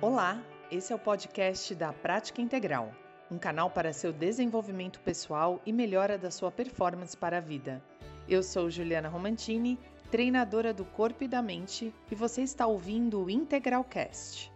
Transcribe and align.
Olá, 0.00 0.40
esse 0.70 0.92
é 0.92 0.96
o 0.96 0.98
podcast 0.98 1.74
da 1.74 1.92
Prática 1.92 2.40
Integral, 2.40 2.94
um 3.28 3.36
canal 3.36 3.68
para 3.68 3.92
seu 3.92 4.12
desenvolvimento 4.12 5.00
pessoal 5.00 5.60
e 5.66 5.72
melhora 5.72 6.16
da 6.16 6.30
sua 6.30 6.52
performance 6.52 7.16
para 7.16 7.38
a 7.38 7.40
vida. 7.40 7.82
Eu 8.28 8.40
sou 8.44 8.70
Juliana 8.70 9.08
Romantini, 9.08 9.76
treinadora 10.08 10.72
do 10.72 10.84
corpo 10.84 11.24
e 11.24 11.28
da 11.28 11.42
mente, 11.42 11.92
e 12.08 12.14
você 12.14 12.42
está 12.42 12.64
ouvindo 12.64 13.24
o 13.24 13.28
Integralcast. 13.28 14.52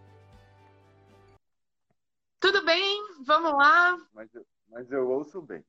Tudo 2.39 2.63
bem? 2.63 3.03
Vamos 3.25 3.51
lá? 3.51 3.97
Mas 4.13 4.33
eu, 4.33 4.45
mas 4.69 4.91
eu 4.93 5.09
ouço 5.09 5.41
bem. 5.41 5.61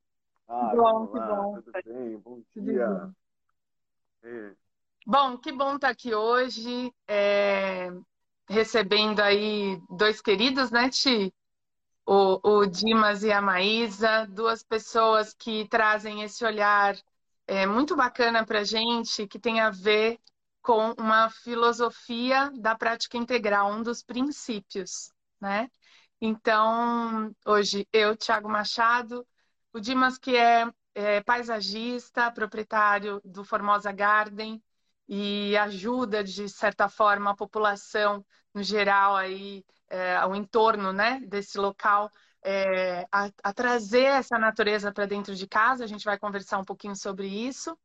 Ah, 0.47 0.73
bom, 0.73 1.09
que 1.09 1.19
bom. 1.19 1.55
Tudo 1.61 1.73
bem? 1.85 2.19
Bom 2.19 2.41
dia. 2.55 3.13
Bom, 5.05 5.37
que 5.37 5.51
bom 5.51 5.75
estar 5.75 5.89
aqui 5.89 6.15
hoje, 6.15 6.95
é, 7.09 7.91
recebendo 8.49 9.21
aí 9.21 9.81
dois 9.91 10.21
queridos, 10.21 10.71
né, 10.71 10.89
Ti? 10.91 11.33
O, 12.07 12.41
o 12.43 12.67
Dimas 12.67 13.23
e 13.23 13.33
a 13.33 13.41
Maísa, 13.41 14.27
duas 14.27 14.63
pessoas 14.63 15.35
que 15.35 15.67
trazem 15.69 16.23
esse 16.23 16.45
olhar 16.45 16.95
é, 17.47 17.67
muito 17.67 17.97
bacana 17.97 18.45
para 18.45 18.65
gente, 18.65 19.27
que 19.27 19.39
tem 19.39 19.61
a 19.61 19.71
ver 19.71 20.19
com 20.63 20.93
uma 20.99 21.31
filosofia 21.31 22.51
da 22.57 22.75
prática 22.75 23.17
integral, 23.19 23.71
um 23.71 23.83
dos 23.83 24.03
princípios, 24.03 25.11
né? 25.41 25.69
Então, 26.21 27.35
hoje 27.47 27.87
eu, 27.93 28.17
Thiago 28.17 28.49
Machado, 28.49 29.27
o 29.73 29.81
Dimas 29.81 30.17
que 30.19 30.37
é, 30.37 30.67
é 30.95 31.23
paisagista, 31.23 32.31
proprietário 32.31 33.21
do 33.25 33.45
Formosa 33.45 33.93
Garden 33.93 34.63
e 35.09 35.57
ajuda, 35.57 36.25
de 36.25 36.49
certa 36.49 36.89
forma, 36.89 37.31
a 37.31 37.37
população 37.37 38.25
no 38.55 38.63
geral, 38.63 39.17
aí, 39.17 39.65
é, 39.91 40.17
ao 40.17 40.35
entorno 40.35 40.93
né, 40.93 41.21
desse 41.27 41.59
local, 41.59 42.11
é, 42.43 43.07
a, 43.11 43.31
a, 43.43 43.53
trazer 43.53 44.05
essa 44.05 44.39
natureza 44.39 44.93
para 44.93 45.07
dentro 45.07 45.35
de 45.35 45.47
casa. 45.47 45.85
A 45.85 45.87
gente 45.87 46.05
vai 46.05 46.19
conversar 46.19 46.59
um 46.59 46.65
pouquinho 46.65 46.95
sobre 46.95 47.27
isso. 47.27 47.77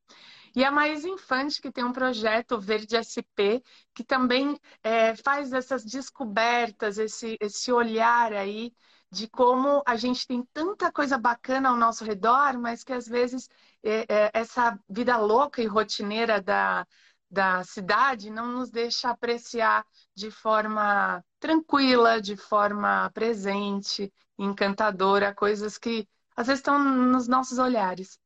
E 0.55 0.63
a 0.63 0.71
Mais 0.71 1.05
Infante, 1.05 1.61
que 1.61 1.71
tem 1.71 1.83
um 1.83 1.93
projeto 1.93 2.59
Verde 2.59 2.95
SP, 2.97 3.63
que 3.93 4.03
também 4.03 4.59
é, 4.83 5.15
faz 5.15 5.53
essas 5.53 5.85
descobertas, 5.85 6.97
esse, 6.97 7.37
esse 7.39 7.71
olhar 7.71 8.33
aí 8.33 8.73
de 9.11 9.27
como 9.27 9.81
a 9.85 9.95
gente 9.95 10.27
tem 10.27 10.43
tanta 10.53 10.91
coisa 10.91 11.17
bacana 11.17 11.69
ao 11.69 11.77
nosso 11.77 12.03
redor, 12.03 12.59
mas 12.59 12.83
que 12.83 12.93
às 12.93 13.07
vezes 13.07 13.49
é, 13.83 14.05
é, 14.07 14.31
essa 14.33 14.77
vida 14.87 15.17
louca 15.17 15.61
e 15.61 15.65
rotineira 15.65 16.41
da, 16.41 16.85
da 17.29 17.63
cidade 17.63 18.29
não 18.29 18.47
nos 18.53 18.69
deixa 18.69 19.09
apreciar 19.09 19.85
de 20.15 20.31
forma 20.31 21.23
tranquila, 21.39 22.21
de 22.21 22.35
forma 22.35 23.09
presente, 23.13 24.11
encantadora, 24.37 25.33
coisas 25.35 25.77
que 25.77 26.07
às 26.35 26.47
vezes 26.47 26.59
estão 26.59 26.79
nos 26.79 27.27
nossos 27.27 27.59
olhares. 27.59 28.19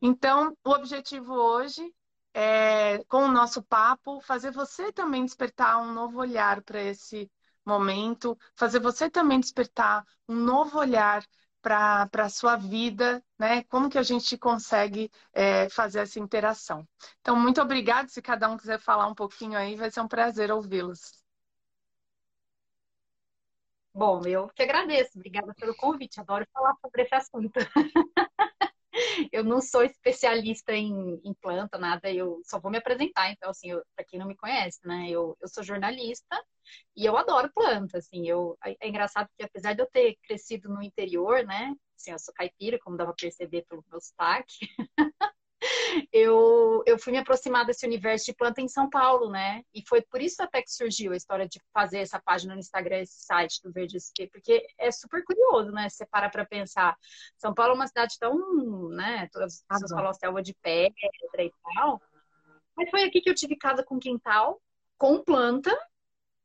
Então, 0.00 0.56
o 0.64 0.70
objetivo 0.70 1.34
hoje 1.34 1.92
é, 2.34 3.02
com 3.08 3.24
o 3.24 3.32
nosso 3.32 3.62
papo, 3.62 4.20
fazer 4.20 4.52
você 4.52 4.92
também 4.92 5.24
despertar 5.24 5.78
um 5.82 5.92
novo 5.92 6.20
olhar 6.20 6.62
para 6.62 6.80
esse 6.80 7.30
momento, 7.64 8.38
fazer 8.54 8.80
você 8.80 9.10
também 9.10 9.40
despertar 9.40 10.04
um 10.28 10.36
novo 10.36 10.78
olhar 10.78 11.24
para 11.68 12.24
a 12.24 12.28
sua 12.30 12.56
vida, 12.56 13.22
né? 13.38 13.62
Como 13.64 13.90
que 13.90 13.98
a 13.98 14.02
gente 14.02 14.38
consegue 14.38 15.10
é, 15.34 15.68
fazer 15.68 16.00
essa 16.00 16.18
interação. 16.18 16.88
Então, 17.20 17.36
muito 17.36 17.60
obrigada. 17.60 18.08
Se 18.08 18.22
cada 18.22 18.48
um 18.48 18.56
quiser 18.56 18.80
falar 18.80 19.06
um 19.06 19.14
pouquinho 19.14 19.58
aí, 19.58 19.76
vai 19.76 19.90
ser 19.90 20.00
um 20.00 20.08
prazer 20.08 20.50
ouvi-los. 20.50 21.22
Bom, 23.92 24.22
eu 24.26 24.48
que 24.48 24.62
agradeço. 24.62 25.18
Obrigada 25.18 25.52
pelo 25.54 25.76
convite. 25.76 26.20
Adoro 26.20 26.46
falar 26.52 26.74
sobre 26.80 27.02
esse 27.02 27.14
assunto. 27.14 27.58
eu 29.32 29.44
não 29.44 29.60
sou 29.60 29.82
especialista 29.82 30.72
em, 30.72 31.20
em, 31.22 31.34
planta, 31.34 31.76
nada, 31.78 32.10
eu 32.10 32.40
só 32.44 32.58
vou 32.58 32.70
me 32.70 32.78
apresentar, 32.78 33.30
então, 33.30 33.50
assim, 33.50 33.68
para 33.94 34.04
quem 34.04 34.18
não 34.18 34.26
me 34.26 34.36
conhece, 34.36 34.80
né, 34.84 35.08
eu, 35.08 35.36
eu 35.40 35.48
sou 35.48 35.62
jornalista 35.62 36.42
e 36.96 37.04
eu 37.04 37.16
adoro 37.16 37.50
planta, 37.54 37.98
assim, 37.98 38.26
eu, 38.28 38.56
é, 38.64 38.76
é 38.80 38.88
engraçado 38.88 39.28
que 39.36 39.44
apesar 39.44 39.74
de 39.74 39.82
eu 39.82 39.86
ter 39.86 40.16
crescido 40.22 40.68
no 40.68 40.82
interior, 40.82 41.44
né, 41.44 41.74
assim, 41.96 42.12
eu 42.12 42.18
sou 42.18 42.34
caipira, 42.34 42.78
como 42.78 42.96
dá 42.96 43.04
pra 43.04 43.14
perceber 43.14 43.64
pelo 43.68 43.84
meu 43.90 44.00
sotaque, 44.00 44.56
eu, 46.12 46.82
eu 46.86 46.98
fui 46.98 47.12
me 47.12 47.18
aproximar 47.18 47.64
desse 47.66 47.86
universo 47.86 48.26
de 48.26 48.34
planta 48.34 48.60
em 48.60 48.68
São 48.68 48.88
Paulo, 48.88 49.30
né? 49.30 49.62
E 49.74 49.82
foi 49.86 50.02
por 50.02 50.20
isso 50.20 50.42
até 50.42 50.62
que 50.62 50.70
surgiu 50.70 51.12
a 51.12 51.16
história 51.16 51.48
de 51.48 51.60
fazer 51.72 51.98
essa 51.98 52.20
página 52.20 52.54
no 52.54 52.60
Instagram, 52.60 53.00
esse 53.00 53.24
site 53.24 53.60
do 53.62 53.72
Verde 53.72 53.98
SP, 53.98 54.28
porque 54.30 54.66
é 54.78 54.90
super 54.90 55.24
curioso, 55.24 55.70
né? 55.72 55.88
Você 55.88 56.06
para 56.06 56.28
pra 56.28 56.44
pensar. 56.44 56.96
São 57.36 57.54
Paulo 57.54 57.72
é 57.72 57.76
uma 57.76 57.86
cidade 57.86 58.16
tão, 58.18 58.88
né? 58.90 59.28
Todas 59.32 59.54
as 59.54 59.62
pessoas 59.62 59.90
falam 59.90 60.14
selva 60.14 60.42
de 60.42 60.54
pedra 60.54 60.92
e 61.38 61.52
tal. 61.74 62.00
Mas 62.76 62.90
foi 62.90 63.02
aqui 63.02 63.20
que 63.20 63.30
eu 63.30 63.34
tive 63.34 63.56
casa 63.56 63.82
com 63.82 63.98
quintal, 63.98 64.60
com 64.96 65.22
planta, 65.22 65.76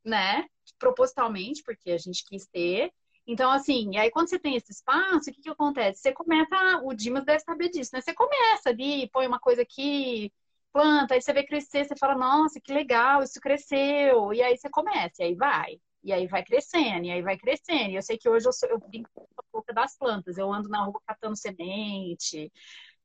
né? 0.04 0.46
Propositalmente, 0.78 1.62
porque 1.62 1.90
a 1.90 1.98
gente 1.98 2.24
quis 2.24 2.46
ter. 2.46 2.92
Então, 3.26 3.50
assim, 3.50 3.92
e 3.92 3.96
aí 3.98 4.10
quando 4.10 4.28
você 4.28 4.38
tem 4.38 4.54
esse 4.56 4.72
espaço, 4.72 5.30
o 5.30 5.32
que, 5.32 5.40
que 5.40 5.48
acontece? 5.48 6.00
Você 6.00 6.12
começa, 6.12 6.80
o 6.82 6.92
Dimas 6.94 7.24
deve 7.24 7.40
saber 7.40 7.70
disso, 7.70 7.90
né? 7.94 8.00
Você 8.00 8.12
começa 8.14 8.68
ali, 8.68 9.08
põe 9.10 9.26
uma 9.26 9.40
coisa 9.40 9.62
aqui, 9.62 10.30
planta, 10.72 11.14
aí 11.14 11.22
você 11.22 11.32
vê 11.32 11.44
crescer, 11.44 11.84
você 11.86 11.96
fala, 11.96 12.16
nossa, 12.16 12.60
que 12.60 12.72
legal, 12.72 13.22
isso 13.22 13.40
cresceu. 13.40 14.32
E 14.34 14.42
aí 14.42 14.56
você 14.56 14.68
começa, 14.68 15.22
e 15.22 15.24
aí 15.26 15.34
vai. 15.34 15.80
E 16.02 16.12
aí 16.12 16.26
vai 16.26 16.44
crescendo, 16.44 17.06
e 17.06 17.10
aí 17.12 17.22
vai 17.22 17.38
crescendo. 17.38 17.90
E 17.90 17.94
eu 17.96 18.02
sei 18.02 18.18
que 18.18 18.28
hoje 18.28 18.46
eu, 18.46 18.52
sou, 18.52 18.68
eu 18.68 18.78
brinco 18.78 19.08
com 19.14 19.26
a 19.38 19.44
boca 19.52 19.72
das 19.72 19.96
plantas. 19.96 20.36
Eu 20.36 20.52
ando 20.52 20.68
na 20.68 20.84
rua 20.84 21.00
catando 21.06 21.36
semente, 21.36 22.52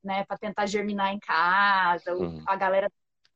né, 0.03 0.25
para 0.25 0.37
tentar 0.37 0.65
germinar 0.65 1.13
em 1.13 1.19
casa. 1.19 2.13
Uhum. 2.13 2.43
A 2.45 2.55
galera 2.57 2.91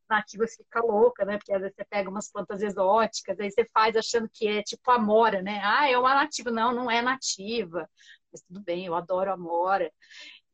nativa 0.10 0.46
fica 0.48 0.82
louca, 0.82 1.26
né? 1.26 1.38
Porque 1.38 1.54
às 1.54 1.62
vezes 1.62 1.76
você 1.76 1.86
pega 1.86 2.10
umas 2.10 2.32
plantas 2.32 2.62
exóticas, 2.62 3.40
aí 3.40 3.52
você 3.52 3.66
faz 3.74 3.96
achando 3.96 4.30
que 4.32 4.48
é 4.48 4.64
tipo 4.64 4.92
amora, 4.92 5.42
né? 5.42 5.62
Ah, 5.64 5.90
é 5.90 5.98
uma 5.98 6.14
nativa. 6.16 6.52
Não, 6.52 6.74
não 6.74 6.90
é 6.92 7.02
nativa. 7.02 7.90
Mas 8.32 8.42
tudo 8.44 8.62
bem, 8.62 8.86
eu 8.86 8.96
adoro 8.96 9.32
amora. 9.32 9.92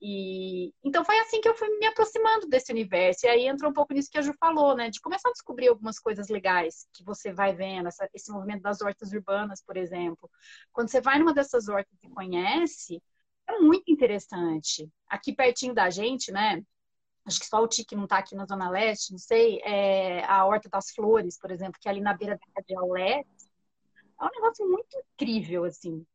E 0.01 0.73
então 0.83 1.03
foi 1.03 1.19
assim 1.19 1.41
que 1.41 1.49
eu 1.49 1.55
fui 1.55 1.67
me 1.77 1.85
aproximando 1.85 2.47
desse 2.47 2.71
universo. 2.71 3.25
E 3.25 3.29
aí 3.29 3.47
entra 3.47 3.67
um 3.67 3.73
pouco 3.73 3.93
nisso 3.93 4.09
que 4.11 4.17
a 4.17 4.21
Ju 4.21 4.33
falou, 4.39 4.75
né? 4.75 4.89
De 4.89 5.01
começar 5.01 5.29
a 5.29 5.33
descobrir 5.33 5.67
algumas 5.67 5.99
coisas 5.99 6.29
legais 6.29 6.87
que 6.93 7.03
você 7.03 7.33
vai 7.33 7.53
vendo, 7.53 7.87
essa, 7.87 8.09
esse 8.13 8.31
movimento 8.31 8.61
das 8.61 8.81
hortas 8.81 9.11
urbanas, 9.11 9.61
por 9.61 9.75
exemplo. 9.77 10.29
Quando 10.71 10.89
você 10.89 11.01
vai 11.01 11.19
numa 11.19 11.33
dessas 11.33 11.67
hortas 11.67 12.01
e 12.03 12.09
conhece, 12.09 13.01
é 13.47 13.59
muito 13.59 13.91
interessante. 13.91 14.89
Aqui 15.07 15.33
pertinho 15.35 15.73
da 15.73 15.89
gente, 15.89 16.31
né? 16.31 16.61
Acho 17.29 17.39
que 17.39 17.45
só 17.45 17.61
o 17.63 17.67
Tique 17.67 17.95
não 17.95 18.03
está 18.03 18.17
aqui 18.17 18.35
na 18.35 18.45
Zona 18.45 18.69
Leste, 18.69 19.11
não 19.11 19.19
sei, 19.19 19.59
é 19.63 20.25
a 20.25 20.45
Horta 20.45 20.67
das 20.69 20.91
Flores, 20.91 21.39
por 21.39 21.51
exemplo, 21.51 21.79
que 21.79 21.87
é 21.87 21.91
ali 21.91 22.01
na 22.01 22.13
beira 22.13 22.35
da 22.35 22.41
Radial 22.57 22.91
Leste. 22.91 23.49
É 24.19 24.25
um 24.25 24.29
negócio 24.29 24.67
muito 24.67 24.97
incrível, 25.13 25.63
assim, 25.63 26.05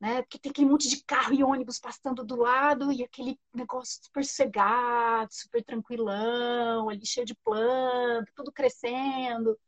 né? 0.00 0.22
Porque 0.22 0.38
tem 0.38 0.50
aquele 0.50 0.68
monte 0.68 0.88
de 0.88 1.04
carro 1.04 1.34
e 1.34 1.44
ônibus 1.44 1.78
passando 1.78 2.24
do 2.24 2.36
lado 2.36 2.90
e 2.90 3.04
aquele 3.04 3.38
negócio 3.52 4.02
super 4.02 4.24
sossegado, 4.24 5.28
super 5.30 5.62
tranquilão, 5.62 6.88
ali 6.88 7.04
cheio 7.04 7.26
de 7.26 7.34
planta, 7.44 8.32
tudo 8.34 8.50
crescendo. 8.50 9.58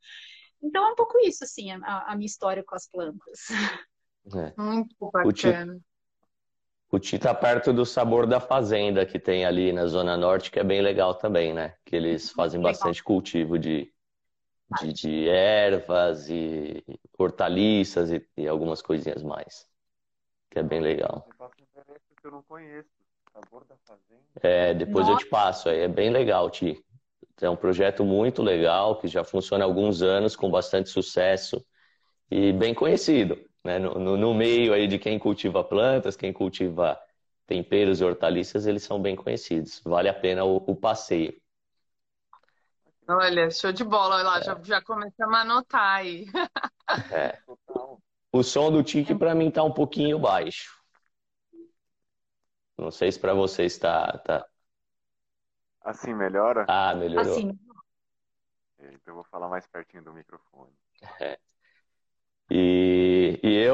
Então 0.63 0.87
é 0.87 0.93
um 0.93 0.97
pouco 0.97 1.19
isso, 1.19 1.45
assim, 1.45 1.71
a, 1.73 2.13
a 2.13 2.17
minha 2.17 2.27
história 2.27 2.65
com 2.65 2.75
as 2.75 2.89
plantas. 2.89 3.41
É. 4.35 4.55
Muito 4.57 4.95
bacana. 5.13 5.27
O 5.27 5.92
Ti 7.01 7.19
tá 7.19 7.35
perto 7.35 7.73
do 7.73 7.87
sabor 7.87 8.27
da 8.27 8.39
fazenda 8.39 9.07
que 9.07 9.19
tem 9.19 9.47
ali 9.47 9.73
na 9.73 9.87
Zona 9.87 10.15
Norte, 10.17 10.51
que 10.51 10.59
é 10.59 10.65
bem 10.65 10.83
legal 10.83 11.15
também, 11.15 11.55
né? 11.55 11.75
Que 11.87 11.97
eles 11.97 12.31
fazem 12.31 12.61
bastante 12.61 13.03
cultivo 13.03 13.59
de, 13.59 13.91
de, 14.79 14.93
de 14.93 15.29
ervas 15.29 16.29
e 16.29 16.85
hortaliças 17.19 18.13
e, 18.13 18.27
e, 18.37 18.47
algumas 18.47 18.83
coisinhas 18.83 19.23
mais. 19.23 19.67
Que 20.51 20.59
é 20.59 20.63
bem 20.63 20.81
legal. 20.81 21.27
Eu 22.23 22.31
não 22.31 22.43
conheço. 22.43 22.91
Sabor 23.33 23.65
da 23.65 23.77
fazenda. 23.87 24.23
É, 24.43 24.75
depois 24.75 25.07
Nossa. 25.07 25.23
eu 25.23 25.25
te 25.25 25.31
passo 25.31 25.69
aí. 25.71 25.81
É 25.81 25.89
bem 25.89 26.11
legal, 26.11 26.51
Ti. 26.51 26.85
É 27.41 27.49
um 27.49 27.57
projeto 27.57 28.05
muito 28.05 28.43
legal, 28.43 29.01
que 29.01 29.09
já 29.09 29.25
funciona 29.25 29.65
há 29.65 29.67
alguns 29.67 30.03
anos, 30.03 30.37
com 30.37 30.51
bastante 30.51 30.91
sucesso 30.91 31.65
e 32.31 32.53
bem 32.53 32.75
conhecido 32.75 33.39
né? 33.65 33.79
No, 33.79 33.95
no, 33.95 34.17
no, 34.17 34.35
meio 34.35 34.73
aí 34.73 34.87
de 34.87 34.99
quem 34.99 35.19
cultiva 35.19 35.63
plantas, 35.63 36.17
quem 36.17 36.33
cultiva 36.33 36.99
temperos 37.47 38.01
e 38.01 38.05
hortaliças, 38.05 38.67
eles 38.67 38.83
são 38.83 39.01
bem 39.01 39.15
conhecidos. 39.15 39.81
Vale 39.85 40.09
a 40.09 40.15
pena 40.15 40.45
o, 40.45 40.57
o 40.57 40.77
passeio. 40.77 41.41
Olha, 43.09 43.51
show 43.51 43.73
de 43.73 43.85
bola. 43.85 44.17
Olha 44.17 44.25
lá, 44.25 44.39
é. 44.39 44.43
já, 44.43 44.61
já 44.63 44.83
começamos 44.83 45.37
a 45.37 45.41
anotar 45.41 45.97
aí. 45.97 46.27
É. 47.11 47.39
O 48.31 48.43
som 48.43 48.71
do 48.71 48.83
tique 48.83 49.15
para 49.15 49.35
mim 49.35 49.51
tá 49.51 49.63
um 49.63 49.73
pouquinho 49.73 50.19
baixo. 50.19 50.79
Não 52.77 52.91
sei 52.91 53.11
se 53.11 53.19
para 53.19 53.33
você 53.33 53.65
está 53.65 54.19
tá... 54.19 54.47
Assim 55.81 56.13
melhora? 56.13 56.67
Ah, 56.69 56.95
melhorou. 56.95 57.33
Assim. 57.33 57.59
Então 58.79 58.99
eu 59.07 59.15
vou 59.15 59.25
falar 59.25 59.49
mais 59.49 59.67
pertinho 59.67 60.03
do 60.03 60.13
microfone. 60.13 60.73
É. 61.21 61.39
E 62.55 63.67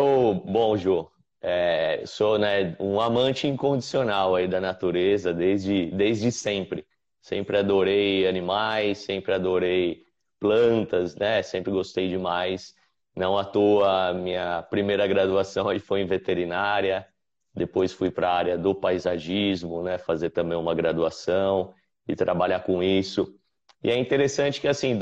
bom, 0.45 0.77
Jô, 0.77 1.11
é, 1.41 2.05
sou 2.07 2.39
né, 2.39 2.77
um 2.79 3.01
amante 3.01 3.49
incondicional 3.49 4.37
aí 4.37 4.47
da 4.47 4.61
natureza 4.61 5.35
desde, 5.35 5.87
desde 5.87 6.31
sempre. 6.31 6.87
Sempre 7.21 7.59
adorei 7.59 8.29
animais, 8.29 8.99
sempre 8.99 9.33
adorei 9.35 10.05
plantas, 10.39 11.17
né? 11.17 11.43
Sempre 11.43 11.73
gostei 11.73 12.09
demais. 12.09 12.75
Não 13.17 13.37
à 13.37 13.45
toa, 13.45 14.15
minha 14.15 14.63
primeira 14.63 15.07
graduação 15.09 15.69
aí 15.69 15.81
foi 15.81 16.03
em 16.03 16.07
veterinária, 16.07 17.05
depois 17.53 17.93
fui 17.93 18.13
para 18.13 18.31
a 18.31 18.35
área 18.35 18.59
do 18.59 18.75
paisagismo, 18.77 19.83
né? 19.83 19.99
Fazer 19.99 20.31
também 20.31 20.57
uma 20.57 20.75
graduação 20.75 21.75
e 22.07 22.15
trabalhar 22.15 22.61
com 22.61 22.81
isso. 22.81 23.35
E 23.83 23.91
é 23.91 23.97
interessante 23.99 24.61
que, 24.61 24.69
assim, 24.69 24.97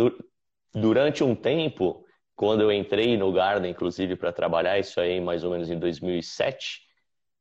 durante 0.74 1.22
um 1.22 1.34
tempo, 1.34 2.05
quando 2.36 2.60
eu 2.62 2.70
entrei 2.70 3.16
no 3.16 3.32
Garden, 3.32 3.70
inclusive, 3.70 4.14
para 4.16 4.32
trabalhar, 4.32 4.78
isso 4.78 5.00
aí 5.00 5.20
mais 5.20 5.42
ou 5.42 5.50
menos 5.52 5.70
em 5.70 5.78
2007, 5.78 6.82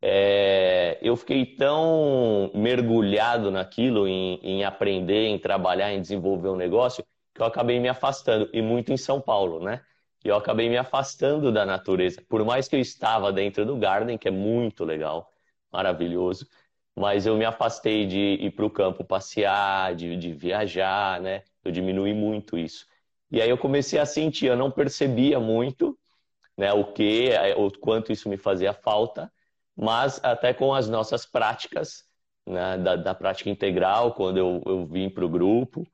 é, 0.02 0.98
eu 1.02 1.16
fiquei 1.16 1.46
tão 1.46 2.52
mergulhado 2.54 3.52
naquilo, 3.52 4.08
em, 4.08 4.40
em, 4.44 4.64
aprender, 4.64 5.28
em 5.28 5.40
trabalhar, 5.40 5.94
em 5.94 6.02
desenvolver 6.02 6.50
um 6.50 6.56
negócio, 6.56 7.04
que 7.34 7.42
eu 7.42 7.46
acabei 7.46 7.80
me 7.80 7.90
afastando, 7.90 8.50
e 8.54 8.62
muito 8.62 8.94
em 8.94 8.98
São 8.98 9.20
Paulo, 9.20 9.60
né? 9.64 9.82
E 10.24 10.28
eu 10.30 10.36
acabei 10.36 10.70
me 10.70 10.78
afastando 10.78 11.52
da 11.52 11.66
natureza. 11.66 12.24
Por 12.30 12.44
mais 12.46 12.68
que 12.68 12.76
eu 12.76 12.80
estava 12.80 13.32
dentro 13.34 13.66
do 13.66 13.78
Garden, 13.78 14.18
que 14.18 14.28
é 14.28 14.32
muito 14.32 14.84
legal, 14.86 15.30
maravilhoso, 15.72 16.48
mas 16.96 17.26
eu 17.26 17.36
me 17.38 17.46
afastei 17.46 18.06
de 18.06 18.38
ir 18.40 18.52
para 18.52 18.66
o 18.66 18.70
campo 18.70 19.04
passear, 19.04 19.94
de, 19.96 20.16
de 20.16 20.32
viajar, 20.34 21.20
né? 21.22 21.44
Eu 21.64 21.72
diminui 21.72 22.14
muito 22.14 22.58
isso. 22.58 22.88
E 23.32 23.42
aí 23.42 23.50
eu 23.50 23.58
comecei 23.58 24.00
a 24.00 24.06
sentir, 24.06 24.48
eu 24.48 24.56
não 24.56 24.72
percebia 24.72 25.40
muito, 25.40 25.98
né, 26.58 26.72
o 26.74 26.94
que, 26.94 27.32
o 27.58 27.72
quanto 27.80 28.12
isso 28.12 28.30
me 28.30 28.38
fazia 28.38 28.74
falta, 28.74 29.32
mas 29.76 30.24
até 30.24 30.54
com 30.54 30.74
as 30.74 30.88
nossas 30.88 31.26
práticas, 31.26 32.06
né, 32.46 32.78
da, 32.78 32.96
da 32.96 33.16
prática 33.16 33.50
integral, 33.50 34.14
quando 34.14 34.38
eu, 34.38 34.62
eu 34.66 34.86
vim 34.86 35.10
para 35.10 35.26
o 35.26 35.30
grupo, 35.30 35.86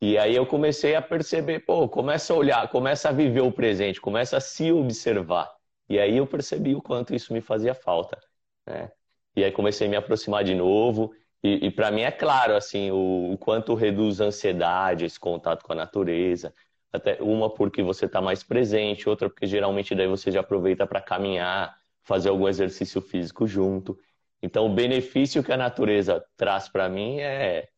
e 0.00 0.18
aí 0.18 0.36
eu 0.36 0.46
comecei 0.46 0.94
a 0.94 1.02
perceber, 1.02 1.60
pô, 1.60 1.88
começa 1.88 2.32
a 2.32 2.36
olhar, 2.36 2.68
começa 2.68 3.08
a 3.08 3.12
viver 3.12 3.40
o 3.40 3.50
presente, 3.50 4.00
começa 4.00 4.36
a 4.36 4.40
se 4.40 4.70
observar. 4.70 5.50
E 5.88 5.98
aí 5.98 6.18
eu 6.18 6.26
percebi 6.26 6.74
o 6.74 6.82
quanto 6.82 7.14
isso 7.14 7.32
me 7.32 7.40
fazia 7.40 7.74
falta, 7.74 8.20
né? 8.66 8.90
E 9.36 9.42
aí 9.42 9.50
comecei 9.50 9.86
a 9.86 9.90
me 9.90 9.96
aproximar 9.96 10.44
de 10.44 10.54
novo. 10.54 11.14
E, 11.42 11.66
e 11.66 11.70
para 11.70 11.90
mim 11.90 12.02
é 12.02 12.10
claro, 12.10 12.54
assim, 12.54 12.90
o, 12.90 13.32
o, 13.32 13.38
quanto 13.38 13.74
reduz 13.74 14.20
a 14.20 14.26
ansiedade, 14.26 15.04
esse 15.04 15.18
contato 15.18 15.62
com 15.64 15.72
a 15.72 15.76
natureza. 15.76 16.54
Até 16.94 17.20
uma 17.20 17.50
porque 17.50 17.82
você 17.82 18.06
está 18.06 18.20
mais 18.22 18.44
presente, 18.44 19.08
outra 19.08 19.28
porque 19.28 19.48
geralmente 19.48 19.96
daí 19.96 20.06
você 20.06 20.30
já 20.30 20.40
aproveita 20.40 20.86
para 20.86 21.00
caminhar, 21.00 21.76
fazer 22.04 22.28
algum 22.28 22.46
exercício 22.46 23.00
físico 23.00 23.48
junto. 23.48 23.98
Então, 24.40 24.66
o 24.66 24.72
benefício 24.72 25.42
que 25.42 25.52
a 25.52 25.56
natureza 25.56 26.24
traz 26.36 26.68
para 26.68 26.88
mim 26.88 27.18
é, 27.18 27.68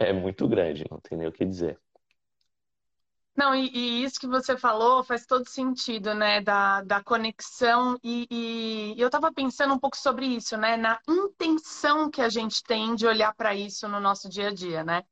é 0.00 0.12
muito 0.12 0.48
grande, 0.48 0.84
não 0.90 0.98
tem 0.98 1.16
nem 1.16 1.28
o 1.28 1.32
que 1.32 1.44
dizer. 1.44 1.78
Não, 3.36 3.54
e, 3.54 3.68
e, 3.68 4.02
isso 4.02 4.18
que 4.18 4.26
você 4.26 4.56
falou 4.56 5.04
faz 5.04 5.24
todo 5.24 5.48
sentido, 5.48 6.12
né? 6.12 6.40
Da, 6.40 6.82
da 6.82 7.04
conexão. 7.04 7.96
E, 8.02 8.26
e 8.28 9.00
eu 9.00 9.06
estava 9.06 9.32
pensando 9.32 9.72
um 9.72 9.78
pouco 9.78 9.96
sobre 9.96 10.26
isso, 10.26 10.56
né? 10.56 10.76
Na 10.76 10.98
intenção 11.08 12.10
que 12.10 12.22
a 12.22 12.28
gente 12.28 12.64
tem 12.64 12.96
de 12.96 13.06
olhar 13.06 13.32
para 13.34 13.54
isso 13.54 13.86
no 13.86 14.00
nosso 14.00 14.28
dia 14.28 14.48
a 14.48 14.52
dia, 14.52 14.82
né? 14.82 15.04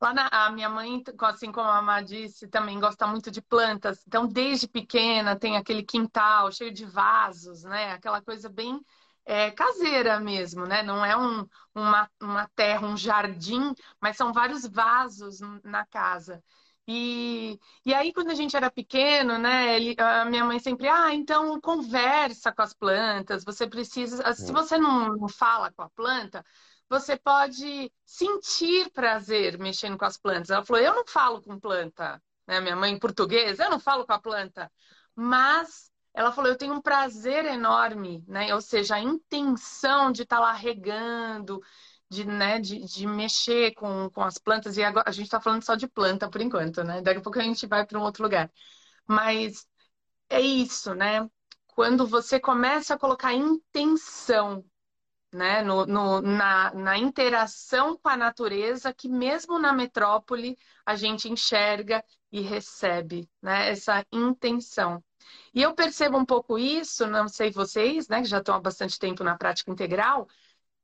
Lá 0.00 0.12
na, 0.14 0.28
a 0.30 0.50
minha 0.50 0.68
mãe, 0.68 1.02
assim 1.20 1.50
como 1.52 1.68
a 1.68 1.82
Má 1.82 2.00
disse, 2.02 2.48
também 2.48 2.78
gosta 2.80 3.06
muito 3.06 3.30
de 3.30 3.40
plantas. 3.42 4.02
Então, 4.06 4.26
desde 4.26 4.68
pequena, 4.68 5.36
tem 5.36 5.56
aquele 5.56 5.82
quintal 5.82 6.50
cheio 6.52 6.72
de 6.72 6.84
vasos, 6.84 7.64
né? 7.64 7.92
Aquela 7.92 8.20
coisa 8.22 8.48
bem 8.48 8.80
é, 9.24 9.50
caseira 9.50 10.20
mesmo, 10.20 10.66
né? 10.66 10.82
Não 10.82 11.04
é 11.04 11.16
um, 11.16 11.46
uma, 11.74 12.10
uma 12.20 12.48
terra, 12.54 12.86
um 12.86 12.96
jardim, 12.96 13.74
mas 14.00 14.16
são 14.16 14.32
vários 14.32 14.66
vasos 14.66 15.40
na 15.64 15.84
casa. 15.86 16.42
E, 16.88 17.58
e 17.84 17.92
aí, 17.92 18.12
quando 18.12 18.30
a 18.30 18.34
gente 18.34 18.56
era 18.56 18.70
pequeno, 18.70 19.38
né, 19.38 19.74
ele, 19.74 19.96
a 19.98 20.24
minha 20.24 20.44
mãe 20.44 20.60
sempre, 20.60 20.88
ah, 20.88 21.12
então 21.12 21.60
conversa 21.60 22.52
com 22.52 22.62
as 22.62 22.72
plantas, 22.72 23.44
você 23.44 23.66
precisa, 23.66 24.32
se 24.34 24.50
é. 24.50 24.52
você 24.52 24.78
não, 24.78 25.16
não 25.16 25.28
fala 25.28 25.72
com 25.72 25.82
a 25.82 25.90
planta, 25.90 26.44
você 26.88 27.16
pode 27.16 27.92
sentir 28.04 28.90
prazer 28.92 29.58
mexendo 29.58 29.98
com 29.98 30.04
as 30.04 30.16
plantas. 30.16 30.50
Ela 30.50 30.64
falou, 30.64 30.82
eu 30.82 30.94
não 30.94 31.06
falo 31.06 31.42
com 31.42 31.58
planta, 31.58 32.22
né, 32.46 32.60
minha 32.60 32.76
mãe 32.76 32.92
em 32.92 32.98
português, 32.98 33.58
eu 33.58 33.70
não 33.70 33.80
falo 33.80 34.06
com 34.06 34.12
a 34.12 34.20
planta, 34.20 34.70
mas 35.14 35.90
ela 36.14 36.32
falou, 36.32 36.50
eu 36.50 36.56
tenho 36.56 36.74
um 36.74 36.80
prazer 36.80 37.44
enorme, 37.44 38.24
né, 38.26 38.54
ou 38.54 38.60
seja, 38.60 38.96
a 38.96 39.00
intenção 39.00 40.12
de 40.12 40.22
estar 40.22 40.36
tá 40.36 40.42
lá 40.42 40.52
regando, 40.52 41.60
de, 42.08 42.24
né, 42.24 42.58
de, 42.60 42.84
de 42.84 43.06
mexer 43.06 43.74
com, 43.74 44.08
com 44.10 44.22
as 44.22 44.38
plantas. 44.38 44.76
E 44.76 44.82
agora 44.82 45.08
a 45.08 45.12
gente 45.12 45.26
está 45.26 45.40
falando 45.40 45.62
só 45.62 45.74
de 45.74 45.88
planta 45.88 46.30
por 46.30 46.40
enquanto, 46.40 46.84
né? 46.84 47.02
Daqui 47.02 47.18
a 47.18 47.22
pouco 47.22 47.38
a 47.38 47.42
gente 47.42 47.66
vai 47.66 47.84
para 47.86 47.98
um 47.98 48.02
outro 48.02 48.22
lugar. 48.22 48.50
Mas 49.06 49.66
é 50.30 50.40
isso, 50.40 50.94
né? 50.94 51.28
Quando 51.68 52.06
você 52.06 52.40
começa 52.40 52.94
a 52.94 52.98
colocar 52.98 53.34
intenção 53.34 54.64
né, 55.32 55.62
no, 55.62 55.86
no, 55.86 56.20
na, 56.20 56.72
na 56.74 56.98
interação 56.98 57.96
com 57.98 58.08
a 58.08 58.16
natureza, 58.16 58.92
que 58.92 59.08
mesmo 59.08 59.58
na 59.58 59.72
metrópole 59.72 60.56
a 60.84 60.94
gente 60.96 61.28
enxerga 61.28 62.04
e 62.32 62.40
recebe 62.40 63.28
né, 63.42 63.70
essa 63.70 64.04
intenção. 64.12 65.02
E 65.54 65.62
eu 65.62 65.74
percebo 65.74 66.16
um 66.18 66.24
pouco 66.24 66.58
isso, 66.58 67.06
não 67.06 67.28
sei 67.28 67.50
vocês, 67.50 68.08
né, 68.08 68.22
que 68.22 68.28
já 68.28 68.38
estão 68.38 68.54
há 68.54 68.60
bastante 68.60 68.98
tempo 68.98 69.24
na 69.24 69.36
prática 69.36 69.70
integral, 69.70 70.28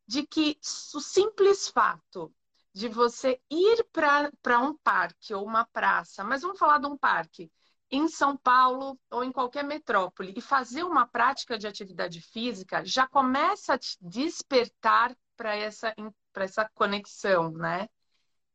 de 0.06 0.26
que 0.26 0.58
o 0.94 1.00
simples 1.00 1.68
fato 1.68 2.34
de 2.74 2.88
você 2.88 3.40
ir 3.50 3.86
para 3.92 4.60
um 4.60 4.76
parque 4.78 5.34
ou 5.34 5.44
uma 5.44 5.64
praça, 5.66 6.24
mas 6.24 6.42
vamos 6.42 6.58
falar 6.58 6.78
de 6.78 6.86
um 6.86 6.96
parque 6.96 7.50
em 7.92 8.08
São 8.08 8.34
Paulo 8.38 8.98
ou 9.10 9.22
em 9.22 9.30
qualquer 9.30 9.62
metrópole 9.62 10.32
e 10.34 10.40
fazer 10.40 10.82
uma 10.82 11.06
prática 11.06 11.58
de 11.58 11.66
atividade 11.66 12.22
física 12.22 12.82
já 12.86 13.06
começa 13.06 13.74
a 13.74 13.78
te 13.78 13.98
despertar 14.00 15.14
para 15.36 15.54
essa, 15.54 15.94
essa 16.34 16.68
conexão, 16.74 17.52
né? 17.52 17.86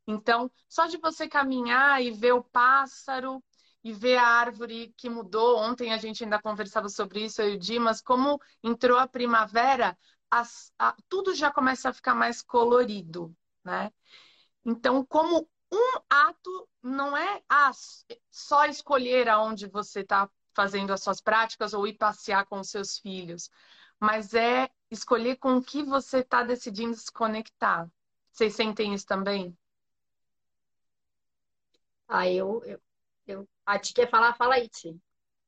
Então, 0.08 0.50
só 0.68 0.88
de 0.88 0.98
você 0.98 1.28
caminhar 1.28 2.02
e 2.02 2.10
ver 2.10 2.32
o 2.32 2.44
pássaro 2.44 3.44
e 3.84 3.94
ver 3.94 4.18
a 4.18 4.26
árvore 4.26 4.94
que 4.98 5.10
mudou. 5.10 5.60
Ontem 5.60 5.94
a 5.94 5.98
gente 5.98 6.24
ainda 6.24 6.42
conversava 6.42 6.90
sobre 6.90 7.26
isso, 7.26 7.42
eu 7.42 7.52
e 7.52 7.56
o 7.56 7.60
Dimas, 7.60 8.02
como 8.02 8.42
entrou 8.64 8.98
a 8.98 9.08
primavera, 9.08 9.96
as, 10.32 10.74
a, 10.80 10.96
tudo 11.08 11.36
já 11.36 11.52
começa 11.52 11.90
a 11.90 11.94
ficar 11.94 12.16
mais 12.16 12.42
colorido, 12.42 13.36
né? 13.64 13.92
Então, 14.66 15.06
como 15.06 15.48
um 15.72 16.00
ato 16.10 16.70
não 16.82 17.16
é 17.16 17.42
ah, 17.50 17.72
só 18.32 18.66
escolher 18.66 19.28
aonde 19.30 19.68
você 19.68 20.02
está 20.02 20.30
fazendo 20.54 20.92
as 20.92 21.04
suas 21.04 21.22
práticas 21.22 21.74
ou 21.74 21.86
ir 21.88 21.94
passear 21.94 22.46
com 22.46 22.60
os 22.60 22.70
seus 22.70 22.98
filhos, 22.98 23.50
mas 24.00 24.34
é 24.34 24.70
escolher 24.90 25.38
com 25.38 25.58
o 25.58 25.64
que 25.64 25.84
você 25.84 26.20
está 26.20 26.44
decidindo 26.44 26.96
se 26.96 27.12
conectar. 27.12 27.88
Vocês 28.32 28.56
sentem 28.56 28.94
isso 28.94 29.06
também? 29.06 29.58
Ah, 32.08 32.28
eu, 32.30 32.64
eu, 32.66 32.82
eu 33.28 33.50
a 33.66 33.78
Ti 33.78 33.94
quer 33.94 34.10
falar, 34.10 34.34
fala 34.36 34.56
aí, 34.56 34.70
Ti. 34.70 35.00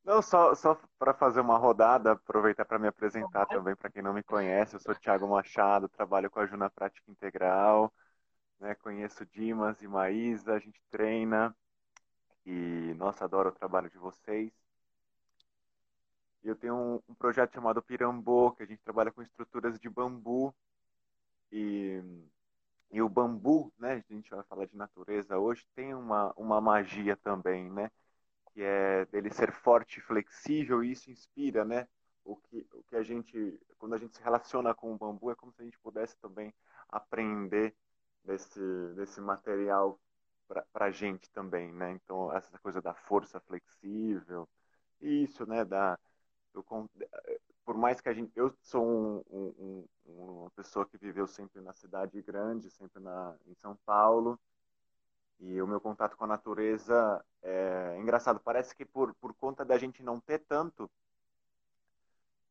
Não, 0.04 0.22
só, 0.22 0.54
só 0.54 0.78
para 0.98 1.14
fazer 1.14 1.40
uma 1.40 1.58
rodada, 1.58 2.12
aproveitar 2.12 2.64
para 2.64 2.78
me 2.78 2.88
apresentar 2.88 3.46
também 3.46 3.76
para 3.76 3.90
quem 3.90 4.02
não 4.02 4.12
me 4.12 4.22
conhece. 4.22 4.74
Eu 4.74 4.80
sou 4.80 4.94
Thiago 4.94 5.28
Machado, 5.28 5.88
trabalho 5.88 6.30
com 6.30 6.40
a 6.40 6.46
Juna 6.46 6.70
Prática 6.70 7.10
Integral, 7.10 7.92
né? 8.60 8.74
Conheço 8.76 9.24
Dimas 9.26 9.80
e 9.82 9.88
Maísa, 9.88 10.54
a 10.54 10.58
gente 10.58 10.80
treina 10.90 11.56
e 12.46 12.94
nossa, 12.96 13.24
adoro 13.24 13.48
o 13.50 13.52
trabalho 13.52 13.90
de 13.90 13.98
vocês. 13.98 14.52
Eu 16.42 16.56
tenho 16.56 16.74
um, 16.74 17.00
um 17.08 17.14
projeto 17.14 17.54
chamado 17.54 17.82
Pirambô, 17.82 18.52
que 18.52 18.62
a 18.62 18.66
gente 18.66 18.82
trabalha 18.82 19.10
com 19.10 19.22
estruturas 19.22 19.78
de 19.78 19.88
bambu 19.88 20.54
e 21.52 22.02
e 22.92 23.00
o 23.00 23.08
bambu, 23.08 23.72
né, 23.78 24.04
a 24.10 24.12
gente 24.12 24.30
vai 24.30 24.42
falar 24.42 24.66
de 24.66 24.76
natureza 24.76 25.38
hoje, 25.38 25.64
tem 25.76 25.94
uma, 25.94 26.32
uma 26.36 26.60
magia 26.60 27.16
também, 27.16 27.70
né? 27.70 27.88
que 28.52 28.62
é 28.62 29.04
dele 29.06 29.30
ser 29.30 29.52
forte 29.52 29.98
e 29.98 30.02
flexível, 30.02 30.82
e 30.82 30.92
isso 30.92 31.10
inspira, 31.10 31.64
né? 31.64 31.88
O 32.24 32.36
que, 32.36 32.66
o 32.72 32.82
que 32.84 32.96
a 32.96 33.02
gente, 33.02 33.58
quando 33.78 33.94
a 33.94 33.98
gente 33.98 34.16
se 34.16 34.22
relaciona 34.22 34.74
com 34.74 34.92
o 34.92 34.98
bambu, 34.98 35.30
é 35.30 35.34
como 35.34 35.52
se 35.52 35.62
a 35.62 35.64
gente 35.64 35.78
pudesse 35.78 36.16
também 36.18 36.52
aprender 36.88 37.74
desse, 38.24 38.60
desse 38.94 39.20
material 39.20 39.98
para 40.72 40.86
a 40.86 40.90
gente 40.90 41.30
também, 41.30 41.72
né? 41.72 41.92
Então, 41.92 42.32
essa 42.34 42.58
coisa 42.58 42.82
da 42.82 42.94
força 42.94 43.40
flexível, 43.40 44.48
isso, 45.00 45.46
né? 45.46 45.64
Da, 45.64 45.98
do, 46.52 46.64
por 47.64 47.76
mais 47.76 48.00
que 48.00 48.08
a 48.08 48.12
gente, 48.12 48.32
eu 48.34 48.52
sou 48.62 48.84
um, 48.84 49.22
um, 49.30 49.86
uma 50.04 50.50
pessoa 50.50 50.86
que 50.86 50.98
viveu 50.98 51.26
sempre 51.26 51.60
na 51.60 51.72
cidade 51.72 52.20
grande, 52.22 52.70
sempre 52.70 53.00
na, 53.00 53.36
em 53.46 53.54
São 53.54 53.76
Paulo, 53.86 54.38
e 55.38 55.60
o 55.62 55.66
meu 55.66 55.80
contato 55.80 56.16
com 56.16 56.24
a 56.24 56.28
natureza 56.28 57.24
é 57.42 57.96
engraçado. 57.98 58.40
Parece 58.40 58.74
que 58.74 58.84
por, 58.84 59.14
por 59.14 59.34
conta 59.34 59.64
da 59.64 59.78
gente 59.78 60.02
não 60.02 60.20
ter 60.20 60.40
tanto, 60.40 60.90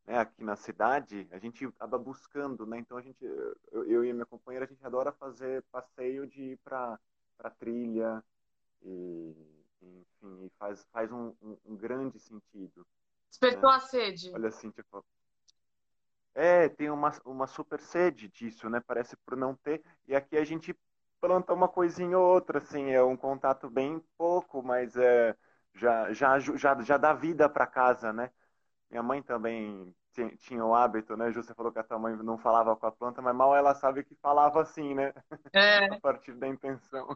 aqui 0.08 0.44
na 0.44 0.56
cidade, 0.56 1.28
a 1.32 1.38
gente 1.38 1.66
acaba 1.66 1.98
buscando, 1.98 2.66
né? 2.66 2.80
Então 2.80 2.98
a 2.98 3.02
gente, 3.02 3.24
eu, 3.72 3.86
eu 3.86 4.04
e 4.04 4.14
minha 4.14 4.26
companheira, 4.26 4.66
a 4.66 4.68
gente 4.68 4.84
adora 4.86 5.12
fazer 5.12 5.64
passeio 5.72 6.26
de 6.26 6.54
ir 6.54 6.58
para 6.58 7.00
trilha 7.60 8.24
e, 8.82 9.36
enfim, 9.82 10.46
e 10.46 10.52
faz, 10.58 10.86
faz 10.92 11.12
um, 11.12 11.34
um, 11.42 11.58
um 11.66 11.76
grande 11.76 12.20
sentido. 12.20 12.86
Despertou 13.30 13.70
né? 13.70 13.76
a 13.76 13.80
sede. 13.80 14.32
Olha 14.34 14.50
assim, 14.50 14.72
tipo, 14.72 15.06
é, 16.34 16.70
tem 16.70 16.90
uma, 16.90 17.12
uma 17.26 17.48
super 17.48 17.80
sede 17.80 18.28
disso, 18.30 18.70
né? 18.70 18.80
Parece 18.80 19.16
por 19.18 19.36
não 19.36 19.56
ter. 19.56 19.84
E 20.08 20.16
aqui 20.16 20.38
a 20.38 20.46
gente 20.46 20.76
planta 21.20 21.54
uma 21.54 21.68
coisinha 21.68 22.18
ou 22.18 22.26
outra, 22.26 22.60
assim, 22.60 22.92
é 22.92 23.04
um 23.04 23.18
contato 23.18 23.70
bem 23.70 24.04
pouco, 24.18 24.64
mas 24.64 24.96
é, 24.96 25.36
já, 25.74 26.14
já, 26.14 26.40
já, 26.40 26.82
já 26.82 26.98
dá 26.98 27.14
vida 27.14 27.50
para 27.50 27.68
casa, 27.68 28.14
né? 28.14 28.32
Minha 28.90 29.04
mãe 29.04 29.22
também 29.22 29.94
tinha 30.40 30.66
o 30.66 30.74
hábito, 30.74 31.16
né? 31.16 31.32
Ju, 31.32 31.44
você 31.44 31.54
falou 31.54 31.72
que 31.72 31.80
a 31.80 31.84
tua 31.84 32.00
mãe 32.00 32.16
não 32.18 32.38
falava 32.38 32.76
com 32.76 32.86
a 32.86 32.92
planta, 32.92 33.22
mas 33.22 33.36
mal 33.36 33.56
ela 33.56 33.76
sabe 33.76 34.04
que 34.04 34.16
falava 34.16 34.62
assim, 34.62 34.94
né? 34.96 35.14
É. 35.54 35.86
a 35.96 36.02
partir 36.02 36.34
da 36.34 36.48
intenção. 36.48 37.16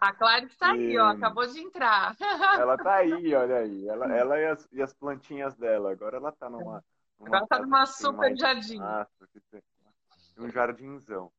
A 0.00 0.12
Clara 0.14 0.44
está 0.44 0.76
e... 0.76 0.90
aí, 0.90 0.98
ó, 0.98 1.08
acabou 1.08 1.46
de 1.46 1.60
entrar. 1.60 2.16
ela 2.60 2.74
está 2.76 2.94
aí, 2.94 3.34
olha 3.34 3.56
aí. 3.56 3.88
Ela, 3.88 4.16
ela 4.16 4.38
e, 4.38 4.46
as, 4.46 4.68
e 4.72 4.80
as 4.80 4.94
plantinhas 4.94 5.54
dela. 5.56 5.92
Agora 5.92 6.16
ela 6.16 6.30
está 6.30 6.48
numa, 6.48 6.84
numa. 7.18 7.26
Agora 7.26 7.42
está 7.44 7.58
numa 7.58 7.86
super 7.86 8.36
jardim. 8.36 8.80
um 10.38 10.48
jardinzão. 10.48 11.30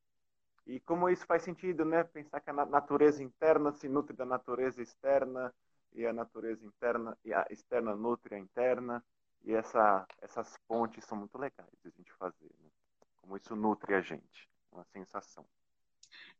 E 0.66 0.80
como 0.80 1.10
isso 1.10 1.26
faz 1.26 1.44
sentido, 1.44 1.84
né? 1.84 2.04
Pensar 2.04 2.40
que 2.40 2.50
a 2.50 2.66
natureza 2.66 3.24
interna 3.24 3.72
se 3.72 3.90
nutre 3.90 4.16
da 4.16 4.26
natureza 4.26 4.82
externa 4.82 5.54
e 5.94 6.06
a 6.06 6.14
natureza 6.14 6.66
interna 6.66 7.18
e 7.24 7.34
a 7.34 7.46
externa 7.50 7.96
nutre 7.96 8.36
a 8.36 8.40
interna 8.40 9.04
e 9.44 9.54
essa, 9.54 10.06
essas 10.22 10.58
pontes 10.68 11.04
são 11.06 11.18
muito 11.18 11.38
legais 11.38 11.70
de 11.82 11.90
a 11.90 11.92
gente 11.92 12.12
fazer, 12.14 12.50
né? 12.60 12.70
Como 13.18 13.38
isso 13.38 13.56
nutre 13.56 13.94
a 13.94 14.02
gente, 14.02 14.50
uma 14.72 14.84
sensação. 14.86 15.46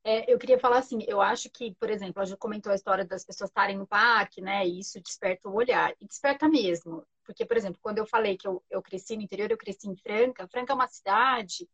É, 0.04 0.32
eu 0.32 0.38
queria 0.38 0.60
falar 0.60 0.80
assim, 0.80 1.00
eu 1.08 1.22
acho 1.22 1.50
que, 1.50 1.74
por 1.76 1.90
exemplo, 1.90 2.22
a 2.22 2.26
gente 2.26 2.38
comentou 2.38 2.72
a 2.72 2.76
história 2.76 3.06
das 3.06 3.26
pessoas 3.26 3.50
estarem 3.50 3.78
no 3.78 3.88
parque, 3.88 4.42
né? 4.42 4.66
E 4.68 4.80
isso 4.80 5.02
desperta 5.02 5.50
o 5.50 5.56
olhar. 5.56 5.94
E 6.00 6.06
desperta 6.06 6.48
mesmo. 6.48 7.06
Porque, 7.26 7.46
por 7.46 7.56
exemplo, 7.56 7.80
quando 7.82 8.00
eu 8.00 8.06
falei 8.06 8.38
que 8.38 8.48
eu, 8.48 8.62
eu 8.70 8.82
cresci 8.82 9.16
no 9.16 9.22
interior, 9.22 9.50
eu 9.50 9.58
cresci 9.58 9.88
em 9.88 9.96
Franca. 9.96 10.48
Franca 10.48 10.74
é 10.74 10.76
uma 10.76 10.88
cidade 10.88 11.70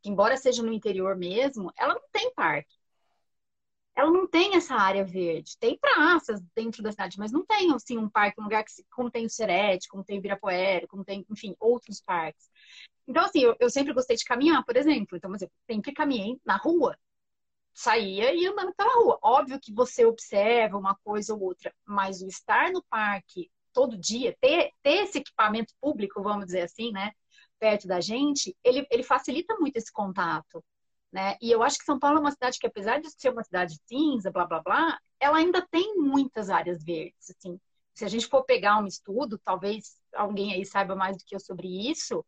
que, 0.00 0.08
embora 0.08 0.36
seja 0.36 0.62
no 0.62 0.72
interior 0.72 1.16
mesmo, 1.16 1.72
ela 1.76 1.94
não 1.94 2.02
tem 2.12 2.32
parque 2.34 2.81
ela 3.94 4.10
não 4.10 4.26
tem 4.26 4.56
essa 4.56 4.74
área 4.74 5.04
verde. 5.04 5.56
Tem 5.58 5.78
praças 5.78 6.40
dentro 6.54 6.82
da 6.82 6.90
cidade, 6.90 7.18
mas 7.18 7.32
não 7.32 7.44
tem 7.44 7.72
assim 7.74 7.98
um 7.98 8.08
parque, 8.08 8.40
um 8.40 8.44
lugar 8.44 8.64
que, 8.64 8.72
como 8.90 9.10
tem 9.10 9.26
o 9.26 9.30
Serete, 9.30 9.88
como 9.88 10.04
tem 10.04 10.16
o 10.16 10.20
Ibirapuera, 10.20 10.86
como 10.88 11.04
tem, 11.04 11.26
enfim, 11.30 11.54
outros 11.60 12.00
parques. 12.00 12.50
Então, 13.06 13.24
assim, 13.24 13.40
eu, 13.40 13.54
eu 13.60 13.70
sempre 13.70 13.92
gostei 13.92 14.16
de 14.16 14.24
caminhar, 14.24 14.64
por 14.64 14.76
exemplo. 14.76 15.16
Então, 15.16 15.30
eu 15.32 15.50
sempre 15.70 15.92
caminhei 15.92 16.40
na 16.44 16.56
rua. 16.56 16.96
Saía 17.74 18.34
e 18.34 18.46
andando 18.46 18.74
pela 18.74 18.94
rua. 18.94 19.18
Óbvio 19.22 19.60
que 19.60 19.72
você 19.72 20.04
observa 20.04 20.78
uma 20.78 20.94
coisa 21.04 21.34
ou 21.34 21.42
outra, 21.42 21.74
mas 21.86 22.22
o 22.22 22.26
estar 22.26 22.70
no 22.70 22.82
parque 22.84 23.50
todo 23.72 23.96
dia, 23.96 24.36
ter, 24.40 24.70
ter 24.82 25.04
esse 25.04 25.18
equipamento 25.18 25.74
público, 25.80 26.22
vamos 26.22 26.46
dizer 26.46 26.62
assim, 26.62 26.92
né, 26.92 27.12
perto 27.58 27.86
da 27.88 28.00
gente, 28.00 28.56
ele, 28.62 28.86
ele 28.90 29.02
facilita 29.02 29.56
muito 29.58 29.76
esse 29.76 29.90
contato. 29.92 30.62
Né? 31.12 31.36
E 31.42 31.50
eu 31.50 31.62
acho 31.62 31.78
que 31.78 31.84
São 31.84 31.98
Paulo 31.98 32.16
é 32.16 32.20
uma 32.20 32.30
cidade 32.30 32.58
que, 32.58 32.66
apesar 32.66 32.98
de 32.98 33.10
ser 33.10 33.30
uma 33.30 33.44
cidade 33.44 33.78
cinza, 33.86 34.30
blá 34.30 34.46
blá 34.46 34.62
blá, 34.62 34.98
ela 35.20 35.36
ainda 35.36 35.66
tem 35.70 35.94
muitas 35.96 36.48
áreas 36.48 36.82
verdes. 36.82 37.30
Assim. 37.30 37.60
Se 37.94 38.04
a 38.04 38.08
gente 38.08 38.26
for 38.26 38.44
pegar 38.44 38.78
um 38.78 38.86
estudo, 38.86 39.38
talvez 39.44 39.98
alguém 40.14 40.54
aí 40.54 40.64
saiba 40.64 40.96
mais 40.96 41.18
do 41.18 41.24
que 41.26 41.34
eu 41.34 41.40
sobre 41.40 41.68
isso, 41.90 42.24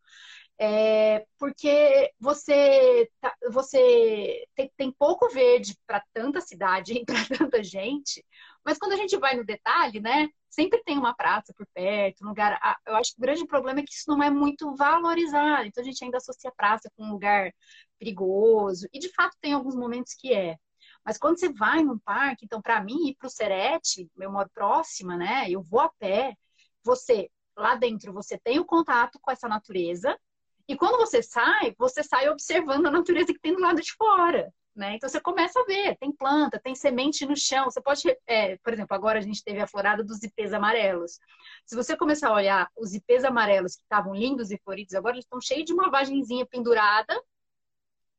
é 0.58 1.24
porque 1.38 2.12
você, 2.20 3.10
tá, 3.20 3.34
você 3.50 4.46
tem, 4.54 4.70
tem 4.76 4.92
pouco 4.92 5.28
verde 5.30 5.76
para 5.86 6.04
tanta 6.12 6.40
cidade 6.40 6.92
e 6.98 7.04
para 7.04 7.24
tanta 7.38 7.62
gente, 7.62 8.24
mas 8.64 8.78
quando 8.78 8.92
a 8.92 8.96
gente 8.96 9.16
vai 9.18 9.36
no 9.36 9.44
detalhe, 9.44 10.00
né, 10.00 10.28
sempre 10.48 10.82
tem 10.84 10.96
uma 10.98 11.14
praça 11.14 11.52
por 11.54 11.66
perto, 11.74 12.24
um 12.24 12.28
lugar. 12.28 12.58
Eu 12.86 12.96
acho 12.96 13.12
que 13.12 13.18
o 13.18 13.22
grande 13.22 13.46
problema 13.46 13.80
é 13.80 13.82
que 13.82 13.92
isso 13.92 14.08
não 14.08 14.22
é 14.22 14.30
muito 14.30 14.74
valorizado, 14.76 15.66
então 15.66 15.82
a 15.82 15.84
gente 15.84 16.02
ainda 16.04 16.18
associa 16.18 16.50
a 16.50 16.54
praça 16.54 16.90
com 16.96 17.04
um 17.04 17.12
lugar 17.12 17.52
perigoso, 17.98 18.88
e 18.92 18.98
de 18.98 19.12
fato 19.12 19.36
tem 19.40 19.52
alguns 19.52 19.76
momentos 19.76 20.14
que 20.14 20.32
é. 20.32 20.56
Mas 21.04 21.18
quando 21.18 21.38
você 21.38 21.52
vai 21.52 21.82
num 21.82 21.98
parque, 21.98 22.44
então 22.44 22.62
para 22.62 22.82
mim 22.82 23.08
ir 23.08 23.16
para 23.16 23.26
o 23.26 23.30
Serete, 23.30 24.08
meu 24.16 24.30
moro 24.32 24.50
próxima, 24.54 25.16
né, 25.16 25.50
eu 25.50 25.62
vou 25.62 25.80
a 25.80 25.90
pé, 25.98 26.34
você 26.82 27.30
lá 27.56 27.74
dentro 27.76 28.12
você 28.12 28.38
tem 28.38 28.58
o 28.58 28.64
contato 28.64 29.18
com 29.20 29.30
essa 29.30 29.48
natureza 29.48 30.18
e 30.66 30.76
quando 30.76 30.96
você 30.96 31.22
sai, 31.22 31.74
você 31.78 32.02
sai 32.02 32.28
observando 32.28 32.86
a 32.86 32.90
natureza 32.90 33.32
que 33.32 33.38
tem 33.40 33.54
do 33.54 33.60
lado 33.60 33.80
de 33.80 33.92
fora. 33.92 34.52
Né? 34.74 34.96
Então 34.96 35.08
você 35.08 35.20
começa 35.20 35.60
a 35.60 35.64
ver, 35.64 35.96
tem 35.98 36.10
planta, 36.10 36.58
tem 36.58 36.74
semente 36.74 37.24
no 37.24 37.36
chão. 37.36 37.64
Você 37.66 37.80
pode, 37.80 38.02
é, 38.26 38.56
por 38.58 38.72
exemplo, 38.72 38.94
agora 38.94 39.20
a 39.20 39.22
gente 39.22 39.42
teve 39.44 39.60
a 39.60 39.68
florada 39.68 40.02
dos 40.02 40.20
ipês 40.22 40.52
amarelos. 40.52 41.20
Se 41.64 41.76
você 41.76 41.96
começar 41.96 42.30
a 42.30 42.34
olhar 42.34 42.68
os 42.76 42.92
ipês 42.92 43.24
amarelos 43.24 43.76
que 43.76 43.82
estavam 43.82 44.12
lindos 44.12 44.50
e 44.50 44.58
floridos, 44.64 44.94
agora 44.94 45.14
eles 45.14 45.24
estão 45.24 45.40
cheios 45.40 45.64
de 45.64 45.72
uma 45.72 45.90
vagenzinha 45.90 46.44
pendurada, 46.44 47.14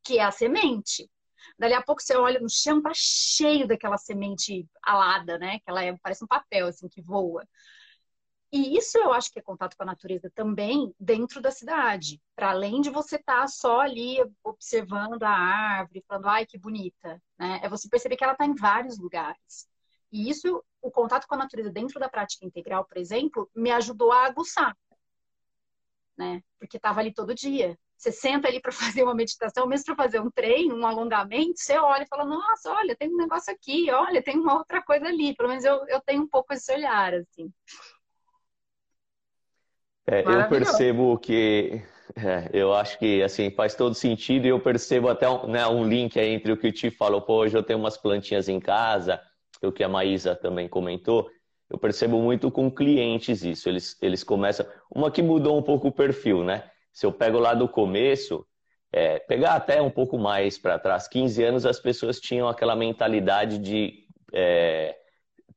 que 0.02 0.18
é 0.18 0.24
a 0.24 0.32
semente. 0.32 1.10
Dali 1.60 1.74
a 1.74 1.82
pouco 1.82 2.02
você 2.02 2.16
olha 2.16 2.40
no 2.40 2.50
chão, 2.50 2.82
tá 2.82 2.92
cheio 2.94 3.68
daquela 3.68 3.98
semente 3.98 4.66
alada, 4.82 5.38
né? 5.38 5.60
Que 5.60 5.70
ela 5.70 5.84
é, 5.84 5.94
parece 6.02 6.24
um 6.24 6.28
papel 6.28 6.68
assim 6.68 6.88
que 6.88 7.02
voa. 7.02 7.46
E 8.52 8.78
isso 8.78 8.98
eu 8.98 9.12
acho 9.12 9.32
que 9.32 9.40
é 9.40 9.42
contato 9.42 9.76
com 9.76 9.84
a 9.84 9.88
natureza 9.88 10.32
também 10.34 10.94
dentro 11.00 11.42
da 11.42 11.52
cidade. 11.52 12.22
Para 12.36 12.52
além 12.52 12.80
de 12.82 12.90
você 12.90 13.16
estar 13.18 13.42
tá 13.42 13.48
só 13.48 13.82
ali 13.82 14.18
observando 14.44 15.24
a 15.24 15.30
árvore, 15.30 16.04
falando, 16.08 16.28
ai, 16.28 16.46
que 16.46 16.58
bonita. 16.58 17.22
Né? 17.38 17.60
É 17.64 17.70
você 17.70 17.90
perceber 17.90 18.16
que 18.16 18.24
ela 18.24 18.34
está 18.34 18.46
em 18.46 18.56
vários 18.56 18.98
lugares. 18.98 19.68
E 20.12 20.30
isso, 20.30 20.64
o 20.82 20.92
contato 20.92 21.28
com 21.28 21.36
a 21.36 21.40
natureza 21.40 21.70
dentro 21.70 22.00
da 22.00 22.08
prática 22.08 22.46
integral, 22.46 22.86
por 22.86 22.98
exemplo, 22.98 23.50
me 23.54 23.72
ajudou 23.72 24.12
a 24.12 24.26
aguçar. 24.26 24.78
Né? 26.18 26.42
Porque 26.58 26.78
estava 26.78 27.02
ali 27.02 27.14
todo 27.14 27.36
dia. 27.36 27.78
Você 27.98 28.12
senta 28.12 28.48
ali 28.48 28.62
para 28.62 28.72
fazer 29.02 29.04
uma 29.04 29.16
meditação, 29.16 29.68
mesmo 29.68 29.86
para 29.88 29.96
fazer 29.96 30.22
um 30.22 30.32
treino, 30.32 30.76
um 30.76 30.86
alongamento, 30.86 31.60
você 31.60 31.78
olha 31.78 32.04
e 32.04 32.08
fala, 32.08 32.26
nossa, 32.26 32.72
olha, 32.72 32.96
tem 32.96 33.10
um 33.10 33.18
negócio 33.18 33.54
aqui, 33.54 33.92
olha, 33.92 34.24
tem 34.24 34.38
uma 34.38 34.58
outra 34.58 34.82
coisa 34.82 35.08
ali. 35.08 35.36
Pelo 35.36 35.50
menos 35.50 35.66
eu, 35.66 35.86
eu 35.88 36.00
tenho 36.02 36.24
um 36.24 36.28
pouco 36.28 36.54
esse 36.54 36.72
olhar, 36.72 37.14
assim. 37.14 37.52
É, 40.08 40.20
eu 40.22 40.48
percebo 40.48 41.18
que 41.18 41.82
é, 42.16 42.50
eu 42.54 42.74
acho 42.74 43.00
que 43.00 43.24
assim 43.24 43.50
faz 43.50 43.74
todo 43.74 43.96
sentido 43.96 44.46
e 44.46 44.50
eu 44.50 44.60
percebo 44.60 45.10
até 45.10 45.28
um, 45.28 45.48
né, 45.48 45.66
um 45.68 45.84
link 45.84 46.16
entre 46.18 46.52
o 46.52 46.58
que 46.58 46.68
o 46.68 46.72
Ti 46.72 46.92
falou, 46.92 47.22
pô, 47.22 47.38
hoje 47.38 47.58
eu 47.58 47.64
tenho 47.64 47.80
umas 47.80 47.98
plantinhas 47.98 48.48
em 48.48 48.60
casa, 48.60 49.20
o 49.64 49.72
que 49.72 49.84
a 49.84 49.90
Maísa 49.90 50.36
também 50.36 50.68
comentou, 50.68 51.30
eu 51.70 51.78
percebo 51.78 52.22
muito 52.22 52.52
com 52.52 52.70
clientes 52.70 53.44
isso. 53.44 53.68
Eles, 53.68 53.98
eles 54.02 54.24
começam. 54.24 54.66
Uma 54.94 55.12
que 55.12 55.22
mudou 55.22 55.58
um 55.58 55.64
pouco 55.64 55.88
o 55.88 55.92
perfil, 55.92 56.44
né? 56.44 56.64
Se 56.94 57.06
eu 57.06 57.12
pego 57.12 57.40
lá 57.40 57.54
do 57.54 57.68
começo, 57.68 58.46
é, 58.92 59.20
pegar 59.20 59.56
até 59.56 59.82
um 59.82 59.90
pouco 59.90 60.18
mais 60.18 60.58
para 60.58 60.80
trás, 60.80 61.08
15 61.08 61.44
anos, 61.44 61.66
as 61.66 61.80
pessoas 61.80 62.20
tinham 62.20 62.48
aquela 62.48 62.76
mentalidade 62.76 63.58
de 63.58 64.06
é, 64.32 64.96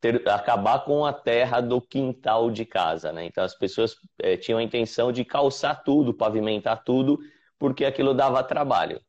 ter, 0.00 0.28
acabar 0.28 0.84
com 0.84 1.04
a 1.04 1.12
terra 1.12 1.60
do 1.60 1.80
quintal 1.80 2.50
de 2.50 2.64
casa, 2.64 3.12
né? 3.12 3.24
Então 3.24 3.44
as 3.44 3.54
pessoas 3.54 3.96
é, 4.20 4.36
tinham 4.36 4.58
a 4.58 4.62
intenção 4.62 5.12
de 5.12 5.24
calçar 5.24 5.82
tudo, 5.82 6.14
pavimentar 6.14 6.82
tudo, 6.84 7.18
porque 7.58 7.84
aquilo 7.84 8.14
dava 8.14 8.42
trabalho. 8.42 9.00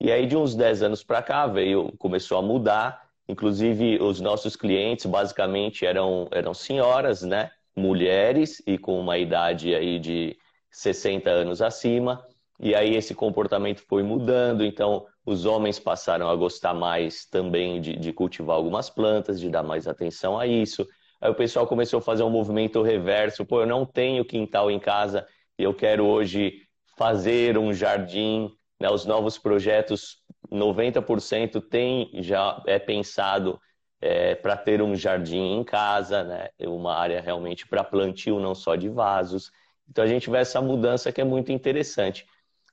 E 0.00 0.10
aí 0.10 0.26
de 0.26 0.36
uns 0.36 0.54
10 0.54 0.82
anos 0.82 1.04
para 1.04 1.22
cá 1.22 1.46
veio, 1.46 1.92
começou 1.98 2.38
a 2.38 2.42
mudar, 2.42 3.08
inclusive 3.28 3.98
os 4.02 4.20
nossos 4.20 4.56
clientes 4.56 5.06
basicamente 5.06 5.86
eram, 5.86 6.28
eram 6.32 6.52
senhoras, 6.52 7.22
né? 7.22 7.50
Mulheres 7.76 8.62
e 8.66 8.78
com 8.78 8.98
uma 9.00 9.18
idade 9.18 9.74
aí 9.74 9.98
de 9.98 10.36
60 10.70 11.30
anos 11.30 11.62
acima. 11.62 12.24
E 12.60 12.74
aí 12.74 12.94
esse 12.94 13.14
comportamento 13.14 13.82
foi 13.88 14.02
mudando, 14.02 14.64
então 14.64 15.06
os 15.26 15.44
homens 15.44 15.78
passaram 15.78 16.28
a 16.28 16.36
gostar 16.36 16.74
mais 16.74 17.26
também 17.26 17.80
de, 17.80 17.96
de, 17.96 18.12
cultivar 18.12 18.56
algumas 18.56 18.88
plantas, 18.88 19.40
de 19.40 19.50
dar 19.50 19.62
mais 19.62 19.88
atenção 19.88 20.38
a 20.38 20.46
isso. 20.46 20.86
Aí 21.20 21.30
o 21.30 21.34
pessoal 21.34 21.66
começou 21.66 21.98
a 21.98 22.02
fazer 22.02 22.22
um 22.22 22.30
movimento 22.30 22.82
reverso. 22.82 23.44
Pô, 23.44 23.60
eu 23.60 23.66
não 23.66 23.84
tenho 23.84 24.24
quintal 24.24 24.70
em 24.70 24.78
casa 24.78 25.26
e 25.58 25.64
eu 25.64 25.74
quero 25.74 26.04
hoje 26.04 26.60
fazer 26.96 27.58
um 27.58 27.72
jardim. 27.72 28.50
Né? 28.78 28.88
Os 28.90 29.04
novos 29.04 29.38
projetos, 29.38 30.18
90% 30.50 31.60
tem 31.60 32.10
já 32.22 32.62
é 32.66 32.78
pensado 32.78 33.58
é, 34.00 34.34
para 34.34 34.56
ter 34.56 34.82
um 34.82 34.94
jardim 34.94 35.58
em 35.58 35.64
casa, 35.64 36.22
né? 36.22 36.50
uma 36.60 36.94
área 36.94 37.20
realmente 37.20 37.66
para 37.66 37.82
plantio, 37.82 38.38
não 38.38 38.54
só 38.54 38.76
de 38.76 38.88
vasos. 38.88 39.50
Então 39.88 40.04
a 40.04 40.06
gente 40.06 40.30
vê 40.30 40.38
essa 40.38 40.60
mudança 40.60 41.10
que 41.10 41.20
é 41.20 41.24
muito 41.24 41.50
interessante. 41.50 42.26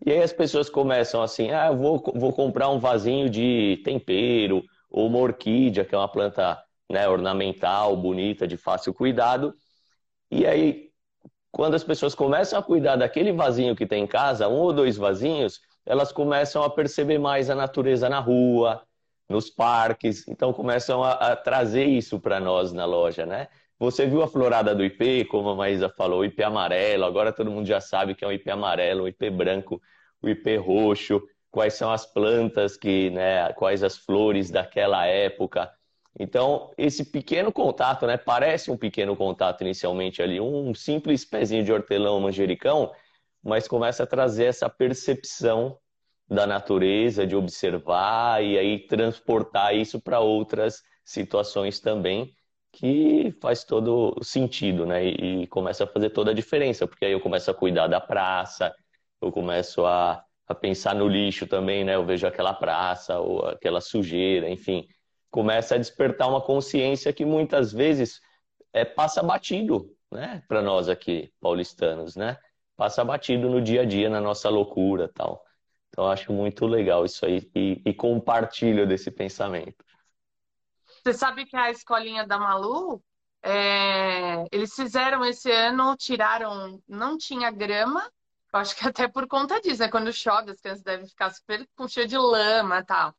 E 0.05 0.11
aí 0.11 0.21
as 0.21 0.33
pessoas 0.33 0.69
começam 0.69 1.21
assim, 1.21 1.51
ah, 1.51 1.67
eu 1.67 1.77
vou, 1.77 2.03
vou 2.15 2.33
comprar 2.33 2.69
um 2.69 2.79
vasinho 2.79 3.29
de 3.29 3.81
tempero, 3.83 4.63
ou 4.89 5.07
uma 5.07 5.19
orquídea, 5.19 5.85
que 5.85 5.93
é 5.95 5.97
uma 5.97 6.11
planta 6.11 6.61
né, 6.89 7.07
ornamental, 7.07 7.95
bonita, 7.95 8.47
de 8.47 8.57
fácil 8.57 8.93
cuidado. 8.93 9.53
E 10.31 10.45
aí 10.45 10.91
quando 11.51 11.75
as 11.75 11.83
pessoas 11.83 12.15
começam 12.15 12.57
a 12.57 12.63
cuidar 12.63 12.95
daquele 12.95 13.31
vasinho 13.33 13.75
que 13.75 13.85
tem 13.85 14.03
em 14.03 14.07
casa, 14.07 14.47
um 14.47 14.59
ou 14.59 14.73
dois 14.73 14.97
vasinhos, 14.97 15.59
elas 15.85 16.11
começam 16.11 16.63
a 16.63 16.69
perceber 16.69 17.17
mais 17.19 17.49
a 17.49 17.55
natureza 17.55 18.07
na 18.09 18.19
rua, 18.19 18.81
nos 19.27 19.49
parques, 19.49 20.27
então 20.27 20.53
começam 20.53 21.03
a, 21.03 21.13
a 21.13 21.35
trazer 21.35 21.85
isso 21.85 22.19
para 22.19 22.39
nós 22.39 22.73
na 22.73 22.85
loja, 22.85 23.25
né? 23.25 23.47
Você 23.81 24.05
viu 24.05 24.21
a 24.21 24.27
florada 24.27 24.75
do 24.75 24.85
IP, 24.85 25.25
como 25.25 25.49
a 25.49 25.55
Maísa 25.55 25.89
falou, 25.89 26.19
o 26.19 26.25
IP 26.25 26.43
amarelo, 26.43 27.03
agora 27.03 27.33
todo 27.33 27.49
mundo 27.49 27.65
já 27.65 27.81
sabe 27.81 28.13
que 28.13 28.23
é 28.23 28.27
um 28.27 28.31
IP 28.31 28.47
amarelo, 28.51 29.05
o 29.05 29.07
IP 29.07 29.27
branco, 29.31 29.81
o 30.21 30.29
IP 30.29 30.55
roxo, 30.57 31.19
quais 31.49 31.73
são 31.73 31.91
as 31.91 32.05
plantas 32.05 32.77
que, 32.77 33.09
né, 33.09 33.51
quais 33.53 33.81
as 33.81 33.97
flores 33.97 34.51
daquela 34.51 35.07
época. 35.07 35.67
Então, 36.19 36.71
esse 36.77 37.05
pequeno 37.05 37.51
contato, 37.51 38.05
né, 38.05 38.17
parece 38.17 38.69
um 38.69 38.77
pequeno 38.77 39.15
contato 39.15 39.61
inicialmente 39.61 40.21
ali, 40.21 40.39
um 40.39 40.75
simples 40.75 41.25
pezinho 41.25 41.63
de 41.63 41.73
hortelão, 41.73 42.19
manjericão, 42.19 42.91
mas 43.43 43.67
começa 43.67 44.03
a 44.03 44.05
trazer 44.05 44.45
essa 44.45 44.69
percepção 44.69 45.75
da 46.29 46.45
natureza, 46.45 47.25
de 47.25 47.35
observar 47.35 48.43
e 48.43 48.59
aí 48.59 48.85
transportar 48.85 49.75
isso 49.75 49.99
para 49.99 50.19
outras 50.19 50.83
situações 51.03 51.79
também, 51.79 52.31
que 52.71 53.35
faz 53.41 53.63
todo 53.63 54.15
sentido, 54.23 54.85
né? 54.85 55.05
E, 55.05 55.47
começa 55.47 55.83
a 55.83 55.87
fazer 55.87 56.09
toda 56.11 56.31
a 56.31 56.33
diferença, 56.33 56.87
porque 56.87 57.05
aí 57.05 57.11
eu 57.11 57.19
começo 57.21 57.49
a 57.51 57.53
cuidar 57.53 57.87
da 57.87 57.99
praça, 57.99 58.73
eu 59.21 59.31
começo 59.31 59.85
a, 59.85 60.23
a 60.47 60.55
pensar 60.55 60.95
no 60.95 61.07
lixo 61.07 61.45
também, 61.47 61.83
né? 61.83 61.95
Eu 61.95 62.05
vejo 62.05 62.25
aquela 62.27 62.53
praça 62.53 63.19
ou 63.19 63.45
aquela 63.47 63.81
sujeira, 63.81 64.49
enfim, 64.49 64.87
começa 65.29 65.75
a 65.75 65.77
despertar 65.77 66.29
uma 66.29 66.41
consciência 66.41 67.13
que 67.13 67.25
muitas 67.25 67.71
vezes 67.73 68.21
é, 68.73 68.85
passa 68.85 69.21
batido, 69.21 69.93
né? 70.11 70.43
Para 70.47 70.61
nós 70.61 70.89
aqui, 70.89 71.31
paulistanos, 71.39 72.15
né? 72.15 72.37
Passa 72.77 73.03
batido 73.03 73.49
no 73.49 73.61
dia 73.61 73.81
a 73.81 73.85
dia, 73.85 74.09
na 74.09 74.21
nossa 74.21 74.49
loucura 74.49 75.09
tal. 75.13 75.43
Então, 75.89 76.09
acho 76.09 76.31
muito 76.31 76.65
legal 76.65 77.03
isso 77.05 77.25
aí 77.25 77.49
e, 77.53 77.81
e 77.85 77.93
compartilho 77.93 78.87
desse 78.87 79.11
pensamento. 79.11 79.83
Você 81.03 81.13
sabe 81.13 81.45
que 81.45 81.55
a 81.55 81.69
escolinha 81.71 82.25
da 82.27 82.37
Malu, 82.37 83.03
é... 83.43 84.45
eles 84.51 84.73
fizeram 84.75 85.25
esse 85.25 85.51
ano, 85.51 85.95
tiraram, 85.97 86.81
não 86.87 87.17
tinha 87.17 87.49
grama, 87.51 88.01
eu 88.53 88.59
acho 88.59 88.75
que 88.75 88.81
até 88.87 89.07
por 89.07 89.27
conta 89.27 89.59
disso, 89.61 89.81
né? 89.81 89.89
Quando 89.89 90.11
chove, 90.13 90.51
as 90.51 90.61
crianças 90.61 90.83
devem 90.83 91.07
ficar 91.07 91.31
super 91.31 91.67
com 91.75 91.87
cheio 91.87 92.07
de 92.07 92.17
lama 92.17 92.79
e 92.79 92.85
tal. 92.85 93.15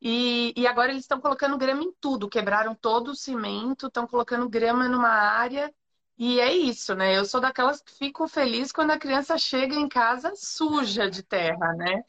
E, 0.00 0.54
e 0.56 0.66
agora 0.66 0.90
eles 0.92 1.02
estão 1.04 1.20
colocando 1.20 1.58
grama 1.58 1.82
em 1.82 1.92
tudo, 2.00 2.28
quebraram 2.28 2.74
todo 2.74 3.10
o 3.10 3.16
cimento, 3.16 3.86
estão 3.88 4.06
colocando 4.06 4.48
grama 4.48 4.88
numa 4.88 5.08
área. 5.08 5.72
E 6.18 6.40
é 6.40 6.52
isso, 6.54 6.94
né? 6.94 7.16
Eu 7.16 7.24
sou 7.24 7.40
daquelas 7.40 7.80
que 7.82 7.94
fico 7.96 8.26
feliz 8.28 8.72
quando 8.72 8.90
a 8.92 8.98
criança 8.98 9.38
chega 9.38 9.74
em 9.74 9.88
casa 9.88 10.32
suja 10.36 11.10
de 11.10 11.22
terra, 11.22 11.74
né? 11.74 12.02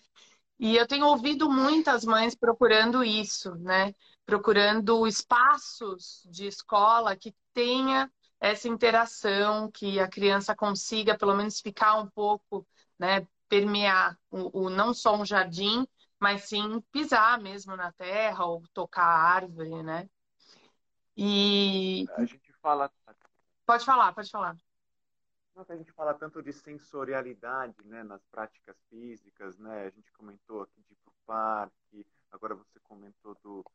E 0.60 0.76
eu 0.78 0.88
tenho 0.88 1.06
ouvido 1.08 1.50
muitas 1.50 2.04
mães 2.06 2.36
procurando 2.36 3.04
isso, 3.04 3.56
né? 3.56 3.94
Procurando 4.30 5.08
espaços 5.08 6.24
de 6.30 6.46
escola 6.46 7.16
que 7.16 7.36
tenha 7.52 8.12
essa 8.40 8.68
interação, 8.68 9.72
que 9.72 10.00
a 10.00 10.08
criança 10.08 10.56
consiga 10.56 11.18
pelo 11.18 11.36
menos 11.36 11.60
ficar 11.60 11.96
um 11.96 12.08
pouco, 12.08 12.64
né? 13.00 13.28
Permear 13.48 14.16
o, 14.30 14.66
o 14.66 14.70
não 14.70 14.94
só 14.94 15.16
um 15.16 15.26
jardim, 15.26 15.84
mas 16.20 16.44
sim 16.44 16.80
pisar 16.92 17.42
mesmo 17.42 17.76
na 17.76 17.92
terra 17.92 18.46
ou 18.46 18.62
tocar 18.72 19.02
a 19.04 19.34
árvore, 19.34 19.82
né? 19.82 20.08
E 21.18 22.06
a 22.16 22.24
gente 22.24 22.54
fala. 22.62 22.92
Pode 23.66 23.84
falar, 23.84 24.14
pode 24.14 24.30
falar. 24.30 24.56
A 25.68 25.76
gente 25.76 25.92
fala 25.94 26.14
tanto 26.14 26.44
de 26.44 26.54
sensorialidade, 26.54 27.76
né, 27.84 28.04
nas 28.04 28.24
práticas 28.28 28.78
físicas, 28.92 29.58
né? 29.58 29.88
A 29.88 29.90
gente 29.90 30.12
comentou 30.12 30.62
aqui 30.62 30.82
de 30.84 30.94
ir 30.94 30.98
pro 31.04 31.12
parque, 31.26 32.06
agora 32.32 32.54
você 32.54 32.80
comentou 32.82 33.36
do 33.44 33.66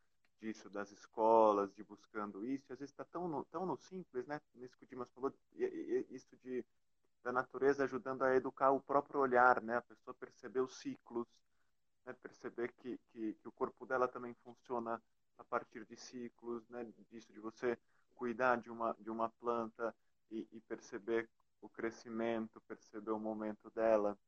disso 0.44 0.68
das 0.68 0.92
escolas, 0.92 1.72
de 1.74 1.82
buscando 1.82 2.44
isso. 2.44 2.70
às 2.70 2.78
vezes 2.78 2.92
está 2.92 3.04
tão 3.04 3.26
no, 3.26 3.44
tão 3.46 3.64
no 3.64 3.78
simples, 3.78 4.26
né? 4.26 4.38
Nisso 4.54 4.76
que 4.76 4.84
o 4.84 4.86
Dimas 4.86 5.10
falou, 5.12 5.32
isso 6.10 6.36
de 6.42 6.62
da 7.22 7.32
natureza 7.32 7.84
ajudando 7.84 8.22
a 8.22 8.36
educar 8.36 8.70
o 8.70 8.80
próprio 8.82 9.20
olhar, 9.20 9.62
né? 9.62 9.78
A 9.78 9.82
pessoa 9.82 10.12
perceber 10.14 10.60
os 10.60 10.76
ciclos, 10.76 11.26
né, 12.04 12.12
perceber 12.22 12.70
que, 12.74 12.98
que, 13.10 13.32
que, 13.32 13.48
o 13.48 13.52
corpo 13.52 13.86
dela 13.86 14.06
também 14.06 14.34
funciona 14.44 15.02
a 15.38 15.44
partir 15.44 15.86
de 15.86 15.96
ciclos, 15.96 16.68
né, 16.68 16.84
disso 17.10 17.32
de 17.32 17.40
você 17.40 17.78
cuidar 18.14 18.56
de 18.60 18.70
uma, 18.70 18.94
de 19.00 19.08
uma 19.08 19.30
planta 19.30 19.94
e, 20.30 20.46
e 20.52 20.60
perceber 20.60 21.26
o 21.62 21.68
crescimento, 21.70 22.60
perceber 22.68 23.12
o 23.12 23.18
momento 23.18 23.70
dela. 23.70 24.18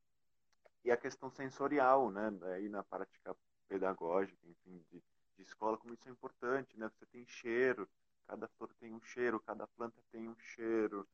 E 0.83 0.89
a 0.89 0.97
questão 0.97 1.29
sensorial, 1.29 2.09
né, 2.09 2.31
aí 2.55 2.67
na 2.67 2.83
prática 2.83 3.35
pedagógica, 3.67 4.39
enfim, 4.47 4.83
de, 4.89 5.03
de 5.37 5.43
escola, 5.43 5.77
como 5.77 5.93
isso 5.93 6.07
é 6.07 6.11
importante, 6.11 6.77
né, 6.77 6.89
você 6.89 7.05
tem 7.05 7.25
cheiro, 7.27 7.87
cada 8.27 8.47
flor 8.49 8.73
tem 8.79 8.93
um 8.93 9.01
cheiro, 9.01 9.39
cada 9.39 9.67
planta 9.67 10.01
tem 10.11 10.27
um 10.27 10.37
cheiro, 10.39 11.07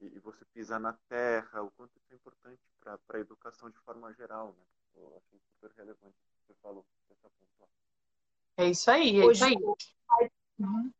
e, 0.00 0.06
e 0.06 0.18
você 0.20 0.44
pisar 0.44 0.78
na 0.78 0.92
terra, 1.08 1.62
o 1.62 1.70
quanto 1.70 1.96
isso 1.96 2.12
é 2.12 2.16
importante 2.16 2.60
para 2.80 2.98
a 3.14 3.18
educação 3.18 3.70
de 3.70 3.78
forma 3.78 4.12
geral, 4.12 4.54
né. 4.58 4.64
Eu 4.94 5.16
achei 5.16 5.40
super 5.40 5.70
relevante 5.76 6.14
o 6.14 6.26
que 6.28 6.46
você 6.46 6.54
falou, 6.60 6.84
essa 7.10 7.30
É 8.58 8.68
isso 8.68 8.90
aí, 8.90 9.20
é 9.20 9.24
Hoje, 9.24 9.44
isso 9.44 9.44
aí. 9.44 10.30
Uhum. 10.58 10.92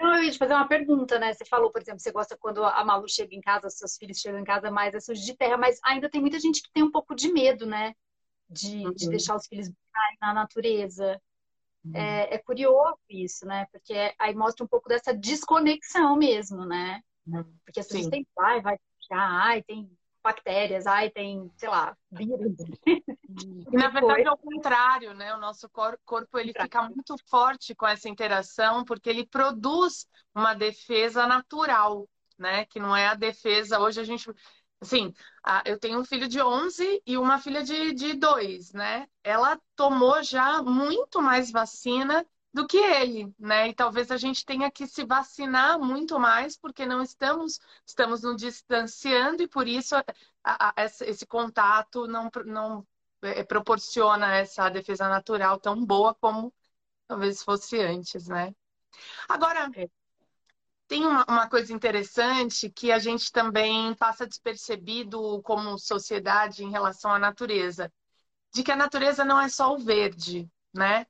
Não, 0.00 0.14
eu 0.14 0.22
ia 0.22 0.30
te 0.30 0.38
fazer 0.38 0.54
uma 0.54 0.68
pergunta, 0.68 1.18
né? 1.18 1.34
Você 1.34 1.44
falou, 1.44 1.72
por 1.72 1.82
exemplo, 1.82 1.98
você 1.98 2.12
gosta 2.12 2.36
quando 2.38 2.64
a 2.64 2.84
Malu 2.84 3.08
chega 3.08 3.34
em 3.34 3.40
casa, 3.40 3.68
seus 3.68 3.96
filhos 3.96 4.18
chegam 4.18 4.38
em 4.38 4.44
casa 4.44 4.70
mais 4.70 4.94
é 4.94 5.00
sujo 5.00 5.20
de 5.24 5.36
terra, 5.36 5.56
mas 5.56 5.80
ainda 5.84 6.08
tem 6.08 6.20
muita 6.20 6.38
gente 6.38 6.62
que 6.62 6.70
tem 6.72 6.84
um 6.84 6.90
pouco 6.90 7.14
de 7.14 7.32
medo, 7.32 7.66
né? 7.66 7.94
De, 8.48 8.86
uhum. 8.86 8.94
de 8.94 9.08
deixar 9.08 9.34
os 9.34 9.46
filhos 9.46 9.68
brincarem 9.68 10.18
na 10.20 10.32
natureza. 10.32 11.20
Uhum. 11.88 11.96
É, 11.96 12.34
é, 12.34 12.38
curioso 12.38 12.98
isso, 13.08 13.46
né? 13.46 13.66
Porque 13.72 13.94
aí 14.18 14.34
mostra 14.34 14.64
um 14.64 14.68
pouco 14.68 14.88
dessa 14.88 15.12
desconexão 15.14 16.16
mesmo, 16.16 16.64
né? 16.64 17.00
Uhum. 17.26 17.44
Porque 17.64 17.80
as 17.80 17.86
pessoas 17.86 18.08
têm, 18.08 18.26
ai, 18.38 18.60
vai 18.60 18.78
ai, 19.10 19.62
tem 19.62 19.90
bactérias, 20.22 20.86
ai, 20.86 21.10
tem, 21.10 21.50
sei 21.56 21.68
lá, 21.68 21.96
vírus. 22.10 22.56
E, 22.86 23.76
na 23.76 23.88
verdade 23.88 24.26
é 24.26 24.30
o 24.30 24.36
contrário, 24.36 25.14
né? 25.14 25.34
O 25.34 25.38
nosso 25.38 25.68
corpo 25.70 26.38
ele 26.38 26.52
fica 26.52 26.82
muito 26.82 27.16
forte 27.26 27.74
com 27.74 27.86
essa 27.86 28.08
interação 28.08 28.84
porque 28.84 29.08
ele 29.08 29.26
produz 29.26 30.06
uma 30.34 30.54
defesa 30.54 31.26
natural, 31.26 32.06
né? 32.38 32.66
Que 32.66 32.78
não 32.78 32.94
é 32.94 33.06
a 33.06 33.14
defesa. 33.14 33.80
Hoje 33.80 34.00
a 34.00 34.04
gente 34.04 34.30
Assim, 34.80 35.12
eu 35.64 35.78
tenho 35.78 35.98
um 36.00 36.04
filho 36.04 36.28
de 36.28 36.40
11 36.40 37.02
e 37.04 37.18
uma 37.18 37.38
filha 37.38 37.62
de, 37.64 37.92
de 37.92 38.14
2, 38.14 38.72
né? 38.72 39.08
Ela 39.24 39.60
tomou 39.74 40.22
já 40.22 40.62
muito 40.62 41.20
mais 41.20 41.50
vacina 41.50 42.24
do 42.52 42.66
que 42.66 42.76
ele, 42.76 43.34
né? 43.38 43.68
E 43.68 43.74
talvez 43.74 44.10
a 44.10 44.16
gente 44.16 44.44
tenha 44.44 44.70
que 44.70 44.86
se 44.86 45.04
vacinar 45.04 45.78
muito 45.78 46.18
mais 46.18 46.56
porque 46.56 46.86
não 46.86 47.02
estamos 47.02 47.58
estamos 47.86 48.22
nos 48.22 48.36
distanciando 48.36 49.42
e 49.42 49.48
por 49.48 49.66
isso 49.66 49.96
a, 49.96 50.04
a, 50.44 50.74
esse 50.84 51.26
contato 51.26 52.06
não, 52.06 52.30
não 52.46 52.86
é, 53.22 53.42
proporciona 53.44 54.36
essa 54.36 54.68
defesa 54.68 55.08
natural 55.08 55.58
tão 55.58 55.84
boa 55.84 56.14
como 56.14 56.54
talvez 57.08 57.42
fosse 57.42 57.80
antes, 57.80 58.28
né? 58.28 58.54
Agora 59.28 59.70
é. 59.76 59.88
Tem 60.88 61.06
uma, 61.06 61.48
coisa 61.48 61.72
interessante 61.72 62.70
que 62.70 62.90
a 62.90 62.98
gente 62.98 63.30
também 63.30 63.94
passa 63.94 64.26
despercebido 64.26 65.42
como 65.42 65.78
sociedade 65.78 66.64
em 66.64 66.70
relação 66.70 67.12
à 67.12 67.18
natureza, 67.18 67.92
de 68.52 68.62
que 68.62 68.72
a 68.72 68.76
natureza 68.76 69.24
não 69.24 69.38
é 69.38 69.48
só 69.50 69.74
o 69.74 69.78
verde, 69.78 70.50
né? 70.74 71.06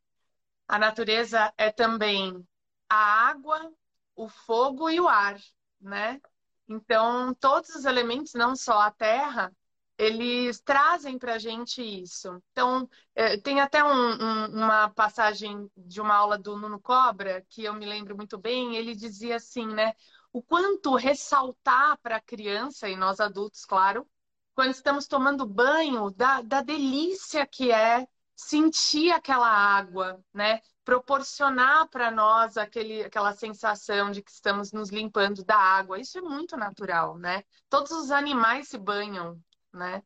A 0.66 0.78
natureza 0.78 1.52
é 1.56 1.70
também 1.70 2.44
a 2.88 2.96
água, 3.28 3.72
o 4.16 4.28
fogo 4.28 4.90
e 4.90 5.00
o 5.00 5.06
ar, 5.06 5.38
né? 5.80 6.20
Então, 6.68 7.32
todos 7.34 7.70
os 7.70 7.84
elementos, 7.84 8.34
não 8.34 8.56
só 8.56 8.80
a 8.80 8.90
terra, 8.90 9.52
eles 9.98 10.60
trazem 10.60 11.18
para 11.18 11.34
a 11.34 11.38
gente 11.38 11.82
isso. 11.82 12.40
Então, 12.52 12.88
é, 13.16 13.36
tem 13.36 13.60
até 13.60 13.82
um, 13.82 13.88
um, 13.88 14.46
uma 14.64 14.88
passagem 14.90 15.68
de 15.76 16.00
uma 16.00 16.14
aula 16.14 16.38
do 16.38 16.56
Nuno 16.56 16.80
Cobra, 16.80 17.44
que 17.48 17.64
eu 17.64 17.74
me 17.74 17.84
lembro 17.84 18.16
muito 18.16 18.38
bem, 18.38 18.76
ele 18.76 18.94
dizia 18.94 19.36
assim, 19.36 19.66
né? 19.66 19.94
O 20.32 20.40
quanto 20.40 20.94
ressaltar 20.94 21.98
para 22.00 22.16
a 22.16 22.20
criança, 22.20 22.88
e 22.88 22.96
nós 22.96 23.18
adultos, 23.18 23.64
claro, 23.64 24.06
quando 24.54 24.70
estamos 24.70 25.06
tomando 25.08 25.44
banho, 25.46 26.10
da, 26.10 26.42
da 26.42 26.62
delícia 26.62 27.44
que 27.46 27.72
é 27.72 28.06
sentir 28.36 29.10
aquela 29.10 29.48
água, 29.48 30.20
né? 30.32 30.60
Proporcionar 30.84 31.88
para 31.88 32.10
nós 32.10 32.56
aquele, 32.56 33.02
aquela 33.02 33.32
sensação 33.32 34.12
de 34.12 34.22
que 34.22 34.30
estamos 34.30 34.70
nos 34.72 34.90
limpando 34.90 35.44
da 35.44 35.58
água. 35.58 35.98
Isso 35.98 36.18
é 36.18 36.20
muito 36.20 36.56
natural, 36.56 37.18
né? 37.18 37.42
Todos 37.68 37.90
os 37.90 38.10
animais 38.12 38.68
se 38.68 38.78
banham, 38.78 39.40
né? 39.78 40.02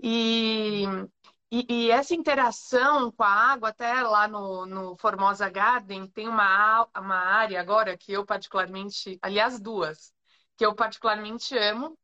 E, 0.00 0.84
e, 1.50 1.66
e 1.68 1.90
essa 1.90 2.14
interação 2.14 3.12
com 3.12 3.22
a 3.22 3.28
água, 3.28 3.68
até 3.68 4.02
lá 4.02 4.26
no, 4.26 4.66
no 4.66 4.96
Formosa 4.96 5.48
Garden, 5.48 6.08
tem 6.08 6.28
uma, 6.28 6.88
uma 6.96 7.16
área 7.16 7.60
agora 7.60 7.96
que 7.96 8.12
eu 8.12 8.26
particularmente, 8.26 9.18
aliás, 9.22 9.60
duas, 9.60 10.12
que 10.56 10.66
eu 10.66 10.74
particularmente 10.74 11.56
amo, 11.56 11.96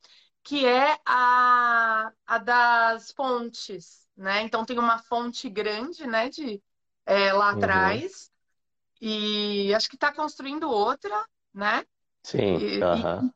que 0.44 0.66
é 0.66 0.98
a, 1.07 2.12
a 2.26 2.38
das 2.38 3.11
fontes, 3.12 4.07
né? 4.16 4.42
Então 4.42 4.64
tem 4.64 4.78
uma 4.78 4.98
fonte 4.98 5.48
grande, 5.48 6.07
né, 6.07 6.28
de 6.28 6.62
é, 7.07 7.33
lá 7.33 7.50
uhum. 7.50 7.59
atrás 7.59 8.31
e 9.00 9.74
acho 9.74 9.88
que 9.88 9.96
está 9.96 10.12
construindo 10.12 10.70
outra, 10.70 11.26
né? 11.52 11.85
Sim. 12.22 12.57
E, 12.57 12.83
uhum. 12.83 13.31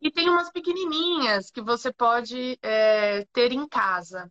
E, 0.00 0.10
tem 0.10 0.28
umas 0.28 0.50
pequenininhas 0.50 1.50
que 1.50 1.60
você 1.60 1.92
pode 1.92 2.58
é, 2.62 3.24
ter 3.32 3.52
em 3.52 3.68
casa. 3.68 4.30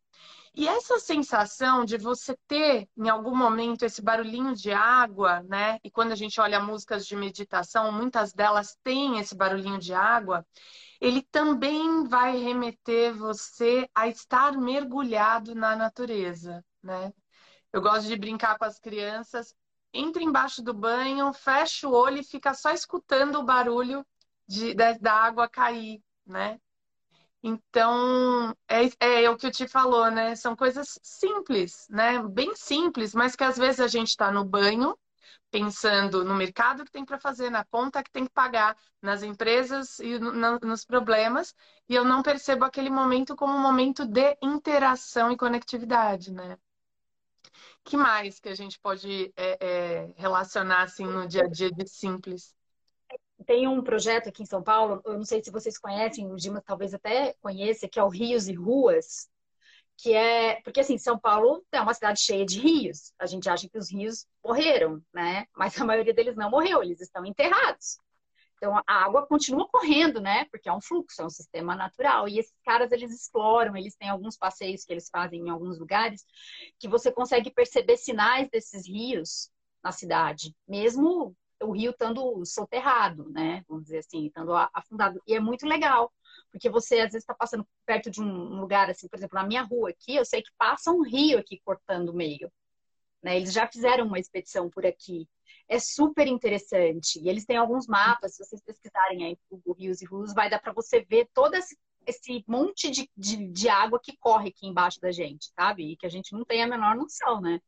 E 0.56 0.68
essa 0.68 1.00
sensação 1.00 1.86
de 1.86 1.98
você 1.98 2.36
ter 2.48 2.90
em 2.98 3.08
algum 3.08 3.36
momento 3.36 3.84
esse 3.84 4.02
barulhinho 4.02 4.56
de 4.56 4.72
água, 4.72 5.42
né? 5.44 5.80
E 5.84 5.92
quando 5.92 6.12
a 6.12 6.16
gente 6.16 6.42
olha 6.42 6.60
músicas 6.60 7.06
de 7.06 7.16
meditação, 7.16 7.92
muitas 7.92 8.34
delas 8.34 8.76
têm 8.84 9.20
esse 9.20 9.36
barulhinho 9.36 9.80
de 9.80 9.94
água. 9.94 10.46
Ele 11.00 11.22
também 11.32 12.04
vai 12.06 12.38
remeter 12.38 13.16
você 13.16 13.88
a 13.96 14.08
estar 14.08 14.58
mergulhado 14.58 15.56
na 15.56 15.76
natureza, 15.76 16.66
né? 16.84 17.14
Eu 17.72 17.82
gosto 17.82 18.08
de 18.08 18.18
brincar 18.18 18.58
com 18.58 18.66
as 18.66 18.80
crianças. 18.80 19.56
Entra 19.94 20.22
embaixo 20.24 20.62
do 20.64 20.74
banho, 20.74 21.32
fecha 21.32 21.88
o 21.88 21.94
olho 21.94 22.18
e 22.18 22.24
fica 22.24 22.54
só 22.54 22.72
escutando 22.72 23.40
o 23.40 23.44
barulho 23.44 24.06
de, 24.50 24.74
da, 24.74 24.94
da 24.94 25.14
água 25.14 25.48
cair, 25.48 26.02
né? 26.26 26.60
Então, 27.44 28.56
é, 28.68 29.24
é, 29.24 29.30
o 29.30 29.38
que 29.38 29.48
o 29.48 29.52
Ti 29.52 29.68
falou, 29.68 30.12
né? 30.12 30.36
São 30.36 30.56
coisas 30.56 31.00
simples, 31.04 31.88
né? 31.90 32.22
Bem 32.24 32.56
simples, 32.56 33.14
mas 33.14 33.36
que 33.36 33.44
às 33.44 33.58
vezes 33.58 33.80
a 33.80 33.88
gente 33.88 34.10
está 34.10 34.32
no 34.32 34.44
banho 34.44 34.98
pensando 35.52 36.24
no 36.26 36.36
mercado 36.36 36.86
que 36.86 36.92
tem 36.92 37.06
para 37.06 37.20
fazer, 37.20 37.50
na 37.50 37.66
conta 37.66 38.04
que 38.04 38.12
tem 38.12 38.26
que 38.26 38.34
pagar, 38.34 38.76
nas 39.02 39.24
empresas 39.24 40.00
e 40.00 40.20
no, 40.20 40.60
nos 40.60 40.86
problemas, 40.86 41.56
e 41.88 41.96
eu 41.96 42.04
não 42.06 42.22
percebo 42.24 42.66
aquele 42.66 42.90
momento 42.90 43.36
como 43.36 43.54
um 43.56 43.62
momento 43.62 44.06
de 44.06 44.38
interação 44.42 45.32
e 45.32 45.38
conectividade, 45.38 46.32
né? 46.32 46.58
que 47.84 47.98
mais 47.98 48.40
que 48.40 48.50
a 48.50 48.56
gente 48.56 48.80
pode 48.80 49.34
é, 49.36 49.58
é, 49.60 50.14
relacionar 50.16 50.84
assim 50.84 51.06
no 51.06 51.28
dia 51.28 51.44
a 51.44 51.48
dia 51.48 51.72
de 51.72 51.88
simples? 51.88 52.56
Tem 53.46 53.68
um 53.68 53.82
projeto 53.82 54.30
aqui 54.30 54.44
em 54.44 54.46
São 54.46 54.62
Paulo, 54.62 55.02
eu 55.06 55.14
não 55.14 55.26
sei 55.26 55.44
se 55.44 55.52
vocês 55.52 55.78
conhecem, 55.78 56.32
o 56.32 56.36
Dima 56.36 56.62
talvez 56.62 56.94
até 56.94 57.34
conheça, 57.42 57.88
que 57.88 58.00
é 58.00 58.04
o 58.04 58.10
Rios 58.10 58.48
e 58.48 58.54
Ruas, 58.54 59.30
que 59.98 60.14
é 60.14 60.62
porque 60.62 60.80
assim 60.80 60.98
São 60.98 61.20
Paulo 61.20 61.64
é 61.72 61.82
uma 61.82 61.94
cidade 61.94 62.22
cheia 62.22 62.46
de 62.46 62.60
rios. 62.60 63.14
A 63.20 63.26
gente 63.26 63.50
acha 63.50 63.68
que 63.68 63.78
os 63.78 63.92
rios 63.92 64.26
morreram, 64.44 65.02
né? 65.14 65.46
Mas 65.56 65.80
a 65.80 65.86
maioria 65.86 66.14
deles 66.14 66.36
não 66.36 66.50
morreu, 66.50 66.82
eles 66.82 67.02
estão 67.02 67.26
enterrados. 67.26 67.98
Então 68.56 68.76
a 68.78 68.84
água 68.88 69.26
continua 69.26 69.68
correndo, 69.70 70.22
né? 70.22 70.46
Porque 70.52 70.70
é 70.70 70.74
um 70.74 70.82
fluxo, 70.82 71.22
é 71.22 71.26
um 71.26 71.30
sistema 71.30 71.76
natural. 71.76 72.28
E 72.28 72.40
esses 72.40 72.56
caras 72.66 72.92
eles 72.92 73.12
exploram, 73.12 73.76
eles 73.76 73.96
têm 73.96 74.10
alguns 74.10 74.38
passeios 74.38 74.86
que 74.86 74.94
eles 74.94 75.10
fazem 75.10 75.48
em 75.48 75.50
alguns 75.50 75.80
lugares 75.80 76.26
que 76.78 76.88
você 76.88 77.12
consegue 77.12 77.52
perceber 77.52 77.98
sinais 77.98 78.50
desses 78.50 78.88
rios 78.88 79.50
na 79.84 79.92
cidade, 79.92 80.54
mesmo 80.68 81.36
o 81.62 81.72
rio 81.72 81.92
estando 81.92 82.46
soterrado, 82.46 83.30
né? 83.30 83.64
Vamos 83.68 83.86
dizer 83.86 84.00
assim, 84.00 84.28
estando 84.28 84.54
afundado. 84.74 85.22
E 85.28 85.34
é 85.34 85.40
muito 85.40 85.66
legal, 85.66 86.12
porque 86.52 86.70
você 86.70 86.96
às 86.96 87.12
vezes 87.12 87.24
está 87.24 87.34
passando 87.34 87.68
perto 87.86 88.10
de 88.10 88.22
um 88.22 88.60
lugar, 88.60 88.90
assim, 88.90 89.08
por 89.08 89.18
exemplo, 89.18 89.40
na 89.40 89.46
minha 89.46 89.64
rua 89.64 89.90
aqui, 89.90 90.16
eu 90.16 90.26
sei 90.26 90.42
que 90.42 90.52
passa 90.58 90.92
um 90.92 91.02
rio 91.02 91.38
aqui 91.38 91.60
cortando 91.64 92.10
o 92.10 92.16
meio. 92.16 92.52
Né? 93.22 93.38
Eles 93.38 93.54
já 93.54 93.68
fizeram 93.68 94.06
uma 94.08 94.20
expedição 94.20 94.70
por 94.70 94.86
aqui. 94.86 95.28
É 95.68 95.78
super 95.80 96.28
interessante. 96.28 97.20
E 97.20 97.30
eles 97.30 97.46
têm 97.46 97.58
alguns 97.58 97.88
mapas, 97.88 98.36
se 98.36 98.44
vocês 98.44 98.62
pesquisarem 98.64 99.26
aí 99.26 99.38
Google 99.50 99.76
Rios 99.76 100.02
e 100.02 100.06
Rios, 100.06 100.34
vai 100.34 100.50
dar 100.50 100.60
para 100.60 100.74
você 100.74 101.02
ver 101.02 101.28
todo 101.34 101.54
esse, 101.56 101.78
esse 102.06 102.44
monte 102.48 102.90
de, 102.90 103.10
de, 103.16 103.48
de, 103.52 103.70
água 103.70 104.00
que 104.02 104.18
corre 104.18 104.50
aqui 104.50 104.68
embaixo 104.68 105.00
da 105.00 105.12
gente, 105.12 105.52
sabe? 105.54 105.92
E 105.92 105.98
que 105.98 106.06
a 106.06 106.10
gente 106.10 106.34
não 106.34 106.46
tem 106.46 106.64
a 106.64 106.68
menor 106.68 106.96
noção, 106.96 107.42
né? 107.42 107.62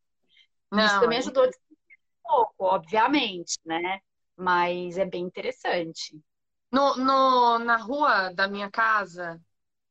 Não, 0.71 0.85
Isso 0.85 0.99
também 1.01 1.17
ajudou 1.17 1.43
a 1.43 1.49
pouco, 2.31 2.65
obviamente, 2.65 3.59
né? 3.65 3.99
Mas 4.37 4.97
é 4.97 5.05
bem 5.05 5.23
interessante. 5.23 6.19
No, 6.71 6.95
no, 6.95 7.59
na 7.59 7.75
rua 7.75 8.29
da 8.33 8.47
minha 8.47 8.71
casa, 8.71 9.39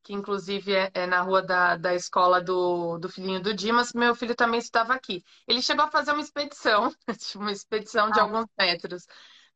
que 0.03 0.13
inclusive 0.13 0.73
é, 0.73 0.91
é, 0.93 1.05
na 1.05 1.21
rua 1.21 1.41
da, 1.43 1.77
da 1.77 1.93
escola 1.93 2.41
do, 2.41 2.97
do 2.97 3.07
filhinho 3.07 3.41
do 3.41 3.53
Dimas, 3.53 3.93
meu 3.93 4.15
filho 4.15 4.35
também 4.35 4.59
estudava 4.59 4.93
aqui. 4.93 5.23
Ele 5.47 5.61
chegou 5.61 5.85
a 5.85 5.91
fazer 5.91 6.11
uma 6.11 6.21
expedição, 6.21 6.91
uma 7.35 7.51
expedição 7.51 8.09
de 8.09 8.19
ah. 8.19 8.23
alguns 8.23 8.47
metros, 8.57 9.05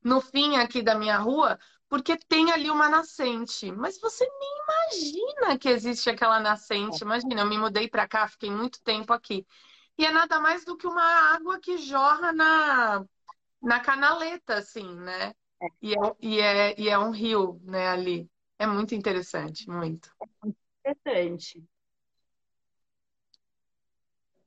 no 0.04 0.21
fim 0.21 0.58
aqui 0.58 0.84
da 0.84 0.93
minha 0.95 1.17
rua, 1.17 1.58
porque 1.89 2.15
tem 2.15 2.52
ali 2.52 2.69
uma 2.69 2.88
nascente. 2.88 3.71
Mas 3.71 4.00
você 4.00 4.24
nem 4.24 4.56
imagina 4.63 5.58
que 5.58 5.69
existe 5.69 6.10
aquela 6.10 6.39
nascente. 6.39 7.04
Imagina, 7.04 7.41
eu 7.41 7.48
me 7.48 7.58
mudei 7.58 7.89
para 7.89 8.08
cá, 8.08 8.28
fiquei 8.28 8.52
muito 8.52 8.80
tempo 8.84 9.12
aqui. 9.13 9.45
E 9.97 10.05
é 10.05 10.12
nada 10.12 10.39
mais 10.39 10.65
do 10.65 10.75
que 10.75 10.88
uma 10.88 11.34
água 11.34 11.60
que 11.60 11.77
jorra 11.77 12.31
na, 12.34 13.05
na 13.62 13.79
canaleta, 13.79 14.55
assim, 14.55 14.95
né? 14.95 15.34
É. 15.62 15.67
E, 15.81 15.93
é, 15.93 16.15
e, 16.21 16.39
é, 16.39 16.81
e 16.81 16.89
é 16.89 16.97
um 16.99 17.12
rio, 17.12 17.60
né, 17.63 17.88
ali. 17.89 18.29
É 18.60 18.67
muito 18.67 18.95
interessante, 18.95 19.69
muito. 19.69 20.10
É 20.21 20.25
muito 20.43 20.58
interessante. 20.79 21.63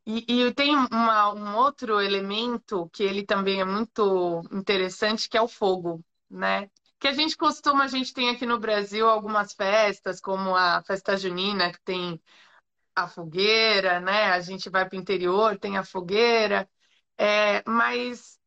E, 0.07 0.25
e 0.47 0.55
tem 0.55 0.75
uma, 0.75 1.35
um 1.35 1.57
outro 1.57 2.01
elemento 2.01 2.89
que 2.95 3.03
ele 3.03 3.27
também 3.27 3.61
é 3.61 3.65
muito 3.65 4.41
interessante, 4.51 5.29
que 5.29 5.37
é 5.37 5.43
o 5.43 5.49
fogo, 5.49 6.03
né? 6.31 6.71
Que 6.99 7.09
a 7.09 7.13
gente 7.13 7.37
costuma, 7.37 7.85
a 7.85 7.89
gente 7.89 8.15
tem 8.15 8.31
aqui 8.31 8.47
no 8.47 8.59
Brasil 8.59 9.07
algumas 9.07 9.53
festas, 9.53 10.19
como 10.19 10.57
a 10.57 10.83
festa 10.83 11.15
junina, 11.17 11.71
que 11.71 11.81
tem 11.83 12.21
a 13.03 13.09
fogueira, 13.09 14.01
né? 14.01 14.33
A 14.33 14.41
gente 14.41 14.71
vai 14.71 14.89
para 14.89 14.97
o 14.97 15.01
interior, 15.01 15.59
tem 15.59 15.77
a 15.79 15.85
fogueira, 15.85 16.69
é, 17.19 17.63
mas 17.69 18.39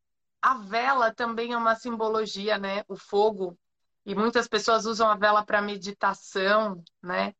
a 0.42 0.56
vela 0.58 1.14
também 1.14 1.54
é 1.54 1.58
uma 1.58 1.76
simbologia, 1.76 2.58
né? 2.58 2.84
O 2.88 2.98
fogo. 2.98 3.58
E 4.06 4.16
muitas 4.16 4.48
pessoas 4.48 4.86
usam 4.86 5.10
a 5.10 5.16
vela 5.16 5.46
para 5.46 5.62
meditação, 5.62 6.84
né? 7.02 7.34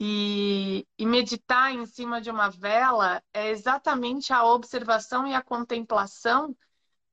E, 0.00 0.86
e, 0.98 1.04
meditar 1.06 1.72
em 1.74 1.84
cima 1.84 2.22
de 2.22 2.30
uma 2.30 2.48
vela 2.48 3.22
é 3.34 3.50
exatamente 3.50 4.32
a 4.32 4.44
observação 4.44 5.26
e 5.26 5.34
a 5.34 5.42
contemplação 5.42 6.56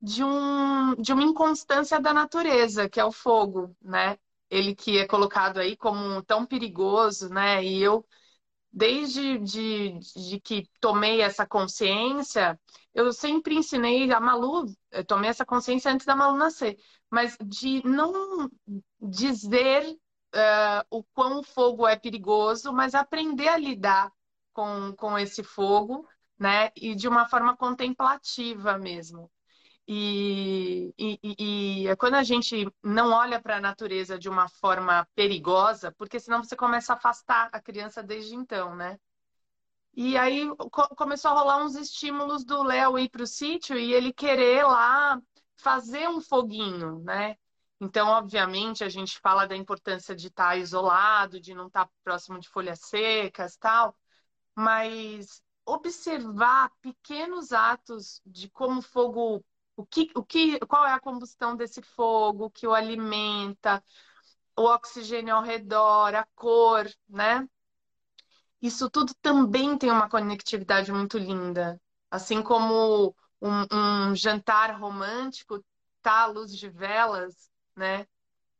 de, 0.01 0.23
um, 0.23 0.95
de 0.95 1.11
uma 1.13 1.23
inconstância 1.23 1.99
da 1.99 2.13
natureza, 2.13 2.89
que 2.89 2.99
é 2.99 3.05
o 3.05 3.11
fogo, 3.11 3.75
né? 3.81 4.17
Ele 4.49 4.73
que 4.75 4.99
é 4.99 5.07
colocado 5.07 5.59
aí 5.59 5.75
como 5.75 6.23
tão 6.23 6.45
perigoso, 6.45 7.29
né? 7.29 7.63
E 7.63 7.81
eu 7.81 8.05
desde 8.71 9.39
de, 9.39 9.99
de 10.15 10.39
que 10.39 10.69
tomei 10.79 11.21
essa 11.21 11.45
consciência, 11.45 12.59
eu 12.93 13.11
sempre 13.13 13.55
ensinei 13.55 14.11
a 14.11 14.19
Malu, 14.19 14.65
eu 14.91 15.05
tomei 15.05 15.29
essa 15.29 15.45
consciência 15.45 15.91
antes 15.91 16.05
da 16.05 16.15
Malu 16.15 16.37
nascer, 16.37 16.77
mas 17.09 17.37
de 17.43 17.85
não 17.85 18.49
dizer 19.01 19.83
uh, 20.35 20.85
o 20.89 21.03
quão 21.03 21.39
o 21.39 21.43
fogo 21.43 21.87
é 21.87 21.95
perigoso, 21.95 22.73
mas 22.73 22.93
aprender 22.95 23.47
a 23.47 23.57
lidar 23.57 24.11
com, 24.53 24.93
com 24.95 25.17
esse 25.17 25.43
fogo, 25.43 26.07
né? 26.37 26.71
E 26.75 26.95
de 26.95 27.07
uma 27.07 27.27
forma 27.27 27.55
contemplativa 27.55 28.77
mesmo. 28.77 29.31
E, 29.87 30.93
e, 30.97 31.87
e, 31.87 31.95
quando 31.95 32.15
a 32.15 32.23
gente 32.23 32.69
não 32.83 33.11
olha 33.11 33.41
para 33.41 33.55
a 33.57 33.61
natureza 33.61 34.19
de 34.19 34.27
uma 34.27 34.49
forma 34.49 35.07
perigosa, 35.15 35.93
porque 35.93 36.19
senão 36.19 36.43
você 36.43 36.57
começa 36.57 36.91
a 36.93 36.97
afastar 36.97 37.49
a 37.53 37.61
criança 37.61 38.03
desde 38.03 38.35
então, 38.35 38.75
né? 38.75 38.99
E 39.95 40.17
aí 40.17 40.47
co 40.71 40.87
começou 40.95 41.31
a 41.31 41.33
rolar 41.33 41.63
uns 41.63 41.75
estímulos 41.75 42.45
do 42.45 42.61
Léo 42.63 42.99
ir 42.99 43.09
para 43.09 43.23
o 43.23 43.27
sítio 43.27 43.77
e 43.77 43.93
ele 43.93 44.13
querer 44.13 44.63
lá 44.63 45.21
fazer 45.57 46.07
um 46.09 46.21
foguinho, 46.21 46.99
né? 47.03 47.35
Então, 47.79 48.09
obviamente, 48.09 48.83
a 48.83 48.89
gente 48.89 49.19
fala 49.19 49.47
da 49.47 49.55
importância 49.55 50.15
de 50.15 50.27
estar 50.27 50.49
tá 50.49 50.57
isolado, 50.57 51.39
de 51.39 51.53
não 51.53 51.67
estar 51.67 51.85
tá 51.85 51.91
próximo 52.03 52.39
de 52.39 52.49
folhas 52.49 52.79
secas, 52.81 53.55
tal, 53.57 53.95
mas 54.55 55.41
observar 55.65 56.71
pequenos 56.81 57.51
atos 57.53 58.21
de 58.25 58.49
como 58.49 58.79
o 58.79 58.81
fogo 58.81 59.43
o 59.77 59.85
que, 59.85 60.11
o 60.15 60.23
que, 60.23 60.59
qual 60.61 60.85
é 60.85 60.91
a 60.93 60.99
combustão 60.99 61.55
desse 61.55 61.81
fogo 61.83 62.49
que 62.49 62.67
o 62.67 62.73
alimenta, 62.73 63.83
o 64.57 64.63
oxigênio 64.63 65.35
ao 65.35 65.43
redor, 65.43 66.15
a 66.15 66.25
cor, 66.35 66.89
né? 67.07 67.47
Isso 68.59 68.89
tudo 68.89 69.13
também 69.21 69.77
tem 69.77 69.91
uma 69.91 70.09
conectividade 70.09 70.91
muito 70.91 71.17
linda. 71.19 71.79
Assim 72.09 72.41
como 72.41 73.15
um, 73.39 74.09
um 74.09 74.15
jantar 74.15 74.79
romântico 74.79 75.63
tá 76.01 76.23
à 76.23 76.25
luz 76.25 76.51
de 76.57 76.69
velas, 76.69 77.51
né? 77.75 78.07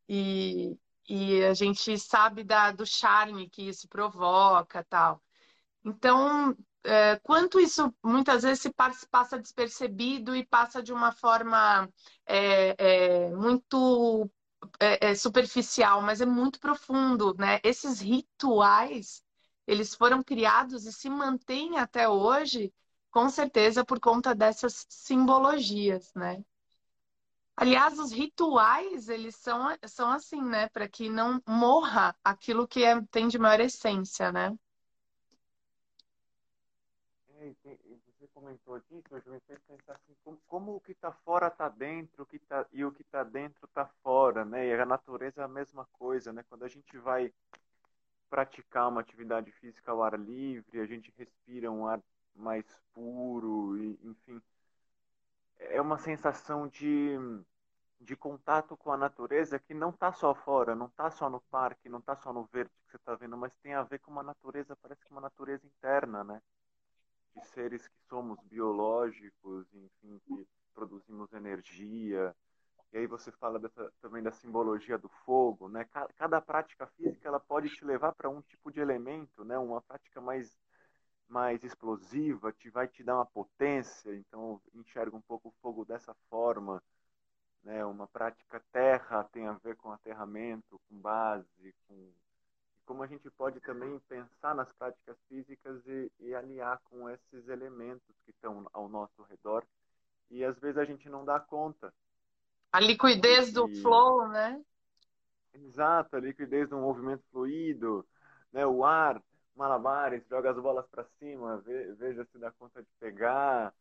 E, 0.07 0.77
e 1.09 1.43
a 1.43 1.53
gente 1.55 1.97
sabe 1.97 2.43
da, 2.43 2.71
do 2.71 2.85
charme 2.85 3.49
que 3.49 3.63
isso 3.67 3.87
provoca, 3.87 4.83
tal. 4.83 5.21
Então, 5.83 6.55
é, 6.83 7.17
quanto 7.23 7.59
isso 7.59 7.93
muitas 8.03 8.43
vezes 8.43 8.61
se 8.61 8.73
passa 9.09 9.37
despercebido 9.39 10.35
e 10.35 10.45
passa 10.45 10.81
de 10.81 10.93
uma 10.93 11.11
forma 11.11 11.89
é, 12.25 12.75
é, 13.27 13.35
muito 13.35 14.29
é, 14.79 15.11
é 15.11 15.15
superficial, 15.15 16.01
mas 16.01 16.21
é 16.21 16.25
muito 16.25 16.59
profundo, 16.59 17.33
né? 17.37 17.59
Esses 17.63 17.99
rituais, 17.99 19.23
eles 19.67 19.95
foram 19.95 20.23
criados 20.23 20.85
e 20.85 20.93
se 20.93 21.09
mantêm 21.09 21.77
até 21.77 22.07
hoje, 22.09 22.73
com 23.11 23.29
certeza 23.29 23.85
por 23.85 23.99
conta 23.99 24.33
dessas 24.35 24.85
simbologias, 24.89 26.13
né? 26.15 26.43
Aliás, 27.55 27.97
os 27.99 28.11
rituais, 28.11 29.09
eles 29.09 29.35
são, 29.35 29.75
são 29.87 30.11
assim, 30.11 30.41
né? 30.41 30.69
Para 30.69 30.87
que 30.87 31.09
não 31.09 31.41
morra 31.47 32.15
aquilo 32.23 32.67
que 32.67 32.83
é, 32.83 33.01
tem 33.11 33.27
de 33.27 33.39
maior 33.39 33.59
essência, 33.59 34.31
né? 34.31 34.55
Você 37.55 38.27
comentou 38.33 38.79
disso, 38.79 39.07
eu 39.11 39.31
me 39.31 39.39
fez 39.41 39.59
pensar 39.67 39.93
assim, 39.93 40.15
como, 40.23 40.37
como 40.47 40.75
o 40.75 40.81
que 40.81 40.91
está 40.91 41.11
fora 41.11 41.47
está 41.47 41.69
dentro 41.69 42.23
o 42.23 42.25
que 42.25 42.39
tá, 42.39 42.65
e 42.71 42.83
o 42.83 42.91
que 42.91 43.01
está 43.01 43.23
dentro 43.23 43.65
está 43.65 43.85
fora, 44.03 44.43
né? 44.43 44.67
E 44.67 44.73
a 44.73 44.85
natureza 44.85 45.41
é 45.41 45.43
a 45.43 45.47
mesma 45.47 45.85
coisa, 45.93 46.33
né? 46.33 46.43
Quando 46.49 46.63
a 46.63 46.67
gente 46.67 46.97
vai 46.97 47.33
praticar 48.29 48.89
uma 48.89 49.01
atividade 49.01 49.51
física 49.51 49.91
ao 49.91 50.03
ar 50.03 50.19
livre, 50.19 50.79
a 50.79 50.85
gente 50.85 51.13
respira 51.17 51.71
um 51.71 51.87
ar 51.87 52.01
mais 52.35 52.65
puro, 52.93 53.77
e, 53.77 53.99
enfim, 54.03 54.41
é 55.59 55.81
uma 55.81 55.97
sensação 55.97 56.67
de, 56.67 57.17
de 57.99 58.15
contato 58.15 58.75
com 58.77 58.91
a 58.91 58.97
natureza 58.97 59.59
que 59.59 59.73
não 59.73 59.89
está 59.89 60.11
só 60.11 60.33
fora, 60.33 60.75
não 60.75 60.87
está 60.87 61.09
só 61.09 61.29
no 61.29 61.41
parque, 61.41 61.89
não 61.89 61.99
está 61.99 62.15
só 62.15 62.31
no 62.33 62.45
verde 62.45 62.71
que 62.85 62.91
você 62.91 62.97
está 62.97 63.15
vendo, 63.15 63.37
mas 63.37 63.53
tem 63.57 63.73
a 63.73 63.83
ver 63.83 63.99
com 63.99 64.11
uma 64.11 64.23
natureza, 64.23 64.75
parece 64.75 65.03
que 65.05 65.11
uma 65.11 65.21
natureza 65.21 65.65
interna, 65.65 66.23
né? 66.23 66.41
De 67.39 67.47
seres 67.47 67.87
que 67.87 67.99
somos 68.09 68.39
biológicos, 68.43 69.67
enfim, 69.73 70.19
que 70.25 70.47
produzimos 70.73 71.31
energia. 71.33 72.35
E 72.93 72.97
aí 72.97 73.07
você 73.07 73.31
fala 73.31 73.59
dessa, 73.59 73.91
também 74.01 74.23
da 74.23 74.31
simbologia 74.31 74.97
do 74.97 75.09
fogo, 75.25 75.67
né? 75.67 75.85
Cada 76.15 76.41
prática 76.41 76.87
física 76.87 77.27
ela 77.27 77.39
pode 77.39 77.69
te 77.69 77.85
levar 77.85 78.13
para 78.13 78.29
um 78.29 78.41
tipo 78.41 78.71
de 78.71 78.79
elemento, 78.79 79.43
né? 79.43 79.57
Uma 79.57 79.81
prática 79.81 80.21
mais 80.21 80.57
mais 81.27 81.61
explosiva, 81.63 82.53
te 82.53 82.69
vai 82.69 82.87
te 82.87 83.03
dar 83.03 83.15
uma 83.15 83.25
potência, 83.25 84.15
então 84.15 84.61
enxerga 84.73 85.15
um 85.15 85.21
pouco 85.21 85.49
o 85.49 85.53
fogo 85.61 85.83
dessa 85.83 86.13
forma, 86.29 86.81
né? 87.63 87.85
Uma 87.85 88.07
prática 88.07 88.63
terra 88.71 89.25
tem 89.25 89.45
a 89.45 89.53
ver 89.53 89.75
com 89.75 89.91
aterramento, 89.91 90.79
com 90.87 90.97
base, 90.97 91.75
com 91.85 92.13
como 92.87 93.03
a 93.03 93.07
gente 93.07 93.29
pode 93.31 93.59
também 93.59 93.99
pensar 94.07 94.55
nas 94.55 94.71
práticas 94.73 95.17
físicas 95.27 95.85
e, 95.85 96.11
e 96.21 96.33
aliar 96.33 96.79
com 96.85 97.09
esses 97.09 97.47
elementos 97.49 98.15
que 98.23 98.31
estão 98.31 98.65
ao 98.73 98.87
nosso 98.87 99.21
redor 99.23 99.63
e 100.31 100.43
às 100.43 100.57
vezes 100.57 100.77
a 100.77 100.85
gente 100.85 101.09
não 101.09 101.23
dá 101.23 101.39
conta. 101.39 101.93
A 102.71 102.79
liquidez 102.79 103.49
e... 103.49 103.53
do 103.53 103.67
flow, 103.81 104.27
né? 104.29 104.63
Exato, 105.53 106.15
a 106.15 106.19
liquidez 106.19 106.69
do 106.69 106.77
movimento 106.77 107.23
fluido, 107.29 108.07
né? 108.51 108.65
O 108.65 108.85
ar 108.85 109.21
malabares, 109.55 110.25
joga 110.29 110.51
as 110.51 110.57
bolas 110.57 110.87
para 110.87 111.03
cima, 111.19 111.61
veja 111.97 112.23
se 112.25 112.37
dá 112.37 112.51
conta 112.51 112.81
de 112.81 112.89
pegar. 112.99 113.73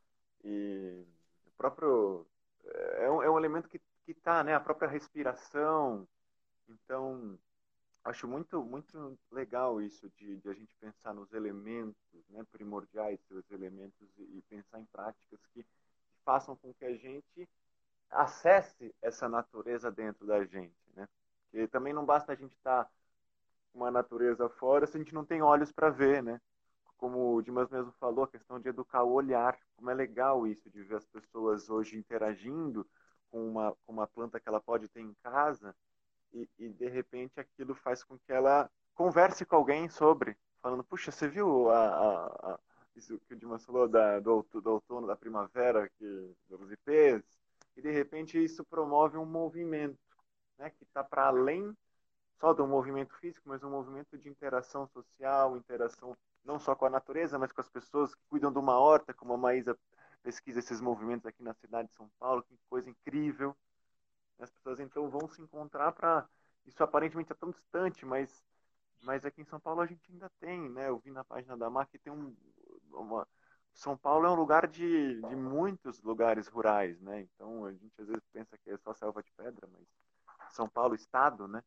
E 0.43 1.05
o 1.47 1.51
próprio. 1.57 2.27
É 2.99 3.11
um, 3.11 3.23
é 3.23 3.31
um 3.31 3.39
elemento 3.39 3.69
que, 3.69 3.81
que 4.05 4.15
tá, 4.15 4.43
né? 4.43 4.55
A 4.55 4.61
própria 4.61 4.89
respiração. 4.89 6.09
Então, 6.69 7.39
acho 8.07 8.29
muito, 8.29 8.63
muito 8.63 9.19
legal 9.31 9.81
isso 9.83 10.09
de, 10.17 10.37
de 10.37 10.49
a 10.49 10.55
gente 10.55 10.75
pensar 10.77 11.13
nos 11.13 11.33
elementos 11.33 11.97
né, 12.29 12.45
primordiais, 12.53 13.21
seus 13.29 13.45
elementos, 13.51 14.09
e, 14.17 14.39
e 14.39 14.43
pensar 14.49 14.81
em 14.81 14.87
práticas 14.87 15.41
que, 15.53 15.63
que 15.63 15.69
façam 16.25 16.57
com 16.57 16.73
que 16.73 16.85
a 16.85 16.97
gente 16.97 17.49
acesse 18.11 18.95
essa 19.03 19.29
natureza 19.29 19.91
dentro 19.91 20.25
da 20.27 20.45
gente, 20.45 20.77
né? 20.95 21.09
Porque 21.43 21.67
também 21.67 21.93
não 21.93 22.05
basta 22.05 22.33
a 22.33 22.37
gente 22.37 22.55
estar 22.55 22.85
tá 22.85 22.91
uma 23.75 23.91
natureza 23.91 24.49
fora 24.49 24.87
se 24.87 24.97
a 24.97 25.01
gente 25.01 25.15
não 25.15 25.25
tem 25.25 25.43
olhos 25.43 25.73
para 25.73 25.91
ver, 25.91 26.23
né? 26.23 26.41
Como 26.97 27.35
o 27.35 27.43
Dimas 27.43 27.69
mesmo 27.69 27.93
falou, 28.01 28.25
a 28.25 28.29
questão 28.29 28.59
de 28.59 28.69
educar 28.69 29.03
o 29.03 29.13
olhar. 29.13 29.59
Como 29.77 29.91
é 29.91 29.95
legal 29.95 30.47
isso, 30.47 30.71
de 30.71 30.83
ver 30.83 30.97
as 30.97 31.07
pessoas 31.07 31.69
hoje 31.69 31.99
interagindo 31.99 32.87
com 33.31 33.47
uma, 33.47 33.77
com 33.85 33.93
uma 33.93 34.07
planta 34.07 34.41
que 34.41 34.49
ela 34.49 34.61
pode 34.61 34.89
ter 34.89 35.01
em 35.01 35.13
casa 35.23 35.75
e, 36.33 36.49
e, 36.59 36.69
de 36.69 36.89
repente 36.89 37.41
aquilo 37.41 37.75
faz 37.75 38.03
com 38.05 38.19
que 38.19 38.33
ela 38.33 38.71
converse 38.95 39.45
com 39.45 39.57
alguém 39.57 39.89
sobre, 39.89 40.37
falando, 40.61 40.85
puxa, 40.85 41.11
você 41.11 41.29
viu 41.29 41.71
a, 41.71 41.87
a, 41.87 42.27
a 42.53 42.59
isso 42.95 43.19
que 43.27 43.35
o 43.35 43.37
Dimas 43.37 43.65
falou 43.65 43.87
da, 43.87 44.19
do, 44.21 44.47
do 44.53 44.71
outono, 44.71 45.07
da 45.07 45.17
primavera, 45.17 45.89
que, 45.99 46.35
dos 46.49 46.73
ipês? 46.73 47.23
E 47.77 47.83
de 47.83 47.91
repente 47.91 48.43
isso 48.43 48.65
promove 48.65 49.19
um 49.19 49.27
movimento 49.27 49.99
né, 50.59 50.71
que 50.71 50.85
está 50.85 51.05
para 51.05 51.27
além 51.27 51.77
só 52.39 52.53
do 52.53 52.67
movimento 52.67 53.15
físico, 53.17 53.49
mas 53.49 53.63
um 53.63 53.71
movimento 53.71 54.17
de 54.17 54.29
interação 54.29 54.87
social, 54.89 55.57
interação 55.57 56.17
não 56.45 56.59
só 56.59 56.75
com 56.75 56.87
a 56.87 56.91
natureza, 56.91 57.39
mas 57.39 57.53
com 57.53 57.61
as 57.61 57.69
pessoas 57.69 58.15
que 58.15 58.23
cuidam 58.29 58.53
de 58.53 58.59
uma 58.59 58.79
horta, 58.79 59.13
como 59.13 59.35
a 59.35 59.39
Maísa 59.39 59.77
pesquisa 60.23 60.59
esses 60.59 60.81
movimentos 60.81 61.27
aqui 61.27 61.43
na 61.43 61.55
cidade 61.55 61.89
de 61.89 61.95
São 61.95 62.11
Paulo, 62.19 62.43
que 62.43 62.59
coisa 62.69 62.89
incrível. 62.89 63.57
As 64.39 64.51
pessoas 64.51 64.81
então 64.81 65.09
vão 65.09 65.29
se 65.29 65.41
encontrar 65.41 65.93
para 65.93 66.29
isso 66.67 66.83
aparentemente 66.83 67.33
é 67.33 67.35
tão 67.35 67.51
distante, 67.51 68.05
mas 68.05 68.45
mas 69.03 69.25
aqui 69.25 69.43
em 69.43 69.45
São 69.45 69.61
Paulo 69.61 69.81
a 69.83 69.87
gente 69.87 70.11
ainda 70.11 70.31
tem, 70.41 70.69
né? 70.71 70.89
Eu 70.89 70.99
vi 70.99 71.11
na 71.11 71.25
página 71.25 71.57
da 71.57 71.71
MAC 71.71 71.91
que 71.91 71.99
tem 71.99 72.13
um 72.13 72.35
uma 72.93 73.27
São 73.75 73.97
Paulo 73.97 74.27
é 74.27 74.31
um 74.31 74.35
lugar 74.35 74.67
de, 74.67 75.21
de 75.21 75.37
muitos 75.37 76.03
lugares 76.03 76.49
rurais, 76.49 77.01
né? 77.01 77.21
Então 77.21 77.65
a 77.67 77.73
gente 77.73 78.01
às 78.01 78.07
vezes 78.07 78.25
pensa 78.33 78.59
que 78.59 78.71
é 78.71 78.77
só 78.79 78.95
selva 78.95 79.23
de 79.23 79.31
pedra, 79.33 79.69
mas 79.73 79.87
São 80.51 80.69
Paulo 80.69 80.95
estado, 80.95 81.47
né? 81.49 81.63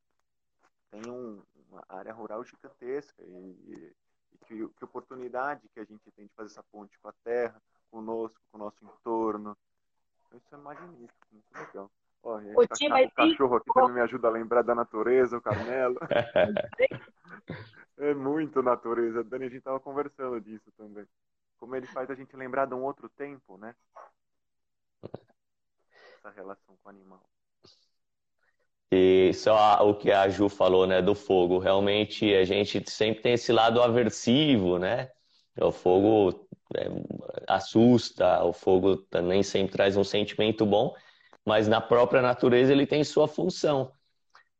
tem 0.89 1.09
um, 1.09 1.41
uma 1.69 1.83
área 1.87 2.13
rural 2.13 2.43
gigantesca 2.43 3.23
e, 3.23 3.95
e 4.33 4.37
que, 4.45 4.67
que, 4.67 4.83
oportunidade 4.83 5.69
que 5.69 5.79
a 5.79 5.85
gente 5.85 6.11
tem 6.11 6.25
de 6.25 6.33
fazer 6.33 6.51
essa 6.51 6.63
ponte 6.63 6.97
com 6.99 7.09
a 7.09 7.13
terra, 7.23 7.61
conosco, 7.91 8.39
com 8.51 8.57
o 8.57 8.61
nosso 8.61 8.83
entorno. 8.83 9.57
Então, 10.27 10.39
isso 10.39 10.55
é 10.55 10.57
magnífico, 10.57 11.27
muito 11.31 11.53
legal. 11.53 11.91
Ó, 12.21 12.37
o, 12.37 12.67
cachorro, 12.67 13.03
o 13.05 13.11
cachorro 13.11 13.55
aqui 13.55 13.73
também 13.73 13.93
me 13.93 14.01
ajuda 14.01 14.27
a 14.27 14.31
lembrar 14.31 14.61
da 14.61 14.75
natureza, 14.75 15.37
o 15.37 15.41
Carmelo. 15.41 15.97
é 17.97 18.13
muito 18.13 18.61
natureza. 18.61 19.23
Dani, 19.23 19.45
a 19.45 19.49
gente 19.49 19.59
estava 19.59 19.79
conversando 19.79 20.39
disso 20.41 20.71
também. 20.77 21.05
Como 21.57 21.75
ele 21.75 21.87
faz 21.87 22.09
a 22.09 22.15
gente 22.15 22.35
lembrar 22.35 22.65
de 22.65 22.73
um 22.73 22.83
outro 22.83 23.09
tempo, 23.09 23.57
né? 23.57 23.73
Essa 26.17 26.29
relação 26.31 26.75
com 26.81 26.89
o 26.89 26.91
animal. 26.91 27.21
E 28.91 29.31
só 29.33 29.87
o 29.87 29.95
que 29.95 30.11
a 30.11 30.27
Ju 30.29 30.49
falou, 30.49 30.87
né, 30.87 31.01
do 31.01 31.13
fogo. 31.13 31.59
Realmente 31.59 32.33
a 32.33 32.43
gente 32.43 32.89
sempre 32.89 33.21
tem 33.21 33.33
esse 33.33 33.51
lado 33.51 33.81
aversivo, 33.81 34.79
né? 34.79 35.11
O 35.61 35.71
fogo 35.71 36.47
é, 36.75 36.87
assusta, 37.47 38.43
o 38.43 38.53
fogo 38.53 38.97
também 38.97 39.43
sempre 39.43 39.73
traz 39.73 39.97
um 39.97 40.03
sentimento 40.03 40.65
bom, 40.65 40.95
mas 41.49 41.67
na 41.67 41.81
própria 41.81 42.21
natureza 42.21 42.71
ele 42.71 42.85
tem 42.85 43.03
sua 43.03 43.27
função. 43.27 43.91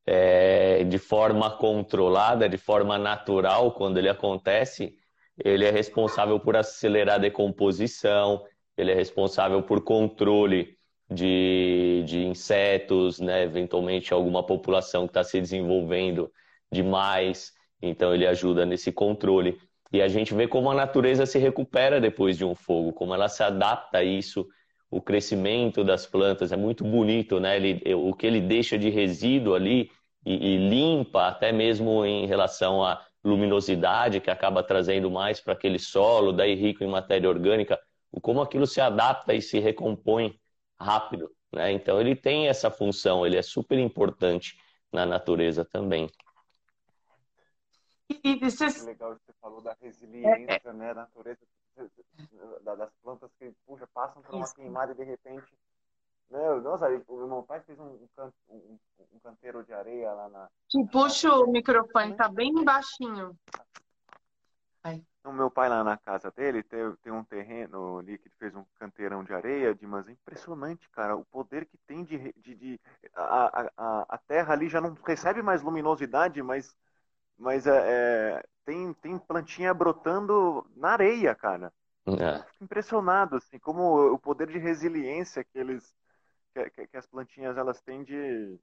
É, 0.08 0.84
de 0.86 0.98
forma 0.98 1.52
controlada, 1.52 2.50
de 2.50 2.58
forma 2.58 2.98
natural, 2.98 3.74
quando 3.74 4.00
ele 4.00 4.10
acontece, 4.10 4.96
ele 5.38 5.66
é 5.66 5.70
responsável 5.70 6.40
por 6.40 6.56
acelerar 6.56 7.16
a 7.18 7.20
decomposição, 7.20 8.44
ele 8.76 8.92
é 8.92 8.96
responsável 8.96 9.62
por 9.62 9.84
controle 9.84 10.80
de, 11.08 12.04
de 12.08 12.26
insetos, 12.26 13.20
né? 13.20 13.44
eventualmente 13.44 14.12
alguma 14.12 14.44
população 14.44 15.06
que 15.06 15.12
está 15.12 15.24
se 15.24 15.40
desenvolvendo 15.40 16.32
demais, 16.72 17.54
então 17.80 18.16
ele 18.16 18.26
ajuda 18.26 18.66
nesse 18.66 18.92
controle. 18.92 19.60
E 19.94 20.02
a 20.02 20.08
gente 20.08 20.34
vê 20.34 20.48
como 20.48 20.72
a 20.72 20.74
natureza 20.74 21.28
se 21.28 21.38
recupera 21.38 22.02
depois 22.02 22.36
de 22.36 22.44
um 22.44 22.56
fogo, 22.56 22.92
como 22.94 23.14
ela 23.14 23.30
se 23.30 23.44
adapta 23.44 24.00
a 24.00 24.04
isso, 24.04 24.48
o 24.92 25.02
crescimento 25.02 25.84
das 25.84 26.06
plantas 26.06 26.52
é 26.52 26.58
muito 26.58 26.84
bonito, 26.84 27.40
né? 27.40 27.56
Ele, 27.58 27.94
o 27.94 28.14
que 28.14 28.26
ele 28.26 28.42
deixa 28.42 28.78
de 28.78 28.90
resíduo 28.90 29.54
ali 29.54 29.92
e, 30.26 30.56
e 30.56 30.70
limpa, 30.70 31.28
até 31.28 31.52
mesmo 31.52 32.04
em 32.06 32.26
relação 32.26 32.84
à 32.84 33.06
luminosidade, 33.24 34.20
que 34.20 34.32
acaba 34.32 34.64
trazendo 34.64 35.12
mais 35.12 35.40
para 35.40 35.54
aquele 35.54 35.78
solo, 35.78 36.32
daí 36.32 36.56
rico 36.56 36.84
em 36.84 36.88
matéria 36.88 37.30
orgânica, 37.30 37.80
como 38.22 38.42
aquilo 38.42 38.66
se 38.66 38.82
adapta 38.82 39.34
e 39.34 39.42
se 39.42 39.60
recompõe 39.60 40.40
rápido. 40.80 41.30
Né? 41.52 41.72
Então 41.72 42.00
ele 42.00 42.16
tem 42.16 42.48
essa 42.48 42.72
função, 42.72 43.26
ele 43.26 43.38
é 43.38 43.42
super 43.42 43.78
importante 43.78 44.58
na 44.92 45.06
natureza 45.06 45.64
também. 45.64 46.10
E 48.24 48.36
você... 48.38 48.66
É 48.66 48.84
legal 48.86 49.16
que 49.16 49.26
você 49.26 49.34
falou 49.40 49.62
da 49.62 49.76
resiliência, 49.80 50.62
é, 50.66 50.70
é... 50.70 50.74
né, 50.74 50.94
da 50.94 51.02
natureza, 51.02 51.40
das 52.62 52.92
plantas 53.02 53.32
que 53.38 53.52
puxa, 53.66 53.88
passam 53.94 54.22
por 54.22 54.36
uma 54.36 54.46
Isso. 54.46 54.56
queimada 54.56 54.92
e 54.92 54.96
de 54.96 55.04
repente, 55.04 55.48
meu, 56.30 56.62
nossa, 56.62 56.88
o 57.08 57.28
meu 57.28 57.44
pai 57.44 57.62
fez 57.62 57.80
um, 57.80 58.08
um, 58.50 58.80
um 59.14 59.20
canteiro 59.20 59.64
de 59.64 59.74
areia 59.74 60.12
lá 60.14 60.30
na. 60.30 60.50
Que 60.68 60.86
puxa 60.88 61.34
o 61.34 61.52
microfone, 61.52 62.16
tá 62.16 62.28
bem 62.30 62.54
baixinho. 62.64 63.38
O 65.24 65.34
meu 65.34 65.52
pai 65.52 65.68
lá 65.68 65.84
na 65.84 65.98
casa 65.98 66.32
dele 66.32 66.64
tem, 66.64 66.80
tem 67.04 67.12
um 67.12 67.24
terreno 67.24 68.00
ali 68.00 68.18
que 68.18 68.30
fez 68.30 68.56
um 68.56 68.64
canteirão 68.76 69.24
de 69.24 69.34
areia, 69.34 69.76
de 69.76 69.86
mas 69.86 70.08
é 70.08 70.12
impressionante, 70.12 70.90
cara, 70.92 71.16
o 71.16 71.26
poder 71.26 71.66
que 71.66 71.78
tem 71.86 72.06
de, 72.06 72.34
de, 72.38 72.56
de 72.56 72.80
a, 73.14 73.70
a, 73.78 74.06
a 74.10 74.18
terra 74.18 74.54
ali 74.54 74.70
já 74.70 74.80
não 74.80 74.94
recebe 75.06 75.42
mais 75.42 75.62
luminosidade, 75.62 76.42
mas 76.42 76.74
mas 77.40 77.66
é, 77.66 77.72
é, 77.72 78.44
tem, 78.66 78.94
tem 78.96 79.18
plantinha 79.18 79.74
brotando 79.74 80.70
na 80.76 80.90
areia, 80.90 81.34
cara. 81.34 81.74
É. 82.06 82.40
Fico 82.44 82.64
impressionado, 82.66 83.38
assim, 83.38 83.58
como 83.58 84.14
o 84.14 84.20
poder 84.20 84.48
de 84.48 84.58
resiliência 84.58 85.44
que 85.44 85.58
eles, 85.58 85.96
que, 86.54 86.88
que 86.88 86.98
as 86.98 87.08
plantinhas 87.08 87.58
elas 87.58 87.82
têm 87.82 88.04
de, 88.04 88.60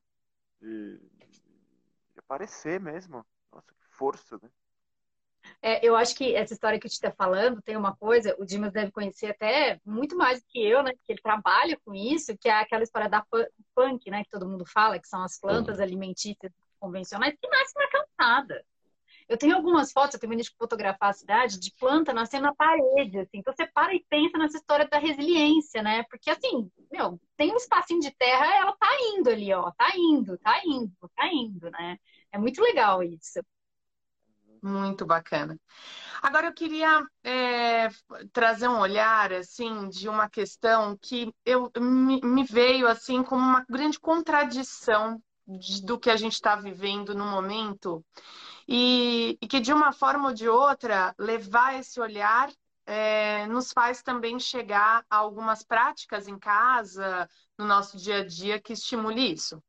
de, 0.60 0.98
de, 0.98 2.18
aparecer 2.18 2.78
mesmo. 2.78 3.24
Nossa, 3.50 3.72
que 3.72 3.96
força, 3.96 4.38
né? 4.42 4.50
É, 5.62 5.86
eu 5.86 5.94
acho 5.94 6.14
que 6.16 6.34
essa 6.34 6.52
história 6.52 6.78
que 6.78 6.86
a 6.86 6.88
gente 6.88 6.96
está 6.96 7.12
falando 7.12 7.62
tem 7.62 7.76
uma 7.76 7.96
coisa, 7.96 8.34
o 8.36 8.44
Dimas 8.44 8.72
deve 8.72 8.90
conhecer 8.90 9.28
até 9.28 9.80
muito 9.84 10.16
mais 10.16 10.40
do 10.40 10.46
que 10.48 10.58
eu, 10.60 10.82
né? 10.82 10.92
Que 11.04 11.12
ele 11.12 11.22
trabalha 11.22 11.78
com 11.84 11.94
isso, 11.94 12.36
que 12.36 12.48
é 12.48 12.60
aquela 12.60 12.82
história 12.82 13.08
da 13.08 13.24
punk, 13.74 14.10
né? 14.10 14.24
Que 14.24 14.30
todo 14.30 14.48
mundo 14.48 14.66
fala, 14.66 14.98
que 14.98 15.08
são 15.08 15.22
as 15.22 15.38
plantas 15.38 15.78
alimentícias 15.78 16.52
convencionais 16.76 17.36
que 17.40 17.48
nasce 17.48 17.74
na 17.76 17.88
calçada. 17.88 18.64
Eu 19.28 19.36
tenho 19.36 19.56
algumas 19.56 19.90
fotos, 19.90 20.14
eu 20.14 20.20
tenho 20.20 20.36
de 20.36 20.50
fotografar 20.56 21.10
a 21.10 21.12
cidade, 21.12 21.58
de 21.58 21.72
planta 21.72 22.12
nascendo 22.12 22.44
na 22.44 22.54
parede, 22.54 23.18
assim. 23.18 23.38
Então 23.38 23.52
você 23.52 23.66
para 23.66 23.92
e 23.94 24.04
pensa 24.08 24.38
nessa 24.38 24.56
história 24.56 24.86
da 24.86 24.98
resiliência, 24.98 25.82
né? 25.82 26.04
Porque 26.04 26.30
assim, 26.30 26.70
meu, 26.92 27.20
tem 27.36 27.52
um 27.52 27.56
espacinho 27.56 28.00
de 28.00 28.12
terra, 28.12 28.46
ela 28.56 28.76
tá 28.76 28.88
indo 29.14 29.28
ali, 29.28 29.52
ó, 29.52 29.70
tá 29.72 29.92
indo, 29.96 30.38
tá 30.38 30.60
indo, 30.64 31.10
tá 31.16 31.26
indo, 31.32 31.70
né? 31.70 31.98
É 32.30 32.38
muito 32.38 32.62
legal 32.62 33.02
isso. 33.02 33.40
Muito 34.62 35.04
bacana. 35.04 35.58
Agora 36.22 36.46
eu 36.48 36.54
queria 36.54 37.04
é, 37.22 37.88
trazer 38.32 38.68
um 38.68 38.80
olhar 38.80 39.32
assim 39.32 39.88
de 39.88 40.08
uma 40.08 40.28
questão 40.28 40.96
que 41.00 41.32
eu 41.44 41.70
me, 41.78 42.20
me 42.20 42.44
veio 42.44 42.88
assim 42.88 43.22
como 43.22 43.42
uma 43.42 43.64
grande 43.68 43.98
contradição 44.00 45.20
do 45.84 45.98
que 45.98 46.10
a 46.10 46.16
gente 46.16 46.34
está 46.34 46.56
vivendo 46.56 47.14
no 47.14 47.24
momento 47.24 48.04
e, 48.66 49.38
e, 49.40 49.46
que 49.46 49.60
de 49.60 49.72
uma 49.72 49.92
forma 49.92 50.28
ou 50.28 50.34
de 50.34 50.48
outra 50.48 51.14
levar 51.18 51.78
esse 51.78 52.00
olhar 52.00 52.50
é, 52.84 53.46
nos 53.46 53.72
faz 53.72 54.02
também 54.02 54.38
chegar 54.38 55.04
a 55.08 55.16
algumas 55.16 55.62
práticas 55.64 56.26
em 56.26 56.38
casa, 56.38 57.28
no 57.58 57.64
nosso 57.64 57.96
dia 57.96 58.18
a 58.18 58.24
dia, 58.24 58.60
que 58.60 58.72
estimule 58.72 59.32
isso. 59.32 59.62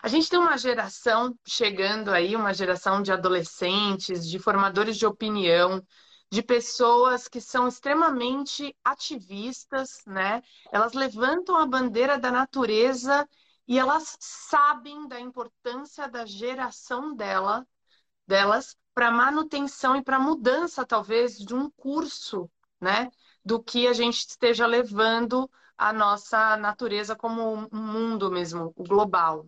A 0.00 0.06
gente 0.06 0.28
tem 0.28 0.38
uma 0.38 0.56
geração 0.56 1.36
chegando 1.46 2.10
aí, 2.10 2.36
uma 2.36 2.54
geração 2.54 3.02
de 3.02 3.10
adolescentes, 3.10 4.28
de 4.28 4.38
formadores 4.38 4.96
de 4.96 5.06
opinião, 5.06 5.82
de 6.30 6.42
pessoas 6.42 7.26
que 7.26 7.40
são 7.40 7.66
extremamente 7.66 8.76
ativistas, 8.84 10.02
né? 10.06 10.40
Elas 10.70 10.92
levantam 10.92 11.56
a 11.56 11.66
bandeira 11.66 12.16
da 12.16 12.30
natureza 12.30 13.26
e 13.68 13.78
elas 13.78 14.16
sabem 14.18 15.06
da 15.06 15.20
importância 15.20 16.08
da 16.08 16.24
geração 16.24 17.14
dela, 17.14 17.68
delas 18.26 18.74
para 18.94 19.10
manutenção 19.10 19.94
e 19.94 20.02
para 20.02 20.18
mudança 20.18 20.86
talvez 20.86 21.38
de 21.38 21.54
um 21.54 21.70
curso, 21.70 22.50
né, 22.80 23.10
do 23.44 23.62
que 23.62 23.86
a 23.86 23.92
gente 23.92 24.26
esteja 24.26 24.66
levando 24.66 25.48
a 25.76 25.92
nossa 25.92 26.56
natureza 26.56 27.14
como 27.14 27.68
um 27.70 27.76
mundo 27.78 28.30
mesmo, 28.30 28.72
o 28.74 28.82
global. 28.82 29.46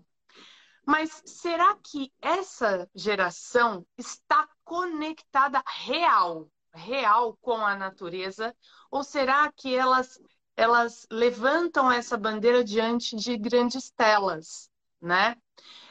Mas 0.87 1.23
será 1.25 1.77
que 1.77 2.13
essa 2.21 2.89
geração 2.95 3.87
está 3.97 4.49
conectada 4.65 5.63
real, 5.85 6.49
real 6.73 7.37
com 7.41 7.65
a 7.65 7.75
natureza? 7.75 8.55
Ou 8.91 9.03
será 9.03 9.51
que 9.53 9.75
elas 9.75 10.21
elas 10.61 11.07
levantam 11.11 11.91
essa 11.91 12.19
bandeira 12.19 12.63
diante 12.63 13.17
de 13.17 13.35
grandes 13.39 13.91
telas, 13.91 14.71
né? 15.01 15.35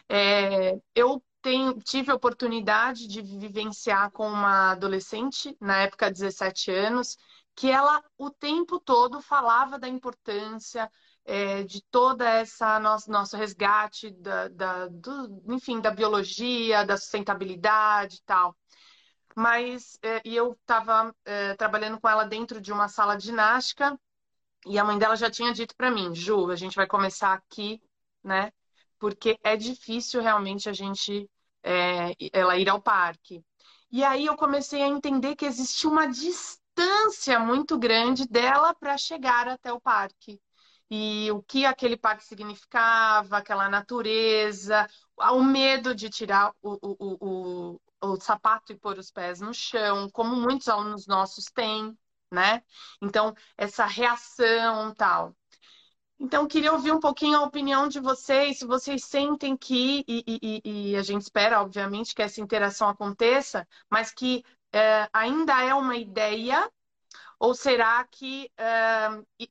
É, 0.08 0.80
eu 0.94 1.24
tenho, 1.42 1.80
tive 1.80 2.12
a 2.12 2.16
oportunidade 2.16 3.08
de 3.08 3.20
vivenciar 3.20 4.12
com 4.12 4.28
uma 4.28 4.74
adolescente, 4.74 5.58
na 5.60 5.80
época 5.82 6.12
17 6.12 6.70
anos, 6.72 7.18
que 7.56 7.72
ela 7.72 8.04
o 8.16 8.30
tempo 8.30 8.80
todo 8.80 9.20
falava 9.22 9.80
da 9.80 9.88
importância 9.88 10.88
é, 11.26 11.64
de 11.64 11.82
toda 11.90 12.30
essa 12.30 12.80
nosso, 12.80 13.10
nosso 13.10 13.36
resgate 13.36 14.12
da, 14.12 14.50
da 14.50 14.88
do, 14.88 15.42
enfim, 15.48 15.82
da 15.82 15.90
biologia, 15.90 16.86
da 16.86 16.96
sustentabilidade 16.96 18.18
e 18.18 18.22
tal. 18.24 18.56
Mas 19.36 19.98
é, 20.04 20.22
e 20.24 20.36
eu 20.36 20.52
estava 20.54 21.12
é, 21.26 21.56
trabalhando 21.56 22.00
com 22.00 22.08
ela 22.08 22.24
dentro 22.26 22.62
de 22.62 22.72
uma 22.72 22.88
sala 22.88 23.16
de 23.16 23.26
ginástica 23.26 23.98
e 24.66 24.78
a 24.78 24.84
mãe 24.84 24.98
dela 24.98 25.16
já 25.16 25.30
tinha 25.30 25.54
dito 25.54 25.76
para 25.76 25.92
mim, 25.92 26.14
Ju, 26.14 26.52
a 26.52 26.56
gente 26.56 26.76
vai 26.76 26.88
começar 26.88 27.34
aqui, 27.34 27.82
né? 28.24 28.52
Porque 29.00 29.38
é 29.44 29.56
difícil 29.56 30.22
realmente 30.22 30.70
a 30.70 30.74
gente 30.74 31.30
é, 31.64 32.14
ela 32.34 32.58
ir 32.58 32.70
ao 32.70 32.82
parque. 32.82 33.44
E 33.92 34.04
aí 34.04 34.26
eu 34.26 34.36
comecei 34.36 34.82
a 34.84 34.88
entender 34.88 35.36
que 35.36 35.46
existia 35.46 35.90
uma 35.90 36.08
distância 36.08 37.40
muito 37.40 37.78
grande 37.78 38.28
dela 38.28 38.74
para 38.76 38.98
chegar 38.98 39.48
até 39.48 39.72
o 39.74 39.82
parque. 39.82 40.40
E 40.92 41.32
o 41.32 41.42
que 41.44 41.66
aquele 41.66 41.96
parque 41.96 42.24
significava, 42.24 43.38
aquela 43.38 43.70
natureza, 43.70 44.88
o 45.18 45.44
medo 45.44 45.94
de 45.94 46.10
tirar 46.10 46.52
o, 46.62 46.74
o, 46.82 46.96
o, 47.00 47.80
o, 48.02 48.12
o 48.14 48.20
sapato 48.20 48.72
e 48.74 48.78
pôr 48.78 48.98
os 48.98 49.12
pés 49.12 49.40
no 49.40 49.54
chão, 49.54 50.10
como 50.12 50.36
muitos 50.36 50.68
alunos 50.68 51.06
nossos 51.08 51.46
têm 51.46 51.96
né? 52.32 52.64
Então, 53.02 53.36
essa 53.58 53.86
reação 53.86 54.94
tal. 54.96 55.36
Então, 56.20 56.48
queria 56.48 56.74
ouvir 56.74 56.92
um 56.92 57.00
pouquinho 57.00 57.38
a 57.38 57.44
opinião 57.44 57.88
de 57.88 58.00
vocês, 58.00 58.60
se 58.60 58.66
vocês 58.66 59.06
sentem 59.06 59.56
que, 59.56 60.04
e, 60.06 60.24
e, 60.28 60.92
e 60.92 60.96
a 60.98 61.02
gente 61.02 61.22
espera, 61.22 61.62
obviamente, 61.62 62.14
que 62.14 62.22
essa 62.22 62.42
interação 62.42 62.90
aconteça, 62.90 63.66
mas 63.90 64.12
que 64.12 64.44
é, 64.74 65.08
ainda 65.14 65.64
é 65.64 65.74
uma 65.74 65.96
ideia, 65.96 66.70
ou 67.40 67.56
será 67.56 68.04
que 68.04 68.52
é, 68.58 69.48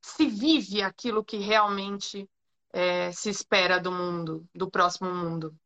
se 0.00 0.26
vive 0.28 0.80
aquilo 0.80 1.24
que 1.24 1.38
realmente 1.38 2.30
é, 2.72 3.10
se 3.10 3.28
espera 3.28 3.80
do 3.80 3.90
mundo, 3.90 4.46
do 4.54 4.70
próximo 4.70 5.12
mundo? 5.12 5.56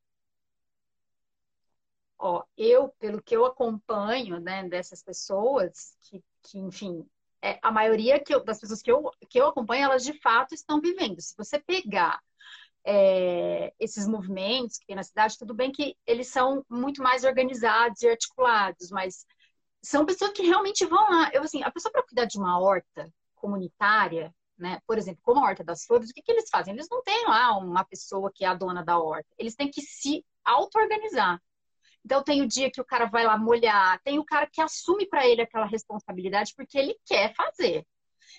Ó, 2.19 2.43
eu, 2.57 2.89
pelo 2.99 3.23
que 3.23 3.37
eu 3.37 3.45
acompanho, 3.45 4.41
né, 4.41 4.67
dessas 4.67 5.03
pessoas 5.03 5.97
que 6.01 6.25
que, 6.51 6.59
enfim, 6.59 7.05
é, 7.43 7.59
a 7.63 7.71
maioria 7.71 8.23
eu, 8.29 8.45
das 8.45 8.61
pessoas 8.61 8.83
que 8.83 8.91
eu, 8.91 9.11
que 9.29 9.39
eu 9.41 9.47
acompanho, 9.47 9.85
elas 9.85 10.05
de 10.05 10.19
fato 10.21 10.55
estão 10.55 10.81
vivendo. 10.81 11.21
Se 11.21 11.35
você 11.37 11.59
pegar 11.59 12.21
é, 12.85 13.73
esses 13.81 14.07
movimentos 14.07 14.79
que 14.79 14.87
tem 14.87 14.97
na 14.97 15.03
cidade, 15.03 15.39
tudo 15.39 15.55
bem 15.55 15.73
que 15.73 15.97
eles 16.07 16.29
são 16.29 16.65
muito 16.71 17.03
mais 17.03 17.25
organizados 17.25 18.03
e 18.03 18.09
articulados, 18.09 18.91
mas 18.91 19.27
são 19.83 20.07
pessoas 20.07 20.33
que 20.33 20.43
realmente 20.43 20.85
vão 20.87 21.11
lá. 21.11 21.31
Eu, 21.33 21.43
assim, 21.43 21.63
a 21.63 21.71
pessoa 21.71 21.93
para 21.93 22.05
cuidar 22.05 22.25
de 22.27 22.39
uma 22.39 22.59
horta 22.61 23.13
comunitária, 23.35 24.35
né? 24.59 24.81
Por 24.87 24.99
exemplo, 24.99 25.21
como 25.23 25.41
a 25.41 25.49
Horta 25.49 25.63
das 25.63 25.85
Flores, 25.85 26.11
o 26.11 26.15
que, 26.15 26.23
que 26.23 26.33
eles 26.33 26.49
fazem? 26.51 26.75
Eles 26.75 26.89
não 26.91 27.03
têm 27.03 27.27
lá 27.27 27.57
uma 27.59 27.85
pessoa 27.85 28.31
que 28.35 28.45
é 28.45 28.49
a 28.49 28.55
dona 28.55 28.85
da 28.85 28.99
horta. 28.99 29.29
Eles 29.39 29.55
têm 29.55 29.71
que 29.71 29.83
se 29.83 30.25
auto-organizar. 30.45 31.41
Então 32.07 32.23
tem 32.23 32.41
o 32.41 32.47
dia 32.47 32.71
que 32.71 32.81
o 32.81 32.85
cara 32.85 33.07
vai 33.07 33.25
lá 33.25 33.37
molhar, 33.37 34.01
tem 34.05 34.17
o 34.17 34.25
cara 34.25 34.47
que 34.47 34.61
assume 34.61 35.09
para 35.09 35.27
ele 35.27 35.43
aquela 35.43 35.67
responsabilidade 35.67 36.55
porque 36.57 36.79
ele 36.79 36.97
quer 37.05 37.35
fazer. 37.35 37.85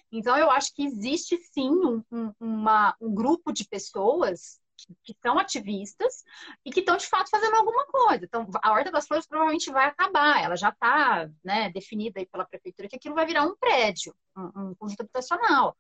Então 0.10 0.38
eu 0.38 0.50
acho 0.50 0.74
que 0.74 0.86
existe 0.86 1.38
sim 1.52 1.70
um, 1.70 2.02
um, 2.10 2.34
uma, 2.40 2.96
um 3.02 3.14
grupo 3.14 3.52
de 3.52 3.68
pessoas 3.68 4.62
que, 4.78 4.96
que 5.04 5.20
são 5.22 5.38
ativistas 5.38 6.24
e 6.64 6.72
que 6.72 6.80
estão 6.80 6.96
de 6.96 7.08
fato 7.08 7.30
fazendo 7.30 7.58
alguma 7.58 7.86
coisa. 7.88 8.24
Então 8.24 8.48
a 8.64 8.72
Horta 8.72 8.90
das 8.90 9.06
Flores 9.06 9.28
provavelmente 9.28 9.70
vai 9.70 9.88
acabar, 9.88 10.42
ela 10.42 10.56
já 10.56 10.70
está 10.70 11.30
né, 11.44 11.70
definida 11.70 12.26
pela 12.32 12.46
prefeitura 12.46 12.88
que 12.88 12.96
aquilo 12.96 13.16
vai 13.16 13.26
virar 13.26 13.44
um 13.44 13.58
prédio, 13.58 14.16
um, 14.38 14.70
um 14.70 14.76
conjunto 14.76 15.02
habitacional. 15.02 15.76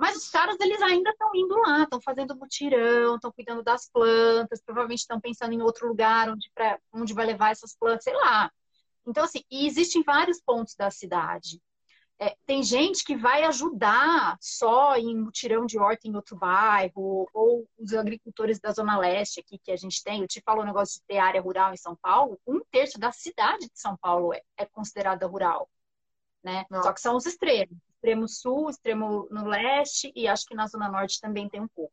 Mas 0.00 0.16
os 0.16 0.30
caras, 0.30 0.58
eles 0.60 0.80
ainda 0.80 1.10
estão 1.10 1.30
indo 1.34 1.54
lá, 1.58 1.82
estão 1.82 2.00
fazendo 2.00 2.34
mutirão, 2.34 3.16
estão 3.16 3.30
cuidando 3.30 3.62
das 3.62 3.86
plantas, 3.86 4.62
provavelmente 4.64 5.00
estão 5.00 5.20
pensando 5.20 5.52
em 5.52 5.60
outro 5.60 5.86
lugar 5.86 6.30
onde, 6.30 6.50
pra, 6.54 6.78
onde 6.90 7.12
vai 7.12 7.26
levar 7.26 7.50
essas 7.50 7.76
plantas, 7.76 8.04
sei 8.04 8.14
lá. 8.14 8.50
Então, 9.06 9.22
assim, 9.24 9.44
e 9.50 9.66
existem 9.66 10.02
vários 10.02 10.40
pontos 10.40 10.74
da 10.74 10.90
cidade. 10.90 11.60
É, 12.18 12.34
tem 12.46 12.62
gente 12.62 13.04
que 13.04 13.14
vai 13.14 13.44
ajudar 13.44 14.38
só 14.40 14.96
em 14.96 15.14
mutirão 15.18 15.66
de 15.66 15.78
horta 15.78 16.08
em 16.08 16.16
outro 16.16 16.34
bairro, 16.34 17.28
ou 17.34 17.68
os 17.78 17.92
agricultores 17.92 18.58
da 18.58 18.72
Zona 18.72 18.98
Leste 18.98 19.40
aqui 19.40 19.58
que 19.58 19.70
a 19.70 19.76
gente 19.76 20.02
tem. 20.02 20.22
Eu 20.22 20.28
te 20.28 20.40
falo 20.40 20.60
o 20.60 20.62
um 20.62 20.66
negócio 20.66 20.98
de 20.98 21.06
ter 21.06 21.18
área 21.18 21.42
rural 21.42 21.74
em 21.74 21.78
São 21.78 21.94
Paulo. 21.94 22.40
Um 22.46 22.60
terço 22.70 22.98
da 22.98 23.12
cidade 23.12 23.66
de 23.66 23.78
São 23.78 23.98
Paulo 23.98 24.32
é, 24.32 24.40
é 24.56 24.64
considerada 24.64 25.26
rural. 25.26 25.68
Né? 26.42 26.64
Só 26.82 26.90
que 26.94 27.02
são 27.02 27.16
os 27.16 27.26
extremos 27.26 27.76
extremo 28.00 28.26
sul, 28.26 28.70
extremo 28.70 29.28
no 29.30 29.46
leste 29.46 30.10
e 30.16 30.26
acho 30.26 30.46
que 30.46 30.54
na 30.54 30.66
zona 30.66 30.88
norte 30.88 31.20
também 31.20 31.48
tem 31.48 31.60
um 31.60 31.68
pouco. 31.68 31.92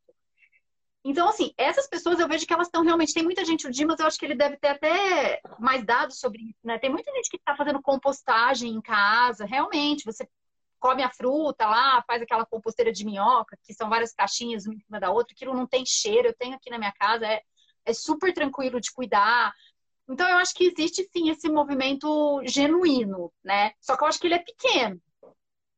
Então, 1.04 1.30
assim, 1.30 1.54
essas 1.58 1.88
pessoas 1.88 2.20
eu 2.20 2.28
vejo 2.28 2.46
que 2.46 2.54
elas 2.54 2.68
estão 2.68 2.84
realmente. 2.84 3.14
Tem 3.14 3.24
muita 3.24 3.46
gente, 3.46 3.68
o 3.68 3.72
Dimas, 3.72 4.00
eu 4.00 4.08
acho 4.08 4.18
que 4.18 4.26
ele 4.26 4.36
deve 4.36 4.58
ter 4.58 4.70
até 4.70 5.42
mais 5.60 5.86
dados 5.86 6.20
sobre 6.20 6.42
isso, 6.42 6.60
né? 6.64 6.78
Tem 6.80 6.90
muita 6.90 7.12
gente 7.14 7.30
que 7.30 7.38
está 7.38 7.56
fazendo 7.56 7.82
compostagem 7.82 8.74
em 8.74 8.82
casa, 8.82 9.46
realmente. 9.46 10.04
Você 10.06 10.28
come 10.80 11.04
a 11.04 11.10
fruta 11.10 11.66
lá, 11.66 12.04
faz 12.06 12.22
aquela 12.22 12.46
composteira 12.46 12.92
de 12.92 13.06
minhoca, 13.06 13.58
que 13.64 13.74
são 13.74 13.90
várias 13.90 14.14
caixinhas 14.14 14.66
uma 14.66 14.76
em 14.76 14.80
cima 14.80 15.00
da 15.00 15.10
outra, 15.10 15.34
aquilo 15.34 15.54
não 15.54 15.66
tem 15.66 15.86
cheiro, 15.86 16.28
eu 16.28 16.36
tenho 16.36 16.56
aqui 16.56 16.70
na 16.70 16.78
minha 16.78 16.92
casa, 16.92 17.26
é, 17.26 17.42
é 17.86 17.94
super 17.94 18.34
tranquilo 18.34 18.80
de 18.80 18.92
cuidar. 18.92 19.54
Então, 20.10 20.28
eu 20.28 20.38
acho 20.38 20.54
que 20.54 20.66
existe 20.66 21.04
sim 21.12 21.30
esse 21.30 21.50
movimento 21.50 22.42
genuíno, 22.46 23.32
né? 23.44 23.72
Só 23.80 23.98
que 23.98 24.04
eu 24.04 24.08
acho 24.08 24.20
que 24.20 24.28
ele 24.28 24.36
é 24.36 24.40
pequeno. 24.40 25.02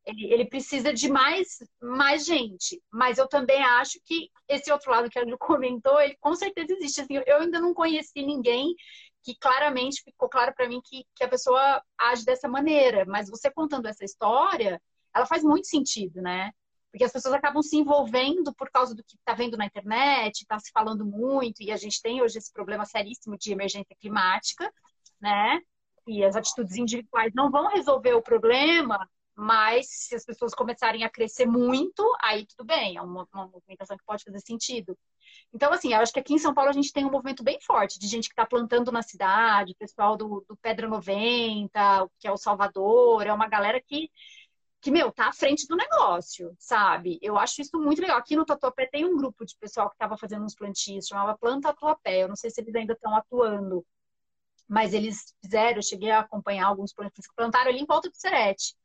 Ele, 0.09 0.33
ele 0.33 0.45
precisa 0.45 0.93
de 0.93 1.09
mais, 1.09 1.59
mais 1.81 2.25
gente. 2.25 2.81
Mas 2.91 3.17
eu 3.17 3.27
também 3.27 3.61
acho 3.61 3.99
que 4.05 4.29
esse 4.47 4.71
outro 4.71 4.91
lado 4.91 5.09
que 5.09 5.19
a 5.19 5.25
Ju 5.25 5.37
comentou, 5.37 5.99
ele 6.01 6.17
com 6.19 6.33
certeza 6.35 6.73
existe. 6.73 7.01
Assim, 7.01 7.21
eu 7.25 7.37
ainda 7.37 7.59
não 7.59 7.73
conheci 7.73 8.25
ninguém 8.25 8.75
que 9.23 9.35
claramente 9.35 10.01
ficou 10.03 10.29
claro 10.29 10.53
para 10.55 10.67
mim 10.67 10.81
que, 10.83 11.05
que 11.15 11.23
a 11.23 11.29
pessoa 11.29 11.83
age 11.97 12.25
dessa 12.25 12.47
maneira. 12.47 13.05
Mas 13.05 13.29
você 13.29 13.51
contando 13.51 13.87
essa 13.87 14.03
história, 14.03 14.81
ela 15.15 15.25
faz 15.25 15.43
muito 15.43 15.67
sentido, 15.67 16.21
né? 16.21 16.51
Porque 16.91 17.03
as 17.03 17.11
pessoas 17.11 17.35
acabam 17.35 17.61
se 17.61 17.77
envolvendo 17.77 18.53
por 18.55 18.69
causa 18.71 18.95
do 18.95 19.03
que 19.03 19.15
está 19.15 19.33
vendo 19.33 19.55
na 19.55 19.65
internet, 19.65 20.41
está 20.41 20.57
se 20.57 20.71
falando 20.71 21.05
muito, 21.05 21.61
e 21.61 21.71
a 21.71 21.77
gente 21.77 22.01
tem 22.01 22.21
hoje 22.21 22.39
esse 22.39 22.51
problema 22.51 22.83
seríssimo 22.85 23.37
de 23.37 23.51
emergência 23.51 23.95
climática, 23.99 24.71
né? 25.21 25.61
E 26.07 26.23
as 26.23 26.35
atitudes 26.35 26.75
individuais 26.75 27.31
não 27.35 27.51
vão 27.51 27.67
resolver 27.67 28.13
o 28.13 28.23
problema, 28.23 28.97
mas 29.39 29.87
se 29.89 30.15
as 30.15 30.25
pessoas 30.25 30.53
começarem 30.53 31.03
a 31.03 31.09
crescer 31.09 31.45
muito, 31.45 32.03
aí 32.21 32.45
tudo 32.45 32.65
bem, 32.65 32.97
é 32.97 33.01
uma, 33.01 33.27
uma 33.33 33.47
movimentação 33.47 33.97
que 33.97 34.03
pode 34.03 34.23
fazer 34.23 34.39
sentido. 34.41 34.97
Então, 35.53 35.71
assim, 35.71 35.93
eu 35.93 35.99
acho 35.99 36.11
que 36.11 36.19
aqui 36.19 36.33
em 36.33 36.39
São 36.39 36.53
Paulo 36.53 36.69
a 36.69 36.73
gente 36.73 36.91
tem 36.91 37.05
um 37.05 37.11
movimento 37.11 37.43
bem 37.43 37.59
forte 37.61 37.97
de 37.99 38.07
gente 38.07 38.27
que 38.27 38.33
está 38.33 38.45
plantando 38.45 38.91
na 38.91 39.01
cidade, 39.01 39.75
pessoal 39.79 40.17
do, 40.17 40.43
do 40.47 40.57
Pedra 40.57 40.87
90, 40.87 42.07
que 42.19 42.27
é 42.27 42.31
o 42.31 42.37
Salvador, 42.37 43.25
é 43.25 43.33
uma 43.33 43.47
galera 43.47 43.81
que 43.81 44.09
que, 44.81 44.91
meu, 44.91 45.11
tá 45.11 45.27
à 45.27 45.33
frente 45.33 45.67
do 45.67 45.75
negócio, 45.75 46.55
sabe? 46.57 47.19
Eu 47.21 47.37
acho 47.37 47.61
isso 47.61 47.77
muito 47.77 48.01
legal. 48.01 48.17
Aqui 48.17 48.35
no 48.35 48.45
Tatuapé 48.45 48.87
tem 48.87 49.05
um 49.05 49.17
grupo 49.17 49.45
de 49.45 49.53
pessoal 49.57 49.89
que 49.89 49.95
estava 49.95 50.17
fazendo 50.17 50.45
uns 50.45 50.55
plantios, 50.55 51.07
chamava 51.07 51.37
Planta 51.37 51.69
Tatuapé. 51.69 52.23
Eu 52.23 52.29
não 52.29 52.35
sei 52.35 52.49
se 52.49 52.61
eles 52.61 52.73
ainda 52.73 52.93
estão 52.93 53.13
atuando, 53.13 53.85
mas 54.69 54.93
eles 54.93 55.35
fizeram, 55.41 55.77
eu 55.77 55.83
cheguei 55.83 56.11
a 56.11 56.19
acompanhar 56.19 56.67
alguns 56.67 56.93
plantios 56.93 57.27
que 57.27 57.35
plantaram 57.35 57.71
ali 57.71 57.79
em 57.79 57.85
volta 57.85 58.09
do 58.09 58.15
Serete, 58.15 58.75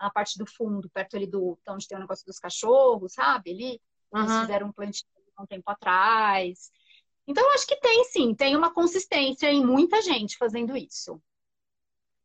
na 0.00 0.10
parte 0.10 0.38
do 0.38 0.46
fundo, 0.46 0.90
perto 0.90 1.16
ali 1.16 1.26
do 1.26 1.58
onde 1.68 1.88
tem 1.88 1.96
o 1.96 2.00
negócio 2.00 2.24
dos 2.26 2.38
cachorros, 2.38 3.14
sabe? 3.14 3.50
Ali, 3.50 3.80
uhum. 4.12 4.20
eles 4.20 4.40
fizeram 4.40 4.66
um 4.68 4.72
plantio 4.72 5.06
há 5.36 5.42
um 5.42 5.46
tempo 5.46 5.70
atrás. 5.70 6.70
Então, 7.26 7.54
acho 7.54 7.66
que 7.66 7.76
tem 7.76 8.04
sim, 8.04 8.34
tem 8.34 8.56
uma 8.56 8.72
consistência 8.72 9.50
em 9.50 9.64
muita 9.64 10.02
gente 10.02 10.36
fazendo 10.36 10.76
isso. 10.76 11.20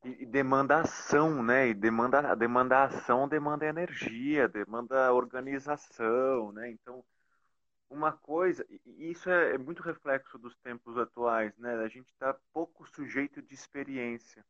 E, 0.04 0.26
demanda 0.26 0.80
ação, 0.82 1.44
né? 1.44 1.70
E 1.70 1.74
demanda, 1.74 2.36
demanda 2.36 2.84
ação, 2.84 3.28
demanda 3.28 3.66
energia, 3.66 4.48
demanda 4.48 5.14
organização, 5.14 6.52
né? 6.52 6.70
Então, 6.72 7.04
uma 7.90 8.12
coisa, 8.12 8.66
e 8.70 9.12
isso 9.12 9.30
é, 9.30 9.56
é 9.56 9.58
muito 9.58 9.82
reflexo 9.82 10.38
dos 10.38 10.56
tempos 10.58 10.98
atuais, 10.98 11.58
né? 11.58 11.74
A 11.76 11.88
gente 11.88 12.10
está 12.10 12.36
pouco 12.54 12.86
sujeito 12.88 13.42
de 13.42 13.54
experiência. 13.54 14.46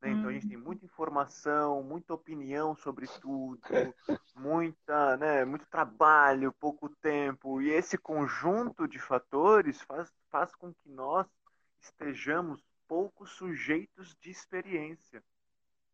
Né? 0.00 0.10
Então 0.10 0.30
a 0.30 0.32
gente 0.32 0.48
tem 0.48 0.56
uhum. 0.56 0.64
muita 0.64 0.84
informação, 0.84 1.82
muita 1.82 2.14
opinião 2.14 2.74
sobre 2.74 3.06
tudo, 3.20 3.60
muita, 4.34 5.16
né, 5.18 5.44
muito 5.44 5.66
trabalho, 5.66 6.52
pouco 6.52 6.88
tempo. 6.88 7.60
E 7.60 7.70
esse 7.70 7.98
conjunto 7.98 8.88
de 8.88 8.98
fatores 8.98 9.80
faz, 9.82 10.12
faz 10.30 10.54
com 10.54 10.72
que 10.72 10.88
nós 10.88 11.26
estejamos 11.80 12.64
pouco 12.88 13.26
sujeitos 13.26 14.16
de 14.20 14.30
experiência. 14.30 15.20
Né? 15.20 15.24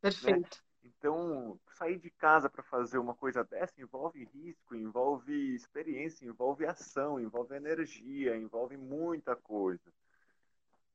Perfeito. 0.01 0.57
Né? 0.57 0.67
Então, 0.85 1.59
sair 1.77 1.99
de 1.99 2.11
casa 2.11 2.49
para 2.49 2.63
fazer 2.63 2.99
uma 2.99 3.15
coisa 3.15 3.43
dessa 3.43 3.81
envolve 3.81 4.25
risco, 4.33 4.75
envolve 4.75 5.55
experiência, 5.55 6.25
envolve 6.25 6.65
ação, 6.65 7.19
envolve 7.19 7.57
energia, 7.57 8.37
envolve 8.37 8.77
muita 8.77 9.35
coisa. 9.35 9.93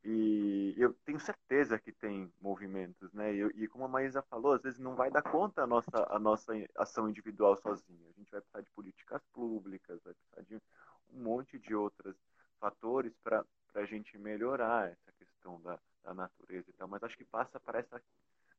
E 0.04 0.74
eu 0.78 0.94
tenho 1.06 1.20
certeza 1.20 1.78
que 1.78 1.92
tem 1.92 2.32
movimentos, 2.42 3.14
né? 3.14 3.34
E, 3.34 3.64
e, 3.64 3.68
como 3.68 3.86
a 3.86 3.88
Maísa 3.88 4.22
falou, 4.24 4.54
às 4.54 4.62
vezes 4.62 4.80
não 4.80 4.96
vai 4.96 5.12
dar 5.12 5.22
conta 5.22 5.62
a 5.62 5.68
nossa, 5.68 6.08
a 6.10 6.18
nossa 6.18 6.54
ação 6.76 7.08
individual 7.08 7.56
sozinha. 7.58 8.10
A 8.10 8.14
gente 8.14 8.32
vai 8.32 8.42
precisar 8.42 8.62
de 8.62 8.72
políticas 8.72 9.22
públicas, 9.32 10.02
vai 10.04 10.14
precisar 10.14 10.42
de 10.42 10.62
um 11.14 11.22
monte 11.22 11.60
de 11.60 11.76
outros 11.76 12.16
fatores 12.60 13.14
para 13.24 13.46
a 13.76 13.86
gente 13.86 14.18
melhorar 14.18 14.90
essa 14.92 15.12
questão 15.14 15.62
da, 15.62 15.80
da 16.04 16.14
natureza 16.14 16.70
e 16.70 16.74
tal, 16.74 16.88
mas 16.88 17.04
acho 17.04 17.18
que 17.18 17.26
passa 17.26 17.60
por 17.60 17.76
essa, 17.76 18.02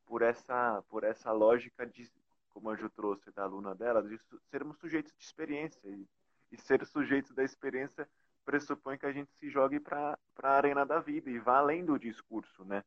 por 0.07 0.23
essa, 0.23 0.83
por 0.89 1.05
essa 1.05 1.33
lógica 1.33 1.87
de, 1.87 2.11
como 2.51 2.71
a 2.71 2.77
Ju 2.77 2.89
trouxe 2.91 3.31
da 3.33 3.43
aluna 3.43 3.75
dela, 3.75 4.03
de 4.03 4.19
sermos 4.51 4.79
sujeitos 4.79 5.13
de 5.17 5.25
experiência 5.25 5.81
e, 5.89 6.07
e 6.51 6.57
ser 6.57 6.85
sujeitos 6.87 7.33
da 7.35 7.45
experiência 7.45 8.09
pressupõe 8.45 8.99
que 8.99 9.07
a 9.07 9.13
gente 9.13 9.31
se 9.39 9.51
jogue 9.51 9.81
para 9.81 10.19
a 10.43 10.51
arena 10.51 10.85
da 10.85 11.01
vida 11.01 11.31
e 11.31 11.39
vá 11.39 11.59
além 11.59 11.85
do 11.85 11.99
discurso, 11.99 12.65
né? 12.65 12.83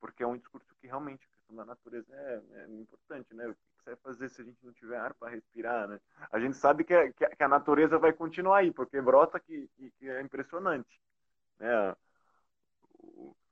Porque 0.00 0.22
é 0.22 0.26
um 0.26 0.36
discurso 0.36 0.66
que 0.80 0.86
realmente 0.86 1.24
a 1.24 1.36
questão 1.36 1.56
da 1.56 1.64
natureza 1.64 2.14
é, 2.14 2.42
é 2.54 2.66
importante, 2.70 3.34
né? 3.34 3.46
O 3.46 3.54
que 3.54 3.60
você 3.76 3.90
vai 3.90 3.96
fazer 3.96 4.28
se 4.28 4.42
a 4.42 4.44
gente 4.44 4.64
não 4.64 4.72
tiver 4.72 4.96
ar 4.96 5.14
para 5.14 5.30
respirar, 5.30 5.88
né? 5.88 6.00
A 6.30 6.38
gente 6.38 6.56
sabe 6.56 6.84
que, 6.84 6.94
a, 6.94 7.12
que 7.12 7.42
a 7.42 7.48
natureza 7.48 7.98
vai 7.98 8.12
continuar 8.12 8.58
aí, 8.58 8.72
porque 8.72 9.00
brota 9.00 9.38
que, 9.38 9.68
que, 9.98 10.08
é 10.08 10.20
impressionante, 10.20 11.00
né? 11.58 11.94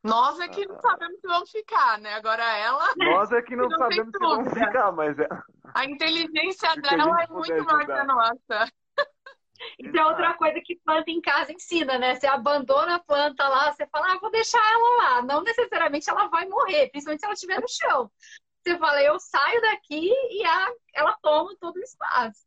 Nós 0.03 0.41
é 0.41 0.49
que 0.49 0.67
não 0.67 0.81
sabemos 0.81 1.21
que 1.21 1.29
vão 1.29 1.47
ficar, 1.47 1.99
né? 1.99 2.15
Agora 2.15 2.43
ela. 2.43 2.85
Nós 2.97 3.31
é 3.33 3.43
que 3.43 3.55
não, 3.55 3.69
não 3.69 3.79
sabemos 3.79 4.11
que 4.11 4.19
vão 4.19 4.45
ficar, 4.47 4.93
mas 4.93 5.19
é. 5.19 5.29
A 5.75 5.85
inteligência 5.85 6.75
dela 6.77 7.23
é 7.23 7.27
muito 7.29 7.53
que 7.53 7.93
a 7.93 8.05
nossa. 8.05 8.73
Isso 9.79 9.97
é 9.97 10.07
outra 10.07 10.35
coisa 10.35 10.61
que 10.65 10.77
planta 10.85 11.11
em 11.11 11.21
casa 11.21 11.53
ensina, 11.53 11.99
né? 11.99 12.15
Você 12.15 12.27
abandona 12.27 12.97
a 12.97 12.99
planta 12.99 13.47
lá, 13.49 13.73
você 13.73 13.87
fala, 13.87 14.13
ah, 14.13 14.19
vou 14.21 14.31
deixar 14.31 14.59
ela 14.59 14.97
lá. 14.97 15.23
Não 15.23 15.43
necessariamente 15.43 16.09
ela 16.09 16.29
vai 16.29 16.47
morrer, 16.47 16.89
principalmente 16.89 17.21
se 17.21 17.27
ela 17.27 17.35
estiver 17.35 17.61
no 17.61 17.69
chão. 17.69 18.11
Você 18.63 18.79
fala, 18.79 19.03
eu 19.03 19.19
saio 19.19 19.61
daqui 19.63 20.11
e 20.31 20.45
a, 20.45 20.73
ela 20.95 21.17
toma 21.23 21.55
todo 21.61 21.77
o 21.77 21.83
espaço. 21.83 22.45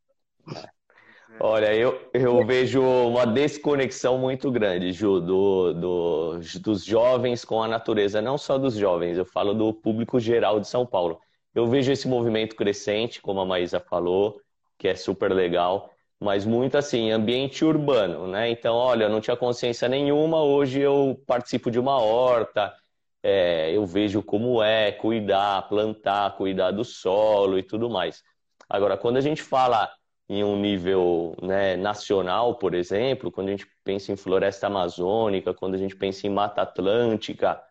Olha, 1.40 1.74
eu, 1.76 2.00
eu 2.14 2.46
vejo 2.46 2.82
uma 2.82 3.26
desconexão 3.26 4.18
muito 4.18 4.52
grande, 4.52 4.92
Ju, 4.92 5.20
do, 5.20 5.74
do, 5.74 6.40
dos 6.62 6.86
jovens 6.86 7.44
com 7.44 7.62
a 7.64 7.68
natureza. 7.68 8.22
Não 8.22 8.38
só 8.38 8.58
dos 8.58 8.76
jovens, 8.76 9.18
eu 9.18 9.26
falo 9.26 9.54
do 9.54 9.74
público 9.74 10.20
geral 10.20 10.60
de 10.60 10.68
São 10.68 10.86
Paulo. 10.86 11.20
Eu 11.54 11.68
vejo 11.68 11.92
esse 11.92 12.08
movimento 12.08 12.56
crescente, 12.56 13.22
como 13.22 13.40
a 13.40 13.46
Maísa 13.46 13.80
falou, 13.80 14.40
que 14.78 14.88
é 14.88 14.96
super 14.96 15.32
legal, 15.32 15.93
mas 16.24 16.46
muito 16.46 16.78
assim, 16.78 17.12
ambiente 17.12 17.66
urbano, 17.66 18.28
né? 18.28 18.50
Então, 18.50 18.76
olha, 18.76 19.06
eu 19.06 19.10
não 19.10 19.20
tinha 19.20 19.36
consciência 19.36 19.90
nenhuma, 19.90 20.42
hoje 20.42 20.80
eu 20.80 21.22
participo 21.28 21.70
de 21.70 21.78
uma 21.78 21.98
horta, 22.02 22.74
é, 23.22 23.72
eu 23.76 23.86
vejo 23.86 24.24
como 24.24 24.64
é 24.64 24.92
cuidar, 24.94 25.68
plantar, 25.68 26.36
cuidar 26.38 26.72
do 26.72 26.86
solo 26.86 27.60
e 27.60 27.64
tudo 27.64 27.90
mais. 27.90 28.24
Agora, 28.70 28.98
quando 28.98 29.18
a 29.18 29.22
gente 29.22 29.42
fala 29.44 29.92
em 30.30 30.44
um 30.46 30.58
nível 30.60 31.36
né, 31.42 31.76
nacional, 31.76 32.56
por 32.56 32.74
exemplo, 32.74 33.30
quando 33.30 33.50
a 33.50 33.52
gente 33.52 33.68
pensa 33.84 34.12
em 34.12 34.16
floresta 34.16 34.68
amazônica, 34.68 35.54
quando 35.54 35.76
a 35.76 35.78
gente 35.78 35.96
pensa 35.96 36.26
em 36.26 36.30
mata 36.30 36.62
atlântica, 36.62 37.62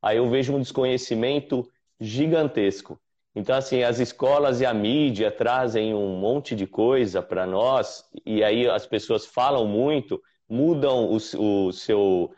aí 0.00 0.16
eu 0.16 0.28
vejo 0.30 0.54
um 0.54 0.60
desconhecimento 0.60 1.70
gigantesco. 2.00 2.98
Então, 3.34 3.56
assim, 3.56 3.82
as 3.82 4.00
escolas 4.00 4.60
e 4.60 4.66
a 4.66 4.74
mídia 4.74 5.30
trazem 5.30 5.94
um 5.94 6.16
monte 6.18 6.56
de 6.56 6.66
coisa 6.66 7.22
para 7.22 7.46
nós, 7.46 8.04
e 8.26 8.42
aí 8.42 8.68
as 8.68 8.86
pessoas 8.86 9.24
falam 9.24 9.66
muito, 9.66 10.20
mudam 10.48 11.08
o, 11.08 11.16
o, 11.66 11.72
seu, 11.72 12.34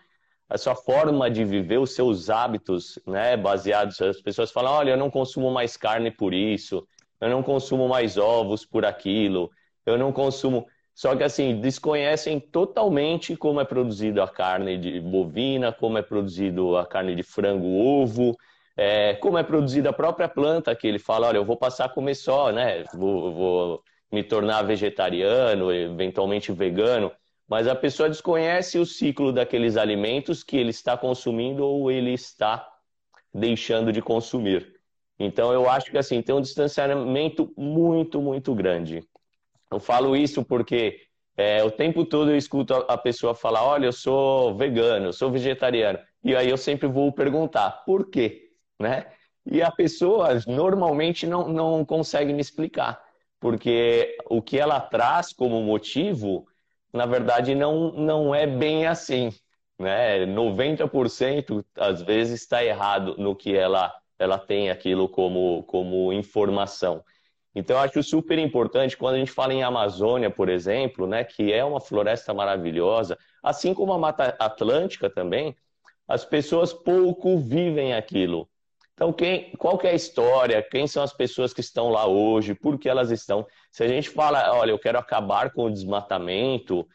a 0.48 0.58
sua 0.58 0.74
forma 0.74 1.30
de 1.30 1.44
viver, 1.44 1.78
os 1.78 1.94
seus 1.94 2.28
hábitos, 2.28 2.98
né, 3.06 3.36
baseados. 3.38 4.00
As 4.02 4.20
pessoas 4.20 4.50
falam: 4.50 4.72
olha, 4.72 4.90
eu 4.90 4.96
não 4.98 5.10
consumo 5.10 5.50
mais 5.50 5.76
carne 5.78 6.10
por 6.10 6.34
isso, 6.34 6.86
eu 7.20 7.30
não 7.30 7.42
consumo 7.42 7.88
mais 7.88 8.18
ovos 8.18 8.66
por 8.66 8.84
aquilo, 8.84 9.50
eu 9.86 9.96
não 9.96 10.12
consumo. 10.12 10.66
Só 10.94 11.16
que 11.16 11.22
assim, 11.22 11.58
desconhecem 11.58 12.38
totalmente 12.38 13.34
como 13.34 13.60
é 13.60 13.64
produzida 13.64 14.24
a 14.24 14.28
carne 14.28 14.76
de 14.76 15.00
bovina, 15.00 15.72
como 15.72 15.96
é 15.96 16.02
produzido 16.02 16.76
a 16.76 16.84
carne 16.86 17.14
de 17.14 17.22
frango, 17.22 17.66
ovo, 17.66 18.36
é, 18.76 19.14
como 19.16 19.38
é 19.38 19.42
produzida 19.42 19.90
a 19.90 19.92
própria 19.92 20.28
planta, 20.28 20.74
que 20.74 20.86
ele 20.86 20.98
fala, 20.98 21.28
olha, 21.28 21.36
eu 21.38 21.44
vou 21.44 21.56
passar 21.56 21.86
a 21.86 21.88
comer 21.88 22.14
só, 22.14 22.50
né? 22.52 22.84
Vou, 22.92 23.32
vou 23.32 23.82
me 24.10 24.22
tornar 24.22 24.62
vegetariano, 24.62 25.72
eventualmente 25.72 26.52
vegano. 26.52 27.12
Mas 27.48 27.66
a 27.68 27.74
pessoa 27.74 28.08
desconhece 28.08 28.78
o 28.78 28.86
ciclo 28.86 29.32
daqueles 29.32 29.76
alimentos 29.76 30.42
que 30.42 30.56
ele 30.56 30.70
está 30.70 30.96
consumindo 30.96 31.64
ou 31.66 31.90
ele 31.90 32.12
está 32.12 32.68
deixando 33.34 33.92
de 33.92 34.02
consumir. 34.02 34.80
Então, 35.18 35.52
eu 35.52 35.68
acho 35.68 35.90
que 35.90 35.98
assim 35.98 36.22
tem 36.22 36.34
um 36.34 36.40
distanciamento 36.40 37.52
muito, 37.56 38.20
muito 38.20 38.54
grande. 38.54 39.06
Eu 39.70 39.80
falo 39.80 40.16
isso 40.16 40.44
porque 40.44 41.00
É, 41.36 41.64
o 41.64 41.70
tempo 41.70 42.04
todo 42.04 42.30
eu 42.30 42.36
escuto 42.36 42.74
a 42.74 42.98
pessoa 42.98 43.34
falar: 43.34 43.64
olha, 43.64 43.86
eu 43.86 43.92
sou 43.92 44.56
vegano, 44.56 45.06
eu 45.06 45.12
sou 45.14 45.30
vegetariano. 45.32 45.98
E 46.24 46.36
aí 46.36 46.48
eu 46.50 46.58
sempre 46.58 46.86
vou 46.88 47.12
perguntar: 47.12 47.70
por 47.86 48.10
quê? 48.10 48.41
Né? 48.82 49.06
E 49.46 49.62
a 49.62 49.70
pessoa 49.70 50.40
normalmente 50.44 51.24
não, 51.24 51.46
não 51.48 51.84
consegue 51.84 52.32
me 52.32 52.40
explicar, 52.40 53.00
porque 53.38 54.16
o 54.28 54.42
que 54.42 54.58
ela 54.58 54.80
traz 54.80 55.32
como 55.32 55.62
motivo, 55.62 56.46
na 56.92 57.06
verdade, 57.06 57.54
não, 57.54 57.92
não 57.92 58.34
é 58.34 58.44
bem 58.44 58.86
assim. 58.88 59.30
Né? 59.78 60.26
90% 60.26 61.64
às 61.76 62.02
vezes 62.02 62.40
está 62.40 62.64
errado 62.64 63.14
no 63.18 63.36
que 63.36 63.56
ela, 63.56 63.94
ela 64.18 64.36
tem 64.36 64.68
aquilo 64.68 65.08
como, 65.08 65.62
como 65.64 66.12
informação. 66.12 67.04
Então, 67.54 67.76
eu 67.76 67.82
acho 67.82 68.02
super 68.02 68.38
importante 68.38 68.96
quando 68.96 69.14
a 69.16 69.18
gente 69.18 69.30
fala 69.30 69.54
em 69.54 69.62
Amazônia, 69.62 70.30
por 70.30 70.48
exemplo, 70.48 71.06
né, 71.06 71.22
que 71.22 71.52
é 71.52 71.64
uma 71.64 71.80
floresta 71.80 72.32
maravilhosa, 72.34 73.16
assim 73.42 73.74
como 73.74 73.92
a 73.92 73.98
Mata 73.98 74.34
Atlântica 74.38 75.10
também, 75.10 75.54
as 76.08 76.24
pessoas 76.24 76.72
pouco 76.72 77.38
vivem 77.38 77.94
aquilo. 77.94 78.48
Então, 78.94 79.12
quem, 79.12 79.52
qual 79.52 79.78
que 79.78 79.86
é 79.86 79.90
a 79.90 79.94
história? 79.94 80.62
Quem 80.62 80.86
são 80.86 81.02
as 81.02 81.12
pessoas 81.12 81.52
que 81.52 81.60
estão 81.60 81.90
lá 81.90 82.06
hoje? 82.06 82.54
Por 82.54 82.78
que 82.78 82.88
elas 82.88 83.10
estão? 83.10 83.46
Se 83.70 83.82
a 83.82 83.88
gente 83.88 84.10
fala, 84.10 84.54
olha, 84.54 84.70
eu 84.70 84.78
quero 84.78 84.98
acabar 84.98 85.50
com 85.52 85.64
o 85.64 85.70
desmatamento, 85.70 86.86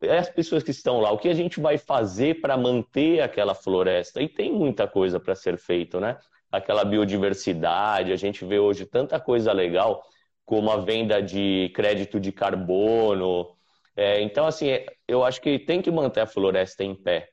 é 0.00 0.18
as 0.18 0.28
pessoas 0.28 0.62
que 0.62 0.70
estão 0.70 1.00
lá, 1.00 1.10
o 1.10 1.18
que 1.18 1.28
a 1.28 1.34
gente 1.34 1.60
vai 1.60 1.78
fazer 1.78 2.40
para 2.40 2.56
manter 2.56 3.20
aquela 3.20 3.54
floresta? 3.54 4.22
E 4.22 4.28
tem 4.28 4.52
muita 4.52 4.86
coisa 4.86 5.18
para 5.18 5.34
ser 5.34 5.58
feito, 5.58 6.00
né? 6.00 6.18
aquela 6.56 6.84
biodiversidade. 6.84 8.12
A 8.12 8.16
gente 8.16 8.44
vê 8.44 8.58
hoje 8.58 8.86
tanta 8.86 9.18
coisa 9.20 9.52
legal, 9.52 10.02
como 10.44 10.70
a 10.70 10.76
venda 10.78 11.20
de 11.22 11.70
crédito 11.74 12.20
de 12.20 12.32
carbono. 12.32 13.56
É, 13.96 14.20
então, 14.22 14.46
assim, 14.46 14.68
eu 15.06 15.24
acho 15.24 15.40
que 15.40 15.58
tem 15.58 15.82
que 15.82 15.90
manter 15.90 16.20
a 16.20 16.26
floresta 16.26 16.84
em 16.84 16.94
pé. 16.94 17.30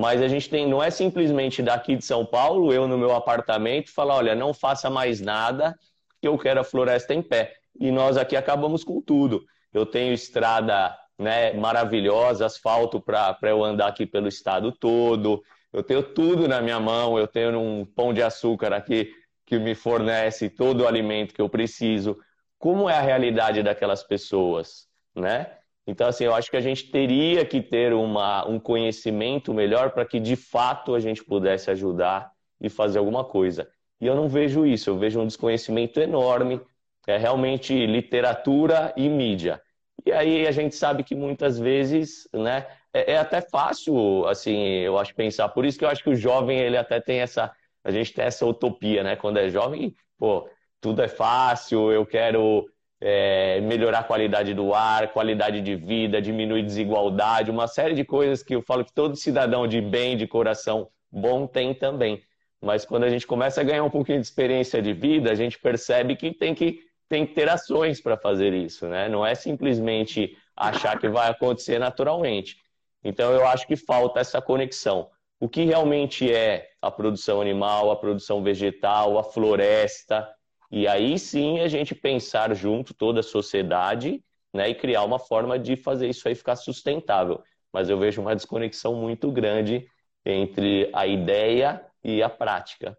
Mas 0.00 0.22
a 0.22 0.28
gente 0.28 0.48
tem, 0.48 0.66
não 0.66 0.82
é 0.82 0.88
simplesmente 0.88 1.62
daqui 1.62 1.94
de 1.94 2.02
São 2.02 2.24
Paulo, 2.24 2.72
eu 2.72 2.88
no 2.88 2.96
meu 2.96 3.14
apartamento, 3.14 3.92
falar, 3.92 4.16
olha, 4.16 4.34
não 4.34 4.54
faça 4.54 4.88
mais 4.88 5.20
nada, 5.20 5.78
que 6.22 6.26
eu 6.26 6.38
quero 6.38 6.58
a 6.58 6.64
floresta 6.64 7.12
em 7.12 7.20
pé. 7.20 7.52
E 7.78 7.90
nós 7.90 8.16
aqui 8.16 8.34
acabamos 8.34 8.82
com 8.82 9.02
tudo. 9.02 9.44
Eu 9.70 9.84
tenho 9.84 10.14
estrada 10.14 10.96
né, 11.18 11.52
maravilhosa, 11.52 12.46
asfalto 12.46 12.98
para 12.98 13.36
eu 13.42 13.62
andar 13.62 13.88
aqui 13.88 14.06
pelo 14.06 14.26
estado 14.26 14.72
todo. 14.72 15.42
Eu 15.70 15.82
tenho 15.82 16.02
tudo 16.02 16.48
na 16.48 16.62
minha 16.62 16.80
mão, 16.80 17.18
eu 17.18 17.28
tenho 17.28 17.60
um 17.60 17.84
pão 17.84 18.14
de 18.14 18.22
açúcar 18.22 18.72
aqui 18.72 19.12
que 19.44 19.58
me 19.58 19.74
fornece 19.74 20.48
todo 20.48 20.80
o 20.80 20.88
alimento 20.88 21.34
que 21.34 21.42
eu 21.42 21.48
preciso. 21.50 22.16
Como 22.58 22.88
é 22.88 22.94
a 22.94 23.02
realidade 23.02 23.62
daquelas 23.62 24.02
pessoas, 24.02 24.88
né? 25.14 25.58
Então, 25.86 26.06
assim, 26.06 26.24
eu 26.24 26.34
acho 26.34 26.50
que 26.50 26.56
a 26.56 26.60
gente 26.60 26.90
teria 26.90 27.44
que 27.44 27.60
ter 27.60 27.92
uma, 27.92 28.46
um 28.46 28.60
conhecimento 28.60 29.52
melhor 29.52 29.90
para 29.90 30.04
que, 30.04 30.20
de 30.20 30.36
fato, 30.36 30.94
a 30.94 31.00
gente 31.00 31.24
pudesse 31.24 31.70
ajudar 31.70 32.30
e 32.60 32.68
fazer 32.68 32.98
alguma 32.98 33.24
coisa. 33.24 33.68
E 34.00 34.06
eu 34.06 34.14
não 34.14 34.28
vejo 34.28 34.64
isso, 34.64 34.90
eu 34.90 34.98
vejo 34.98 35.20
um 35.20 35.26
desconhecimento 35.26 36.00
enorme, 36.00 36.60
é 37.06 37.16
realmente 37.16 37.86
literatura 37.86 38.92
e 38.96 39.08
mídia. 39.08 39.60
E 40.06 40.12
aí 40.12 40.46
a 40.46 40.52
gente 40.52 40.74
sabe 40.74 41.02
que 41.02 41.14
muitas 41.14 41.58
vezes, 41.58 42.28
né, 42.32 42.66
é, 42.92 43.12
é, 43.12 43.18
até 43.18 43.40
fácil, 43.40 44.26
assim, 44.26 44.56
eu 44.56 44.98
acho, 44.98 45.14
pensar. 45.14 45.48
Por 45.50 45.64
isso 45.64 45.78
que 45.78 45.84
eu 45.84 45.88
acho 45.88 46.02
que 46.02 46.10
o 46.10 46.16
jovem, 46.16 46.58
ele 46.58 46.76
até 46.76 47.00
tem 47.00 47.20
essa. 47.20 47.52
A 47.84 47.90
gente 47.90 48.12
tem 48.12 48.24
essa 48.24 48.44
utopia, 48.46 49.02
né? 49.02 49.16
Quando 49.16 49.38
é 49.38 49.48
jovem, 49.48 49.94
pô, 50.18 50.48
tudo 50.80 51.02
é 51.02 51.08
fácil, 51.08 51.90
eu 51.92 52.04
quero 52.04 52.66
é, 53.00 53.60
melhorar 53.62 54.00
a 54.00 54.04
qualidade 54.04 54.52
do 54.52 54.74
ar, 54.74 55.08
qualidade 55.12 55.60
de 55.60 55.74
vida, 55.74 56.20
diminuir 56.20 56.62
desigualdade, 56.62 57.50
uma 57.50 57.66
série 57.66 57.94
de 57.94 58.04
coisas 58.04 58.42
que 58.42 58.54
eu 58.54 58.62
falo 58.62 58.84
que 58.84 58.92
todo 58.92 59.16
cidadão 59.16 59.66
de 59.66 59.80
bem, 59.80 60.16
de 60.16 60.26
coração 60.26 60.88
bom 61.10 61.46
tem 61.46 61.74
também. 61.74 62.22
Mas 62.60 62.84
quando 62.84 63.04
a 63.04 63.08
gente 63.08 63.26
começa 63.26 63.60
a 63.62 63.64
ganhar 63.64 63.84
um 63.84 63.90
pouquinho 63.90 64.20
de 64.20 64.26
experiência 64.26 64.82
de 64.82 64.92
vida, 64.92 65.30
a 65.30 65.34
gente 65.34 65.58
percebe 65.58 66.14
que 66.14 66.30
tem 66.32 66.54
que, 66.54 66.80
tem 67.08 67.26
que 67.26 67.32
ter 67.32 67.48
ações 67.48 68.00
para 68.00 68.18
fazer 68.18 68.52
isso, 68.52 68.86
né? 68.86 69.08
Não 69.08 69.24
é 69.24 69.34
simplesmente 69.34 70.36
achar 70.54 70.98
que 70.98 71.08
vai 71.08 71.30
acontecer 71.30 71.78
naturalmente. 71.78 72.58
Então, 73.02 73.32
eu 73.32 73.46
acho 73.46 73.66
que 73.66 73.76
falta 73.76 74.20
essa 74.20 74.42
conexão. 74.42 75.08
O 75.40 75.48
que 75.48 75.64
realmente 75.64 76.30
é 76.30 76.68
a 76.82 76.90
produção 76.90 77.40
animal, 77.40 77.90
a 77.90 77.96
produção 77.96 78.42
vegetal, 78.42 79.18
a 79.18 79.24
floresta, 79.24 80.28
e 80.70 80.86
aí 80.86 81.18
sim 81.18 81.60
a 81.60 81.68
gente 81.68 81.94
pensar 81.94 82.54
junto 82.54 82.94
toda 82.94 83.20
a 83.20 83.24
sociedade 83.24 84.22
né, 84.52 84.68
e 84.68 84.74
criar 84.74 85.04
uma 85.04 85.18
forma 85.18 85.58
de 85.58 85.76
fazer 85.76 86.08
isso 86.08 86.28
aí 86.28 86.34
ficar 86.34 86.56
sustentável. 86.56 87.42
Mas 87.72 87.88
eu 87.88 87.98
vejo 87.98 88.20
uma 88.20 88.34
desconexão 88.34 88.94
muito 88.94 89.30
grande 89.30 89.88
entre 90.24 90.90
a 90.92 91.06
ideia 91.06 91.84
e 92.02 92.22
a 92.22 92.28
prática. 92.28 92.96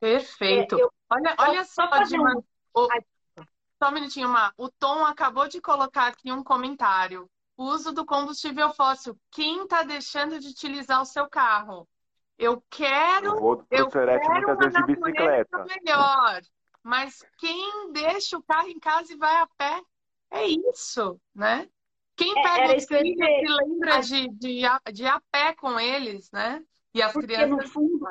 Perfeito. 0.00 0.76
É, 0.76 0.82
eu... 0.82 0.92
Olha, 1.10 1.34
olha 1.38 1.64
só, 1.64 1.88
Dima, 2.04 2.42
o... 2.74 2.88
só 3.82 3.88
um 3.88 3.92
minutinho, 3.92 4.28
Má. 4.28 4.52
O 4.56 4.68
Tom 4.68 5.04
acabou 5.04 5.48
de 5.48 5.60
colocar 5.60 6.08
aqui 6.08 6.32
um 6.32 6.42
comentário 6.42 7.28
uso 7.56 7.92
do 7.92 8.04
combustível 8.04 8.70
fóssil. 8.72 9.18
Quem 9.30 9.62
está 9.62 9.82
deixando 9.82 10.38
de 10.38 10.48
utilizar 10.48 11.00
o 11.00 11.06
seu 11.06 11.28
carro? 11.28 11.88
Eu 12.38 12.62
quero, 12.68 13.28
eu, 13.28 13.40
vou 13.40 13.66
eu 13.70 13.88
quero 13.88 14.20
uma 14.26 14.56
de 14.56 14.82
bicicleta. 14.84 15.64
melhor. 15.64 16.42
Mas 16.86 17.20
quem 17.38 17.90
deixa 17.90 18.38
o 18.38 18.42
carro 18.44 18.68
em 18.68 18.78
casa 18.78 19.12
e 19.12 19.16
vai 19.16 19.34
a 19.38 19.46
pé? 19.58 19.82
É 20.30 20.46
isso, 20.46 21.20
né? 21.34 21.68
Quem 22.14 22.30
é, 22.30 22.42
pega 22.42 22.72
é, 22.72 22.76
os 22.76 22.84
filhos 22.84 23.16
se 23.16 23.64
lembra 23.64 24.00
de, 24.00 24.28
de, 24.28 24.62
de 24.92 25.04
a 25.04 25.20
pé 25.32 25.52
com 25.54 25.80
eles, 25.80 26.30
né? 26.30 26.64
E 26.94 27.02
as 27.02 27.12
Porque, 27.12 27.26
crianças... 27.26 27.50
no 27.50 27.68
fundo, 27.68 28.06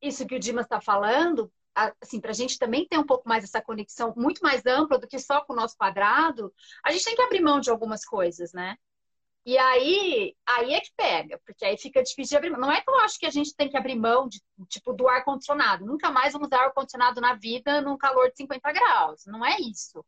isso 0.00 0.24
que 0.24 0.36
o 0.36 0.38
Dimas 0.38 0.66
está 0.66 0.80
falando 0.80 1.52
assim, 2.00 2.20
para 2.20 2.30
a 2.30 2.34
gente 2.34 2.60
também 2.60 2.86
ter 2.86 2.96
um 2.96 3.04
pouco 3.04 3.28
mais 3.28 3.42
essa 3.42 3.60
conexão 3.60 4.14
muito 4.16 4.40
mais 4.40 4.64
ampla 4.64 4.96
do 4.96 5.08
que 5.08 5.18
só 5.18 5.40
com 5.40 5.52
o 5.52 5.56
nosso 5.56 5.76
quadrado, 5.76 6.54
a 6.84 6.92
gente 6.92 7.04
tem 7.04 7.16
que 7.16 7.22
abrir 7.22 7.40
mão 7.40 7.58
de 7.58 7.70
algumas 7.70 8.04
coisas, 8.04 8.52
né? 8.52 8.76
E 9.46 9.58
aí, 9.58 10.34
aí 10.46 10.72
é 10.72 10.80
que 10.80 10.90
pega, 10.96 11.38
porque 11.44 11.66
aí 11.66 11.76
fica 11.76 12.02
difícil 12.02 12.30
de 12.30 12.36
abrir 12.36 12.50
mão. 12.50 12.60
Não 12.60 12.72
é 12.72 12.80
que 12.80 12.88
eu 12.88 12.98
acho 13.00 13.18
que 13.18 13.26
a 13.26 13.30
gente 13.30 13.54
tem 13.54 13.68
que 13.68 13.76
abrir 13.76 13.94
mão 13.94 14.26
de, 14.26 14.40
tipo, 14.68 14.94
do 14.94 15.06
ar-condicionado. 15.06 15.84
Nunca 15.84 16.10
mais 16.10 16.32
vamos 16.32 16.48
usar 16.48 16.62
ar-condicionado 16.64 17.20
na 17.20 17.34
vida 17.34 17.82
num 17.82 17.98
calor 17.98 18.30
de 18.30 18.38
50 18.38 18.72
graus. 18.72 19.26
Não 19.26 19.44
é 19.44 19.58
isso. 19.60 20.02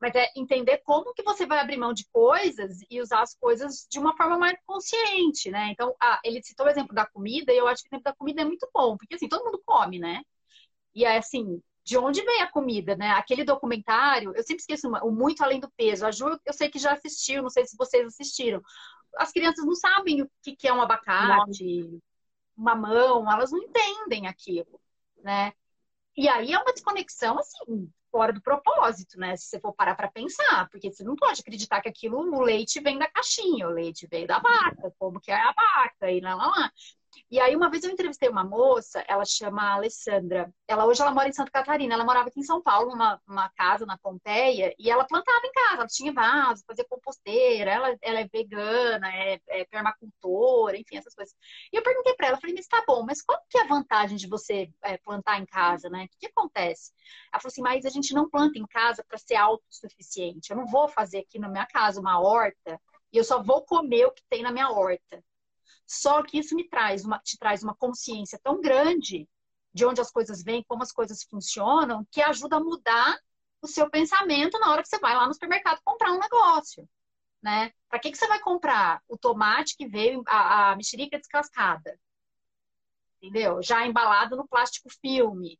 Mas 0.00 0.12
é 0.16 0.26
entender 0.36 0.78
como 0.78 1.14
que 1.14 1.22
você 1.22 1.46
vai 1.46 1.60
abrir 1.60 1.76
mão 1.76 1.92
de 1.92 2.04
coisas 2.12 2.78
e 2.90 3.00
usar 3.00 3.22
as 3.22 3.36
coisas 3.36 3.86
de 3.88 4.00
uma 4.00 4.16
forma 4.16 4.36
mais 4.36 4.58
consciente, 4.66 5.48
né? 5.48 5.68
Então, 5.70 5.94
ele 6.24 6.42
citou 6.42 6.66
o 6.66 6.68
exemplo 6.68 6.92
da 6.92 7.06
comida, 7.06 7.52
e 7.52 7.58
eu 7.58 7.68
acho 7.68 7.82
que 7.82 7.88
o 7.88 7.90
exemplo 7.90 8.04
da 8.04 8.16
comida 8.16 8.42
é 8.42 8.44
muito 8.44 8.68
bom, 8.74 8.96
porque 8.96 9.14
assim, 9.14 9.28
todo 9.28 9.44
mundo 9.44 9.62
come, 9.64 10.00
né? 10.00 10.22
E 10.94 11.04
é 11.04 11.18
assim, 11.18 11.62
de 11.84 11.98
onde 11.98 12.22
vem 12.24 12.42
a 12.42 12.50
comida, 12.50 12.96
né? 12.96 13.10
Aquele 13.10 13.44
documentário, 13.44 14.32
eu 14.34 14.42
sempre 14.42 14.60
esqueço 14.60 14.88
o 14.88 15.10
Muito 15.10 15.42
Além 15.42 15.60
do 15.60 15.70
Peso. 15.76 16.06
A 16.06 16.10
Ju, 16.10 16.38
eu 16.44 16.52
sei 16.52 16.68
que 16.68 16.78
já 16.78 16.92
assistiu, 16.92 17.42
não 17.42 17.50
sei 17.50 17.66
se 17.66 17.76
vocês 17.76 18.06
assistiram. 18.06 18.62
As 19.16 19.32
crianças 19.32 19.64
não 19.64 19.74
sabem 19.74 20.22
o 20.22 20.30
que 20.42 20.66
é 20.66 20.72
um 20.72 20.80
abacate, 20.80 22.00
mamão, 22.56 23.30
elas 23.30 23.50
não 23.50 23.58
entendem 23.58 24.26
aquilo, 24.26 24.80
né? 25.22 25.52
E 26.16 26.28
aí 26.28 26.52
é 26.52 26.58
uma 26.58 26.72
desconexão, 26.72 27.38
assim, 27.38 27.90
fora 28.10 28.32
do 28.32 28.42
propósito, 28.42 29.18
né? 29.18 29.36
Se 29.36 29.46
você 29.46 29.60
for 29.60 29.72
parar 29.74 29.94
para 29.94 30.10
pensar, 30.10 30.68
porque 30.70 30.92
você 30.92 31.02
não 31.02 31.16
pode 31.16 31.40
acreditar 31.40 31.80
que 31.80 31.88
aquilo, 31.88 32.18
o 32.18 32.42
leite 32.42 32.80
vem 32.80 32.98
da 32.98 33.10
caixinha, 33.10 33.66
o 33.66 33.72
leite 33.72 34.06
veio 34.06 34.26
da 34.26 34.38
vaca, 34.38 34.94
como 34.98 35.20
que 35.20 35.30
é 35.30 35.34
a 35.34 35.52
vaca, 35.52 36.10
e 36.10 36.20
lá, 36.20 36.34
lá, 36.34 36.46
lá. 36.46 36.72
E 37.32 37.40
aí, 37.40 37.56
uma 37.56 37.70
vez 37.70 37.82
eu 37.82 37.90
entrevistei 37.90 38.28
uma 38.28 38.44
moça, 38.44 39.02
ela 39.08 39.24
chama 39.24 39.72
Alessandra. 39.72 40.52
Ela 40.68 40.84
hoje 40.84 41.00
ela 41.00 41.12
mora 41.12 41.30
em 41.30 41.32
Santa 41.32 41.50
Catarina. 41.50 41.94
Ela 41.94 42.04
morava 42.04 42.28
aqui 42.28 42.38
em 42.40 42.42
São 42.42 42.60
Paulo, 42.60 42.90
numa, 42.90 43.48
casa 43.56 43.86
na 43.86 43.96
Pompeia, 43.96 44.74
e 44.78 44.90
ela 44.90 45.06
plantava 45.06 45.40
em 45.46 45.50
casa. 45.52 45.76
Ela 45.76 45.86
tinha 45.86 46.12
vaso, 46.12 46.62
fazia 46.66 46.84
composteira. 46.86 47.70
Ela, 47.70 47.96
ela 48.02 48.20
é 48.20 48.28
vegana, 48.28 49.10
é, 49.16 49.40
é 49.48 49.64
permacultora, 49.64 50.76
enfim, 50.76 50.98
essas 50.98 51.14
coisas. 51.14 51.34
E 51.72 51.76
eu 51.78 51.82
perguntei 51.82 52.12
para 52.16 52.26
ela, 52.28 52.36
falei, 52.38 52.54
mas 52.54 52.66
tá 52.66 52.84
bom, 52.86 53.02
mas 53.02 53.22
qual 53.22 53.40
que 53.48 53.56
é 53.56 53.62
a 53.62 53.66
vantagem 53.66 54.18
de 54.18 54.28
você 54.28 54.70
é, 54.82 54.98
plantar 54.98 55.40
em 55.40 55.46
casa, 55.46 55.88
né? 55.88 56.04
O 56.04 56.08
que, 56.10 56.18
que 56.18 56.26
acontece? 56.26 56.92
Ela 57.32 57.40
falou 57.40 57.50
assim, 57.50 57.62
mas 57.62 57.86
a 57.86 57.90
gente 57.90 58.12
não 58.12 58.28
planta 58.28 58.58
em 58.58 58.66
casa 58.66 59.02
para 59.08 59.16
ser 59.16 59.36
autossuficiente. 59.36 60.50
Eu 60.50 60.58
não 60.58 60.66
vou 60.66 60.86
fazer 60.86 61.20
aqui 61.20 61.38
na 61.38 61.48
minha 61.48 61.64
casa 61.64 61.98
uma 61.98 62.20
horta 62.20 62.78
e 63.10 63.16
eu 63.16 63.24
só 63.24 63.42
vou 63.42 63.64
comer 63.64 64.04
o 64.04 64.12
que 64.12 64.22
tem 64.28 64.42
na 64.42 64.52
minha 64.52 64.68
horta. 64.70 65.24
Só 65.86 66.22
que 66.22 66.38
isso 66.38 66.54
me 66.54 66.68
traz 66.68 67.04
uma, 67.04 67.18
te 67.18 67.38
traz 67.38 67.62
uma 67.62 67.74
consciência 67.74 68.38
tão 68.42 68.60
grande 68.60 69.28
de 69.74 69.84
onde 69.86 70.00
as 70.00 70.10
coisas 70.10 70.42
vêm, 70.42 70.64
como 70.66 70.82
as 70.82 70.92
coisas 70.92 71.22
funcionam, 71.24 72.06
que 72.10 72.20
ajuda 72.20 72.56
a 72.56 72.60
mudar 72.60 73.18
o 73.62 73.66
seu 73.66 73.88
pensamento 73.88 74.58
na 74.58 74.70
hora 74.70 74.82
que 74.82 74.88
você 74.88 74.98
vai 74.98 75.14
lá 75.14 75.26
no 75.26 75.32
supermercado 75.32 75.80
comprar 75.84 76.12
um 76.12 76.18
negócio, 76.18 76.88
né? 77.42 77.72
Para 77.88 77.98
que, 77.98 78.10
que 78.10 78.18
você 78.18 78.26
vai 78.26 78.40
comprar 78.40 79.00
o 79.08 79.16
tomate 79.16 79.76
que 79.76 79.86
veio, 79.86 80.22
a, 80.26 80.72
a 80.72 80.76
mexerica 80.76 81.18
descascada? 81.18 81.98
Entendeu? 83.20 83.62
Já 83.62 83.86
embalado 83.86 84.36
no 84.36 84.48
plástico 84.48 84.88
filme. 85.00 85.58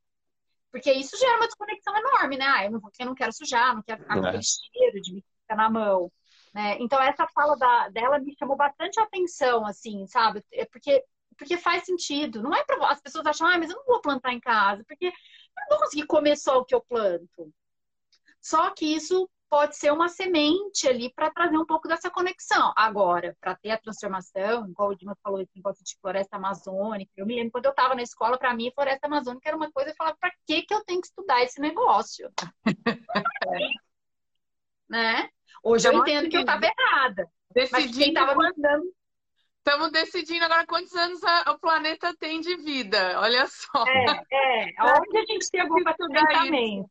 Porque 0.71 0.93
isso 0.93 1.17
gera 1.17 1.37
uma 1.37 1.47
desconexão 1.47 1.97
enorme, 1.97 2.37
né? 2.37 2.47
Ah, 2.47 2.65
eu 2.65 2.73
não, 2.73 2.81
eu 2.99 3.07
não 3.07 3.15
quero 3.15 3.33
sujar, 3.33 3.75
não 3.75 3.83
quero 3.83 4.03
ficar 4.03 4.19
com 4.19 4.27
é. 4.27 4.29
aquele 4.29 4.43
cheiro 4.43 5.01
de 5.01 5.25
fica 5.43 5.55
na 5.55 5.71
mão. 5.71 6.11
Né? 6.53 6.77
Então, 6.81 7.01
essa 7.01 7.27
fala 7.29 7.57
da, 7.57 7.89
dela 7.89 8.19
me 8.19 8.35
chamou 8.39 8.57
bastante 8.57 9.01
atenção, 9.01 9.67
assim, 9.67 10.07
sabe? 10.07 10.45
É 10.53 10.67
porque, 10.67 11.03
porque 11.37 11.57
faz 11.57 11.85
sentido. 11.85 12.43
Não 12.43 12.55
é 12.55 12.63
para 12.65 12.89
as 12.91 13.01
pessoas 13.01 13.27
acham, 13.27 13.47
ah, 13.47 13.59
mas 13.59 13.71
eu 13.71 13.77
não 13.77 13.87
vou 13.87 14.01
plantar 14.01 14.33
em 14.33 14.41
casa, 14.41 14.85
porque 14.87 15.07
eu 15.07 15.13
não 15.61 15.69
vou 15.71 15.79
conseguir 15.81 16.07
comer 16.07 16.37
só 16.37 16.59
o 16.59 16.65
que 16.65 16.75
eu 16.75 16.83
planto. 16.83 17.53
Só 18.41 18.71
que 18.71 18.85
isso 18.85 19.29
pode 19.53 19.77
ser 19.77 19.93
uma 19.93 20.09
semente 20.09 20.89
ali 20.89 21.13
para 21.13 21.31
trazer 21.31 21.59
um 21.59 21.67
pouco 21.67 21.87
dessa 21.87 22.11
conexão. 22.11 22.73
Agora, 22.75 23.37
para 23.39 23.55
ter 23.55 23.71
a 23.71 23.79
transformação, 23.79 24.67
igual 24.67 24.89
o 24.89 24.95
Dimas 24.95 25.19
falou, 25.23 25.43
esse 25.43 25.53
negócio 25.55 25.85
de 25.85 25.95
floresta 26.01 26.37
amazônica, 26.37 27.13
eu 27.17 27.27
me 27.27 27.37
lembro 27.37 27.53
quando 27.53 27.67
eu 27.67 27.71
estava 27.71 27.95
na 27.95 28.03
escola, 28.03 28.39
para 28.39 28.55
mim, 28.55 28.73
floresta 28.75 29.07
amazônica 29.07 29.47
era 29.47 29.57
uma 29.57 29.71
coisa, 29.71 29.91
eu 29.91 29.95
falava, 29.95 30.17
para 30.19 30.33
que, 30.47 30.63
que 30.63 30.73
eu 30.73 30.83
tenho 30.85 31.03
que 31.03 31.07
estudar 31.09 31.43
esse 31.43 31.61
negócio? 31.61 32.33
né? 34.89 35.29
Hoje 35.63 35.89
eu, 35.89 35.93
eu 35.93 36.01
entendo 36.01 36.29
que 36.29 36.37
eu 36.37 36.41
estava 36.41 36.67
errada. 36.67 37.29
Decidindo 37.55 37.87
mas 37.87 37.97
quem 37.97 38.09
estava 38.09 38.35
me 38.35 38.53
dando 38.57 38.93
Estamos 39.65 39.93
decidindo 39.93 40.45
agora 40.45 40.67
quantos 40.67 40.93
anos 40.93 41.23
a, 41.23 41.53
o 41.53 41.59
planeta 41.61 42.13
tem 42.17 42.41
de 42.41 42.57
vida. 42.57 43.21
Olha 43.21 43.47
só. 43.47 43.87
É, 43.87 44.07
é. 44.33 44.75
Onde 45.07 45.19
a 45.19 45.25
gente 45.25 45.49
tem 45.53 45.61
algum 45.61 45.85
tratamento? 45.85 46.91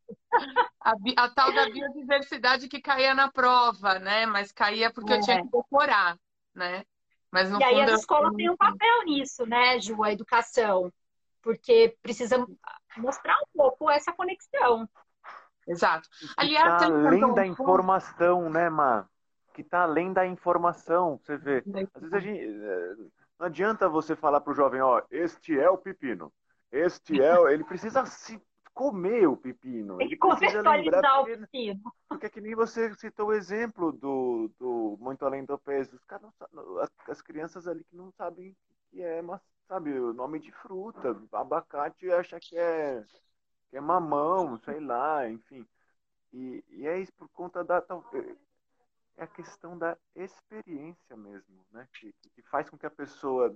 A, 0.79 0.93
a, 1.17 1.29
tal 1.31 1.51
da 1.51 1.69
biodiversidade 1.69 2.69
que 2.69 2.79
caía 2.79 3.13
na 3.13 3.29
prova, 3.29 3.99
né? 3.99 4.25
Mas 4.25 4.53
caía 4.53 4.89
porque 4.89 5.11
é. 5.11 5.17
eu 5.17 5.21
tinha 5.21 5.41
que 5.41 5.51
decorar, 5.51 6.17
né? 6.55 6.85
Mas 7.29 7.51
no 7.51 7.61
e 7.61 7.63
fundo, 7.63 7.81
aí 7.81 7.81
a 7.81 7.93
escola 7.93 8.29
eu... 8.29 8.35
tem 8.35 8.49
um 8.49 8.55
papel 8.55 9.03
nisso, 9.03 9.45
né, 9.45 9.77
Ju, 9.77 10.01
a 10.01 10.13
educação. 10.13 10.89
Porque 11.41 11.97
precisa 12.01 12.37
mostrar 12.95 13.35
um 13.35 13.47
pouco 13.53 13.89
essa 13.89 14.13
conexão. 14.13 14.87
Exato. 15.71 16.07
Aliás, 16.37 16.81
tá 16.81 16.85
além 16.85 17.33
da 17.33 17.45
informação, 17.45 18.49
né, 18.49 18.69
Má? 18.69 19.07
que 19.53 19.61
está 19.61 19.83
além 19.83 20.13
da 20.13 20.25
informação. 20.25 21.19
Você 21.23 21.37
vê, 21.37 21.63
às 21.93 22.01
vezes 22.01 22.13
a 22.13 22.19
gente, 22.19 22.43
eh, 22.43 22.95
não 23.39 23.47
adianta 23.47 23.89
você 23.89 24.15
falar 24.15 24.41
para 24.41 24.51
o 24.51 24.55
jovem, 24.55 24.81
ó, 24.81 25.01
este 25.09 25.57
é 25.57 25.69
o 25.69 25.77
pepino, 25.77 26.31
este 26.71 27.21
é, 27.21 27.53
ele 27.53 27.63
precisa 27.63 28.05
se 28.05 28.41
comer 28.73 29.27
o 29.27 29.35
pepino. 29.35 29.97
Tem 29.97 30.07
que 30.07 30.17
contextualizar 30.17 31.21
o 31.21 31.25
pepino. 31.25 31.81
Porque 32.07 32.25
é 32.27 32.29
que 32.29 32.41
nem 32.41 32.55
você 32.55 32.93
citou 32.95 33.27
o 33.27 33.33
exemplo 33.33 33.91
do, 33.91 34.49
do 34.57 34.97
Muito 34.99 35.25
Além 35.25 35.43
do 35.43 35.57
Peso. 35.57 35.95
Os 35.95 36.05
caras 36.05 36.29
as, 36.81 36.89
as 37.09 37.21
crianças 37.21 37.67
ali 37.67 37.83
que 37.83 37.95
não 37.95 38.11
sabem 38.11 38.51
o 38.51 38.55
que 38.89 39.01
é, 39.01 39.21
mas, 39.21 39.41
sabe, 39.67 39.91
o 39.99 40.13
nome 40.13 40.39
de 40.39 40.51
fruta, 40.51 41.17
abacate 41.33 42.09
acha 42.11 42.39
que 42.39 42.57
é, 42.57 43.03
que 43.71 43.77
é 43.77 43.81
mamão, 43.81 44.59
sei 44.59 44.81
lá, 44.81 45.27
enfim. 45.27 45.65
E, 46.33 46.63
e 46.69 46.87
é 46.87 46.99
isso 46.99 47.11
por 47.13 47.29
conta 47.29 47.63
da 47.63 47.81
é 49.17 49.23
a 49.23 49.27
questão 49.27 49.77
da 49.77 49.97
experiência 50.15 51.15
mesmo, 51.15 51.65
né? 51.71 51.87
Que, 51.93 52.13
que 52.33 52.41
faz 52.43 52.69
com 52.69 52.77
que 52.77 52.85
a 52.85 52.91
pessoa 52.91 53.53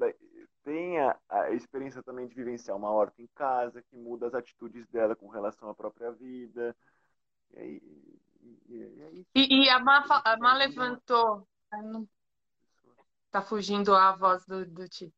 tenha 0.64 1.18
a 1.30 1.52
experiência 1.52 2.04
também 2.04 2.28
de 2.28 2.36
vivenciar 2.36 2.78
uma 2.78 2.92
horta 2.92 3.22
em 3.22 3.28
casa, 3.36 3.82
que 3.82 3.96
muda 3.96 4.28
as 4.28 4.34
atitudes 4.34 4.88
dela 4.88 5.16
com 5.16 5.28
relação 5.28 5.70
à 5.70 5.76
própria 5.76 6.12
vida. 6.12 6.76
E, 7.52 7.60
aí, 7.60 7.82
e, 8.70 9.26
e, 9.34 9.64
e 9.64 9.70
a 9.70 9.80
Má, 9.80 10.06
a 10.24 10.38
Má 10.38 10.56
levantou. 10.56 11.48
Tá 13.32 13.42
fugindo 13.42 13.94
a 13.94 14.16
voz 14.16 14.46
do, 14.46 14.66
do 14.66 14.88
Ti. 14.88 15.14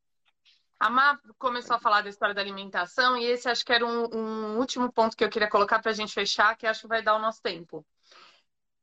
A 0.80 0.90
Má 0.90 1.20
começou 1.38 1.76
a 1.76 1.80
falar 1.80 2.02
da 2.02 2.10
história 2.10 2.36
da 2.36 2.42
alimentação, 2.42 3.18
e 3.18 3.26
esse 3.26 3.50
acho 3.50 3.66
que 3.66 3.74
era 3.74 3.86
um, 3.86 4.06
um 4.14 4.58
último 4.60 4.92
ponto 4.92 5.18
que 5.18 5.24
eu 5.24 5.30
queria 5.30 5.50
colocar 5.50 5.80
para 5.80 5.92
a 5.92 5.96
gente 5.96 6.14
fechar, 6.14 6.56
que 6.56 6.68
acho 6.68 6.82
que 6.82 6.88
vai 6.88 7.02
dar 7.02 7.16
o 7.16 7.20
nosso 7.20 7.42
tempo 7.42 7.86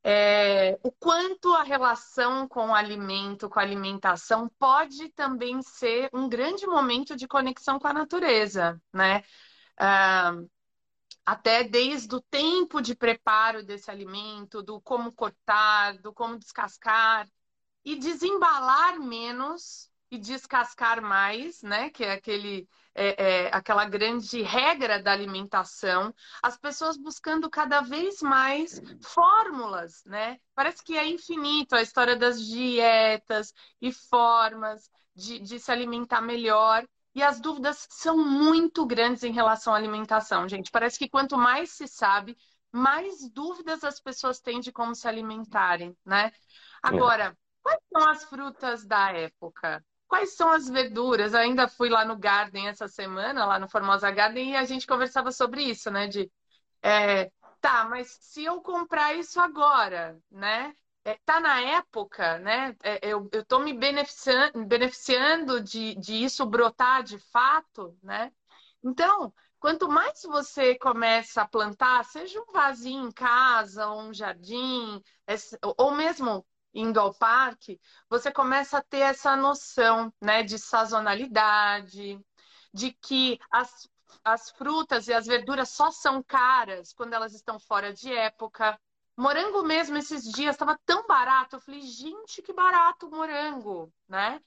é, 0.07 0.79
o 0.83 0.91
quanto 0.91 1.51
a 1.55 1.63
relação 1.63 2.47
com 2.47 2.67
o 2.67 2.75
alimento, 2.75 3.49
com 3.49 3.59
a 3.59 3.63
alimentação, 3.63 4.47
pode 4.59 5.09
também 5.09 5.63
ser 5.63 6.11
um 6.13 6.29
grande 6.29 6.67
momento 6.67 7.15
de 7.15 7.27
conexão 7.27 7.79
com 7.79 7.87
a 7.87 7.93
natureza, 7.93 8.79
né? 8.93 9.23
Ah, 9.79 10.33
até 11.25 11.63
desde 11.63 12.15
o 12.15 12.21
tempo 12.21 12.81
de 12.81 12.95
preparo 12.95 13.65
desse 13.65 13.89
alimento, 13.89 14.61
do 14.61 14.79
como 14.81 15.11
cortar, 15.11 15.97
do 15.97 16.13
como 16.13 16.37
descascar 16.37 17.27
e 17.83 17.95
desembalar 17.95 18.99
menos 18.99 19.89
e 20.11 20.17
descascar 20.17 21.01
mais, 21.01 21.61
né? 21.61 21.89
Que 21.89 22.03
é 22.03 22.13
aquele 22.13 22.67
é, 22.93 23.47
é, 23.47 23.49
aquela 23.53 23.85
grande 23.85 24.41
regra 24.41 25.01
da 25.01 25.11
alimentação, 25.11 26.13
as 26.41 26.57
pessoas 26.57 26.97
buscando 26.97 27.49
cada 27.49 27.81
vez 27.81 28.21
mais 28.21 28.81
fórmulas, 29.03 30.01
né? 30.05 30.39
Parece 30.55 30.81
que 30.83 30.97
é 30.97 31.05
infinito 31.05 31.75
a 31.75 31.81
história 31.81 32.15
das 32.15 32.41
dietas 32.41 33.53
e 33.81 33.91
formas 33.91 34.89
de, 35.13 35.39
de 35.39 35.59
se 35.59 35.71
alimentar 35.71 36.21
melhor. 36.21 36.87
E 37.13 37.23
as 37.23 37.39
dúvidas 37.39 37.87
são 37.89 38.17
muito 38.17 38.85
grandes 38.85 39.23
em 39.23 39.31
relação 39.31 39.73
à 39.73 39.77
alimentação, 39.77 40.47
gente. 40.47 40.71
Parece 40.71 40.97
que 40.97 41.09
quanto 41.09 41.37
mais 41.37 41.71
se 41.71 41.87
sabe, 41.87 42.37
mais 42.71 43.29
dúvidas 43.29 43.83
as 43.83 44.01
pessoas 44.01 44.39
têm 44.41 44.59
de 44.59 44.71
como 44.71 44.93
se 44.93 45.07
alimentarem, 45.07 45.97
né? 46.05 46.31
Agora, 46.83 47.37
quais 47.63 47.79
são 47.91 48.09
as 48.09 48.23
frutas 48.25 48.85
da 48.85 49.11
época? 49.11 49.83
Quais 50.15 50.33
são 50.33 50.49
as 50.49 50.69
verduras? 50.69 51.33
Eu 51.33 51.39
ainda 51.39 51.67
fui 51.67 51.89
lá 51.89 52.05
no 52.05 52.17
Garden 52.17 52.69
essa 52.69 52.87
semana, 52.87 53.45
lá 53.45 53.59
no 53.59 53.67
Formosa 53.67 54.09
Garden, 54.09 54.51
e 54.51 54.55
a 54.55 54.63
gente 54.63 54.87
conversava 54.87 55.29
sobre 55.29 55.61
isso, 55.63 55.91
né? 55.91 56.07
De 56.07 56.31
é, 56.81 57.29
tá, 57.59 57.83
mas 57.89 58.17
se 58.21 58.45
eu 58.45 58.61
comprar 58.61 59.13
isso 59.13 59.41
agora, 59.41 60.17
né? 60.31 60.73
É, 61.03 61.17
tá 61.25 61.41
na 61.41 61.59
época, 61.59 62.39
né? 62.39 62.75
É, 62.81 62.99
eu, 63.03 63.29
eu 63.33 63.45
tô 63.45 63.59
me 63.59 63.73
beneficiando, 63.73 64.65
beneficiando 64.65 65.61
de, 65.61 65.95
de 65.95 66.23
isso 66.23 66.45
brotar 66.45 67.03
de 67.03 67.19
fato, 67.19 67.97
né? 68.01 68.31
Então, 68.81 69.33
quanto 69.59 69.89
mais 69.89 70.21
você 70.23 70.75
começa 70.77 71.41
a 71.41 71.47
plantar, 71.47 72.05
seja 72.05 72.39
um 72.41 72.53
vasinho 72.53 73.09
em 73.09 73.11
casa, 73.11 73.91
um 73.91 74.13
jardim, 74.13 75.01
ou 75.77 75.91
mesmo 75.91 76.45
indo 76.75 76.99
ao 76.99 77.13
parque, 77.13 77.79
você 78.09 78.29
começa 78.29 78.77
a 78.77 78.83
ter 78.83 78.99
essa 78.99 79.35
noção 79.35 80.13
né, 80.21 80.43
de 80.43 80.59
sazonalidade, 80.59 82.19
de 82.73 82.91
que 82.91 83.39
as, 83.49 83.89
as 84.23 84.51
frutas 84.51 85.07
e 85.07 85.13
as 85.13 85.25
verduras 85.25 85.69
só 85.69 85.89
são 85.89 86.21
caras 86.21 86.91
quando 86.93 87.13
elas 87.13 87.33
estão 87.33 87.57
fora 87.57 87.93
de 87.93 88.13
época. 88.13 88.77
Morango 89.17 89.63
mesmo, 89.63 89.97
esses 89.97 90.23
dias, 90.23 90.55
estava 90.55 90.77
tão 90.85 91.07
barato. 91.07 91.55
Eu 91.55 91.61
falei, 91.61 91.81
gente, 91.81 92.41
que 92.41 92.51
barato 92.51 93.07
o 93.07 93.11
morango, 93.11 93.91
né? 94.09 94.41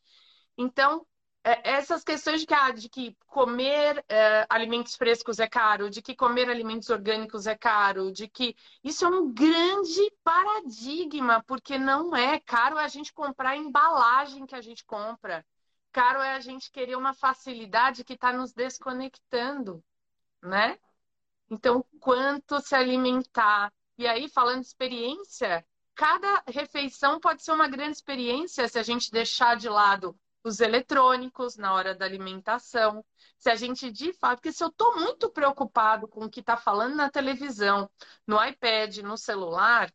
Então, 0.58 1.06
essas 1.44 2.04
questões 2.04 2.40
de 2.40 2.46
que, 2.46 2.54
ah, 2.54 2.70
de 2.70 2.88
que 2.88 3.16
comer 3.26 4.04
é, 4.08 4.46
alimentos 4.48 4.96
frescos 4.96 5.38
é 5.38 5.48
caro, 5.48 5.88
de 5.88 6.02
que 6.02 6.14
comer 6.14 6.50
alimentos 6.50 6.90
orgânicos 6.90 7.46
é 7.46 7.56
caro, 7.56 8.12
de 8.12 8.28
que 8.28 8.56
isso 8.82 9.04
é 9.04 9.08
um 9.08 9.32
grande 9.32 10.12
paradigma, 10.22 11.42
porque 11.46 11.78
não 11.78 12.14
é 12.14 12.38
caro 12.40 12.78
é 12.78 12.84
a 12.84 12.88
gente 12.88 13.12
comprar 13.12 13.50
a 13.50 13.56
embalagem 13.56 14.46
que 14.46 14.54
a 14.54 14.60
gente 14.60 14.84
compra. 14.84 15.44
Caro 15.92 16.20
é 16.20 16.34
a 16.34 16.40
gente 16.40 16.70
querer 16.70 16.96
uma 16.96 17.14
facilidade 17.14 18.04
que 18.04 18.14
está 18.14 18.32
nos 18.32 18.52
desconectando, 18.52 19.82
né? 20.42 20.78
Então, 21.50 21.84
quanto 21.98 22.60
se 22.60 22.74
alimentar? 22.74 23.72
E 23.96 24.06
aí, 24.06 24.28
falando 24.28 24.60
de 24.60 24.66
experiência, 24.66 25.64
cada 25.94 26.42
refeição 26.46 27.18
pode 27.18 27.42
ser 27.42 27.52
uma 27.52 27.68
grande 27.68 27.92
experiência 27.92 28.68
se 28.68 28.78
a 28.78 28.82
gente 28.82 29.10
deixar 29.10 29.56
de 29.56 29.68
lado 29.68 30.18
os 30.44 30.60
eletrônicos 30.60 31.56
na 31.56 31.74
hora 31.74 31.94
da 31.94 32.04
alimentação. 32.04 33.04
Se 33.36 33.50
a 33.50 33.56
gente 33.56 33.90
de 33.90 34.12
fato, 34.12 34.38
porque 34.38 34.52
se 34.52 34.62
eu 34.62 34.68
estou 34.68 34.96
muito 34.96 35.30
preocupado 35.30 36.08
com 36.08 36.24
o 36.24 36.30
que 36.30 36.40
está 36.40 36.56
falando 36.56 36.94
na 36.94 37.10
televisão, 37.10 37.90
no 38.26 38.42
iPad, 38.44 38.98
no 38.98 39.16
celular, 39.16 39.92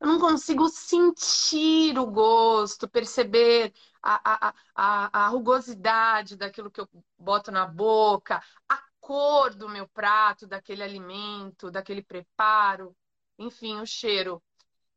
eu 0.00 0.06
não 0.06 0.18
consigo 0.18 0.68
sentir 0.68 1.98
o 1.98 2.06
gosto, 2.06 2.88
perceber 2.88 3.72
a, 4.02 4.48
a, 4.48 4.54
a, 4.74 5.24
a 5.24 5.28
rugosidade 5.28 6.36
daquilo 6.36 6.70
que 6.70 6.80
eu 6.80 6.88
boto 7.18 7.50
na 7.52 7.66
boca, 7.66 8.42
a 8.68 8.82
cor 8.98 9.54
do 9.54 9.68
meu 9.68 9.86
prato, 9.88 10.46
daquele 10.46 10.82
alimento, 10.82 11.70
daquele 11.70 12.02
preparo, 12.02 12.96
enfim, 13.38 13.78
o 13.80 13.86
cheiro. 13.86 14.42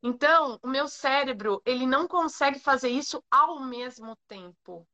Então, 0.04 0.60
o 0.62 0.68
meu 0.68 0.88
cérebro, 0.88 1.62
ele 1.66 1.88
não 1.88 2.08
consegue 2.08 2.60
fazer 2.60 2.90
isso 2.90 3.24
ao 3.32 3.62
mesmo 3.62 4.18
tempo. 4.28 4.86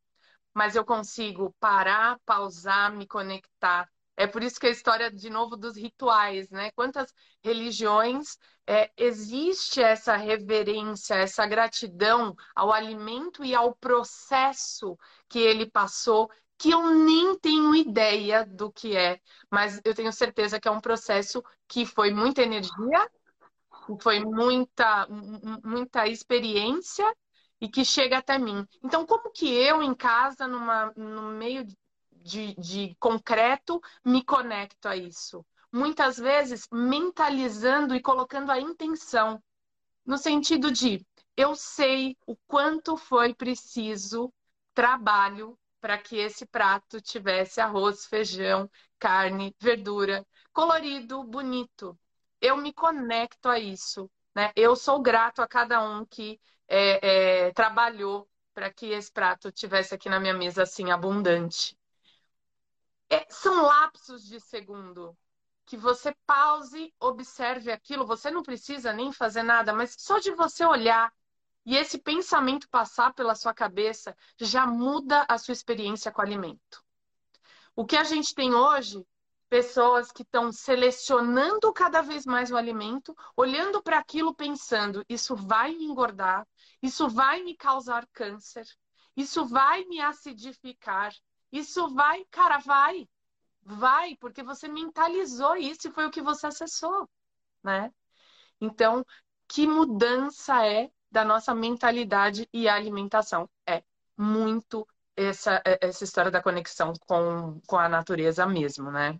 Mas 0.53 0.75
eu 0.75 0.85
consigo 0.85 1.55
parar, 1.59 2.19
pausar, 2.25 2.93
me 2.95 3.07
conectar. 3.07 3.89
É 4.15 4.27
por 4.27 4.43
isso 4.43 4.59
que 4.59 4.67
a 4.67 4.71
história, 4.71 5.09
de 5.09 5.29
novo, 5.29 5.57
dos 5.57 5.77
rituais, 5.77 6.49
né? 6.51 6.71
Quantas 6.71 7.11
religiões 7.43 8.37
é, 8.67 8.91
existe 8.97 9.81
essa 9.81 10.15
reverência, 10.15 11.15
essa 11.15 11.47
gratidão 11.47 12.35
ao 12.55 12.71
alimento 12.71 13.43
e 13.43 13.55
ao 13.55 13.75
processo 13.75 14.97
que 15.29 15.39
ele 15.39 15.65
passou, 15.71 16.29
que 16.57 16.69
eu 16.71 16.89
nem 16.89 17.39
tenho 17.39 17.73
ideia 17.73 18.45
do 18.45 18.71
que 18.71 18.95
é, 18.95 19.19
mas 19.49 19.79
eu 19.85 19.95
tenho 19.95 20.11
certeza 20.11 20.59
que 20.59 20.67
é 20.67 20.71
um 20.71 20.81
processo 20.81 21.41
que 21.67 21.85
foi 21.85 22.11
muita 22.13 22.41
energia, 22.41 23.09
foi 23.99 24.19
muita, 24.19 25.07
muita 25.63 26.07
experiência 26.07 27.11
e 27.61 27.67
que 27.67 27.83
chega 27.83 28.17
até 28.17 28.37
mim. 28.37 28.65
Então, 28.83 29.05
como 29.05 29.31
que 29.31 29.47
eu, 29.47 29.81
em 29.81 29.93
casa, 29.93 30.47
numa, 30.47 30.91
no 30.95 31.31
meio 31.31 31.65
de, 32.11 32.55
de 32.55 32.95
concreto, 32.99 33.81
me 34.05 34.23
conecto 34.23 34.87
a 34.87 34.95
isso? 34.95 35.45
Muitas 35.71 36.17
vezes 36.17 36.67
mentalizando 36.71 37.95
e 37.95 38.01
colocando 38.01 38.51
a 38.51 38.59
intenção, 38.59 39.41
no 40.05 40.17
sentido 40.17 40.71
de 40.71 41.05
eu 41.37 41.55
sei 41.55 42.17
o 42.25 42.35
quanto 42.47 42.97
foi 42.97 43.33
preciso 43.33 44.33
trabalho 44.73 45.57
para 45.79 45.97
que 45.97 46.17
esse 46.17 46.45
prato 46.45 46.99
tivesse 47.01 47.61
arroz, 47.61 48.05
feijão, 48.05 48.69
carne, 48.97 49.55
verdura, 49.59 50.25
colorido, 50.51 51.23
bonito. 51.23 51.97
Eu 52.41 52.57
me 52.57 52.73
conecto 52.73 53.49
a 53.49 53.59
isso. 53.59 54.09
Né? 54.35 54.51
Eu 54.55 54.75
sou 54.75 55.01
grato 55.01 55.41
a 55.41 55.47
cada 55.47 55.81
um 55.81 56.05
que 56.05 56.39
é, 56.67 57.47
é, 57.47 57.53
trabalhou 57.53 58.29
para 58.53 58.71
que 58.71 58.87
esse 58.87 59.11
prato 59.11 59.51
tivesse 59.51 59.95
aqui 59.95 60.09
na 60.09 60.19
minha 60.19 60.33
mesa 60.33 60.63
assim 60.63 60.91
abundante. 60.91 61.77
É, 63.09 63.25
são 63.29 63.63
lapsos 63.63 64.23
de 64.27 64.39
segundo 64.39 65.17
que 65.65 65.77
você 65.77 66.15
pause, 66.25 66.93
observe 66.99 67.71
aquilo. 67.71 68.05
Você 68.05 68.31
não 68.31 68.43
precisa 68.43 68.91
nem 68.91 69.11
fazer 69.11 69.43
nada, 69.43 69.73
mas 69.73 69.95
só 69.97 70.19
de 70.19 70.31
você 70.31 70.65
olhar 70.65 71.13
e 71.65 71.75
esse 71.77 71.99
pensamento 71.99 72.67
passar 72.69 73.13
pela 73.13 73.35
sua 73.35 73.53
cabeça 73.53 74.15
já 74.39 74.65
muda 74.65 75.25
a 75.27 75.37
sua 75.37 75.51
experiência 75.51 76.11
com 76.11 76.21
o 76.21 76.25
alimento. 76.25 76.83
O 77.75 77.85
que 77.85 77.95
a 77.95 78.03
gente 78.03 78.33
tem 78.33 78.53
hoje 78.53 79.05
pessoas 79.49 80.11
que 80.11 80.21
estão 80.21 80.51
selecionando 80.51 81.73
cada 81.73 82.01
vez 82.01 82.25
mais 82.25 82.51
o 82.51 82.57
alimento, 82.57 83.15
olhando 83.35 83.81
para 83.81 83.97
aquilo 83.97 84.33
pensando: 84.33 85.03
isso 85.09 85.35
vai 85.35 85.73
me 85.75 85.85
engordar, 85.85 86.47
isso 86.81 87.09
vai 87.09 87.43
me 87.43 87.55
causar 87.55 88.07
câncer, 88.13 88.65
isso 89.15 89.45
vai 89.47 89.83
me 89.85 89.99
acidificar, 89.99 91.11
isso 91.51 91.89
vai, 91.93 92.23
cara, 92.29 92.59
vai, 92.59 93.07
vai, 93.63 94.15
porque 94.17 94.43
você 94.43 94.67
mentalizou 94.67 95.55
isso 95.57 95.87
e 95.87 95.91
foi 95.91 96.05
o 96.05 96.11
que 96.11 96.21
você 96.21 96.47
acessou, 96.47 97.09
né? 97.63 97.91
Então, 98.61 99.03
que 99.47 99.65
mudança 99.67 100.65
é 100.65 100.91
da 101.11 101.25
nossa 101.25 101.55
mentalidade 101.55 102.47
e 102.53 102.69
alimentação? 102.69 103.49
É 103.67 103.83
muito 104.17 104.87
essa, 105.15 105.61
essa 105.81 106.03
história 106.03 106.31
da 106.31 106.41
conexão 106.41 106.93
com, 107.07 107.59
com 107.67 107.77
a 107.77 107.89
natureza 107.89 108.45
mesmo, 108.45 108.91
né? 108.91 109.19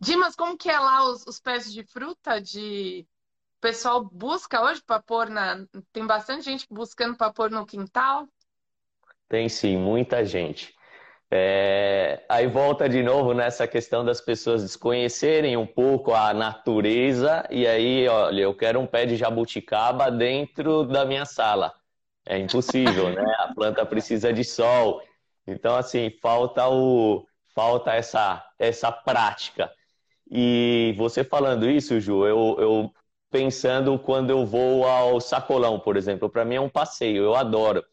Dimas, 0.00 0.36
como 0.36 0.56
que 0.56 0.70
é 0.70 0.78
lá 0.78 1.04
os, 1.04 1.26
os 1.26 1.40
pés 1.40 1.72
de 1.72 1.82
fruta 1.84 2.40
de 2.40 3.06
o 3.58 3.60
pessoal 3.60 4.04
busca 4.04 4.62
hoje 4.62 4.80
para 4.80 5.02
pôr 5.02 5.28
na. 5.28 5.66
Tem 5.92 6.06
bastante 6.06 6.44
gente 6.44 6.64
buscando 6.70 7.16
para 7.16 7.32
pôr 7.32 7.50
no 7.50 7.66
quintal? 7.66 8.28
Tem 9.28 9.48
sim, 9.48 9.76
muita 9.76 10.24
gente. 10.24 10.72
É... 11.28 12.24
Aí 12.28 12.46
volta 12.46 12.88
de 12.88 13.02
novo 13.02 13.34
nessa 13.34 13.66
questão 13.66 14.04
das 14.04 14.20
pessoas 14.20 14.62
desconhecerem 14.62 15.56
um 15.56 15.66
pouco 15.66 16.14
a 16.14 16.32
natureza 16.32 17.44
e 17.50 17.66
aí, 17.66 18.08
olha, 18.08 18.42
eu 18.42 18.54
quero 18.54 18.78
um 18.78 18.86
pé 18.86 19.04
de 19.04 19.16
jabuticaba 19.16 20.08
dentro 20.08 20.84
da 20.84 21.04
minha 21.04 21.26
sala. 21.26 21.74
É 22.24 22.38
impossível, 22.38 23.10
né? 23.10 23.24
A 23.40 23.52
planta 23.52 23.84
precisa 23.84 24.32
de 24.32 24.44
sol. 24.44 25.02
Então, 25.46 25.76
assim, 25.76 26.10
falta 26.22 26.68
o 26.68 27.26
falta 27.54 27.92
essa 27.92 28.46
essa 28.56 28.92
prática. 28.92 29.72
E 30.30 30.94
você 30.96 31.24
falando 31.24 31.68
isso, 31.68 31.98
Ju, 32.00 32.26
eu, 32.26 32.56
eu 32.58 32.92
pensando 33.30 33.98
quando 33.98 34.30
eu 34.30 34.44
vou 34.46 34.84
ao 34.86 35.20
sacolão, 35.20 35.78
por 35.80 35.96
exemplo, 35.96 36.28
para 36.28 36.44
mim 36.44 36.56
é 36.56 36.60
um 36.60 36.68
passeio, 36.68 37.24
eu 37.24 37.34
adoro. 37.34 37.84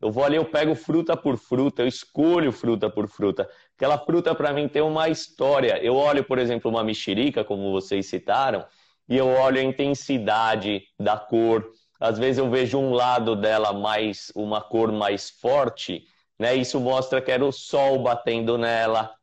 Eu 0.00 0.10
vou 0.10 0.24
ali, 0.24 0.36
eu 0.36 0.44
pego 0.46 0.74
fruta 0.74 1.16
por 1.16 1.36
fruta, 1.36 1.82
eu 1.82 1.88
escolho 1.88 2.50
fruta 2.52 2.88
por 2.88 3.06
fruta. 3.06 3.48
Aquela 3.76 3.98
fruta 3.98 4.34
para 4.34 4.52
mim 4.52 4.66
tem 4.66 4.80
uma 4.80 5.08
história. 5.10 5.78
Eu 5.82 5.94
olho, 5.94 6.24
por 6.24 6.38
exemplo, 6.38 6.70
uma 6.70 6.82
mexerica, 6.82 7.44
como 7.44 7.70
vocês 7.70 8.06
citaram, 8.06 8.64
e 9.08 9.16
eu 9.16 9.26
olho 9.28 9.60
a 9.60 9.62
intensidade 9.62 10.84
da 10.98 11.18
cor. 11.18 11.70
Às 11.98 12.18
vezes 12.18 12.38
eu 12.38 12.48
vejo 12.48 12.78
um 12.78 12.92
lado 12.92 13.36
dela 13.36 13.72
mais 13.74 14.32
uma 14.34 14.60
cor 14.62 14.90
mais 14.90 15.28
forte, 15.28 16.06
né? 16.38 16.54
Isso 16.54 16.80
mostra 16.80 17.20
que 17.20 17.30
era 17.30 17.44
o 17.44 17.52
sol 17.52 18.02
batendo 18.02 18.56
nela. 18.56 19.14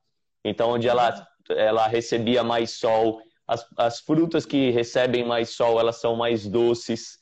Então, 0.46 0.70
onde 0.72 0.88
ela 0.88 1.28
ela 1.50 1.88
recebia 1.88 2.44
mais 2.44 2.72
sol. 2.72 3.22
As, 3.48 3.66
as 3.78 4.00
frutas 4.00 4.46
que 4.46 4.72
recebem 4.72 5.26
mais 5.26 5.50
sol, 5.52 5.80
elas 5.80 5.98
são 5.98 6.16
mais 6.16 6.48
doces. 6.48 7.18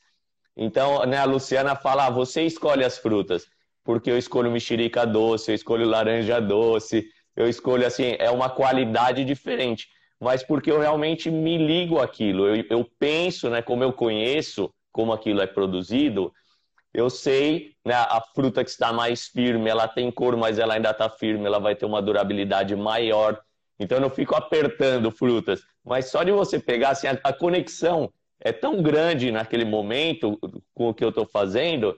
Então, 0.56 1.04
né, 1.04 1.18
a 1.18 1.24
Luciana 1.24 1.76
fala, 1.76 2.06
ah, 2.06 2.10
você 2.10 2.42
escolhe 2.42 2.84
as 2.84 2.98
frutas, 2.98 3.46
porque 3.84 4.10
eu 4.10 4.18
escolho 4.18 4.50
mexerica 4.50 5.06
doce, 5.06 5.50
eu 5.50 5.54
escolho 5.54 5.86
laranja 5.86 6.40
doce, 6.40 7.06
eu 7.36 7.48
escolho 7.48 7.86
assim, 7.86 8.16
é 8.18 8.30
uma 8.30 8.48
qualidade 8.48 9.24
diferente. 9.24 9.86
Mas 10.18 10.42
porque 10.42 10.70
eu 10.70 10.80
realmente 10.80 11.30
me 11.30 11.58
ligo 11.58 12.00
àquilo, 12.00 12.48
eu, 12.48 12.64
eu 12.70 12.90
penso, 12.98 13.50
né, 13.50 13.60
como 13.60 13.84
eu 13.84 13.92
conheço 13.92 14.72
como 14.90 15.12
aquilo 15.12 15.42
é 15.42 15.46
produzido, 15.46 16.32
eu 16.94 17.10
sei, 17.10 17.72
né, 17.84 17.94
a 17.94 18.22
fruta 18.34 18.64
que 18.64 18.70
está 18.70 18.90
mais 18.90 19.26
firme, 19.26 19.68
ela 19.68 19.86
tem 19.86 20.10
cor, 20.10 20.34
mas 20.34 20.58
ela 20.58 20.72
ainda 20.72 20.90
está 20.90 21.10
firme, 21.10 21.44
ela 21.44 21.58
vai 21.58 21.76
ter 21.76 21.84
uma 21.84 22.00
durabilidade 22.00 22.74
maior. 22.74 23.38
Então 23.78 23.98
eu 23.98 24.02
não 24.02 24.10
fico 24.10 24.34
apertando 24.34 25.10
frutas, 25.10 25.62
mas 25.84 26.10
só 26.10 26.22
de 26.22 26.32
você 26.32 26.58
pegar 26.58 26.90
assim, 26.90 27.06
a, 27.06 27.18
a 27.22 27.32
conexão 27.32 28.10
é 28.40 28.52
tão 28.52 28.82
grande 28.82 29.30
naquele 29.30 29.64
momento 29.64 30.38
com 30.74 30.88
o 30.88 30.94
que 30.94 31.04
eu 31.04 31.10
estou 31.10 31.26
fazendo 31.26 31.96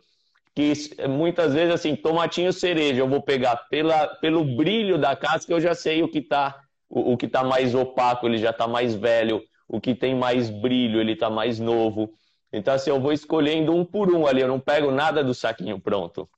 que 0.54 0.72
muitas 1.08 1.54
vezes 1.54 1.72
assim 1.72 1.94
tomatinho 1.94 2.52
cereja 2.52 3.00
eu 3.00 3.08
vou 3.08 3.22
pegar 3.22 3.56
pela, 3.70 4.08
pelo 4.16 4.44
brilho 4.44 4.98
da 4.98 5.14
casca 5.14 5.52
eu 5.52 5.60
já 5.60 5.74
sei 5.74 6.02
o 6.02 6.08
que 6.08 6.18
está 6.18 6.60
o, 6.88 7.12
o, 7.12 7.16
que 7.16 7.28
tá 7.28 7.44
mais 7.44 7.74
opaco 7.74 8.26
ele 8.26 8.38
já 8.38 8.50
está 8.50 8.66
mais 8.66 8.94
velho 8.94 9.40
o 9.68 9.80
que 9.80 9.94
tem 9.94 10.16
mais 10.16 10.50
brilho 10.50 11.00
ele 11.00 11.12
está 11.12 11.30
mais 11.30 11.60
novo. 11.60 12.10
Então 12.52 12.74
assim 12.74 12.90
eu 12.90 13.00
vou 13.00 13.12
escolhendo 13.12 13.72
um 13.72 13.84
por 13.84 14.12
um 14.12 14.26
ali 14.26 14.40
eu 14.40 14.48
não 14.48 14.58
pego 14.58 14.90
nada 14.90 15.22
do 15.22 15.34
saquinho 15.34 15.78
pronto 15.78 16.28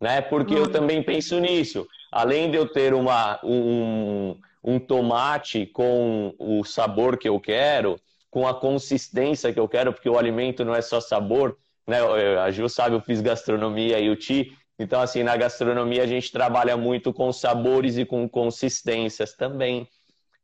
né? 0.00 0.22
Porque 0.22 0.54
eu 0.54 0.70
também 0.70 1.02
penso 1.02 1.38
nisso 1.38 1.86
além 2.10 2.50
de 2.50 2.56
eu 2.56 2.66
ter 2.66 2.94
uma, 2.94 3.40
um, 3.44 4.36
um 4.62 4.78
tomate 4.78 5.66
com 5.66 6.34
o 6.38 6.64
sabor 6.64 7.16
que 7.16 7.28
eu 7.28 7.38
quero, 7.40 8.00
com 8.30 8.46
a 8.46 8.54
consistência 8.54 9.52
que 9.52 9.60
eu 9.60 9.68
quero, 9.68 9.92
porque 9.92 10.08
o 10.08 10.18
alimento 10.18 10.64
não 10.64 10.74
é 10.74 10.82
só 10.82 11.00
sabor, 11.00 11.56
né? 11.86 11.98
A 12.38 12.50
Ju 12.50 12.68
sabe, 12.68 12.94
eu 12.94 13.00
fiz 13.00 13.20
gastronomia 13.20 13.98
e 13.98 14.08
o 14.08 14.16
Ti, 14.16 14.56
então 14.78 15.00
assim, 15.00 15.22
na 15.22 15.36
gastronomia 15.36 16.02
a 16.02 16.06
gente 16.06 16.32
trabalha 16.32 16.76
muito 16.76 17.12
com 17.12 17.32
sabores 17.32 17.98
e 17.98 18.04
com 18.04 18.28
consistências 18.28 19.34
também. 19.34 19.88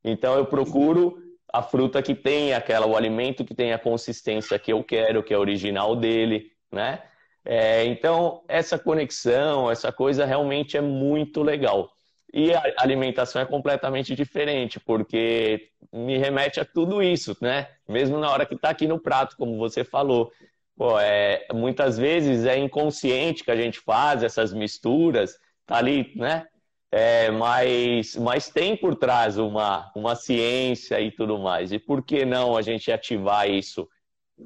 Então 0.04 0.36
eu 0.36 0.46
procuro 0.46 1.18
a 1.52 1.62
fruta 1.62 2.02
que 2.02 2.14
tem 2.14 2.52
aquela, 2.52 2.86
o 2.86 2.96
alimento 2.96 3.44
que 3.44 3.54
tem 3.54 3.72
a 3.72 3.78
consistência 3.78 4.58
que 4.58 4.72
eu 4.72 4.84
quero, 4.84 5.22
que 5.22 5.32
é 5.32 5.38
original 5.38 5.96
dele, 5.96 6.50
né? 6.70 7.02
É, 7.48 7.84
então, 7.84 8.42
essa 8.48 8.76
conexão, 8.76 9.70
essa 9.70 9.92
coisa 9.92 10.24
realmente 10.24 10.76
é 10.76 10.80
muito 10.80 11.44
legal. 11.44 11.92
E 12.34 12.52
a 12.52 12.60
alimentação 12.78 13.40
é 13.40 13.46
completamente 13.46 14.16
diferente, 14.16 14.80
porque 14.80 15.70
me 15.92 16.18
remete 16.18 16.58
a 16.58 16.64
tudo 16.64 17.00
isso, 17.00 17.36
né? 17.40 17.68
Mesmo 17.88 18.18
na 18.18 18.28
hora 18.30 18.44
que 18.44 18.54
está 18.54 18.70
aqui 18.70 18.88
no 18.88 18.98
prato, 18.98 19.36
como 19.36 19.56
você 19.56 19.84
falou. 19.84 20.32
Pô, 20.76 20.98
é, 20.98 21.46
muitas 21.54 21.96
vezes 21.96 22.44
é 22.44 22.58
inconsciente 22.58 23.44
que 23.44 23.50
a 23.50 23.56
gente 23.56 23.78
faz 23.78 24.24
essas 24.24 24.52
misturas, 24.52 25.38
tá 25.64 25.76
ali, 25.76 26.12
né? 26.16 26.46
É, 26.90 27.30
mas, 27.30 28.16
mas 28.16 28.50
tem 28.50 28.76
por 28.76 28.96
trás 28.96 29.38
uma, 29.38 29.90
uma 29.94 30.16
ciência 30.16 31.00
e 31.00 31.12
tudo 31.12 31.38
mais. 31.38 31.70
E 31.72 31.78
por 31.78 32.02
que 32.04 32.24
não 32.24 32.56
a 32.56 32.62
gente 32.62 32.90
ativar 32.90 33.48
isso 33.48 33.88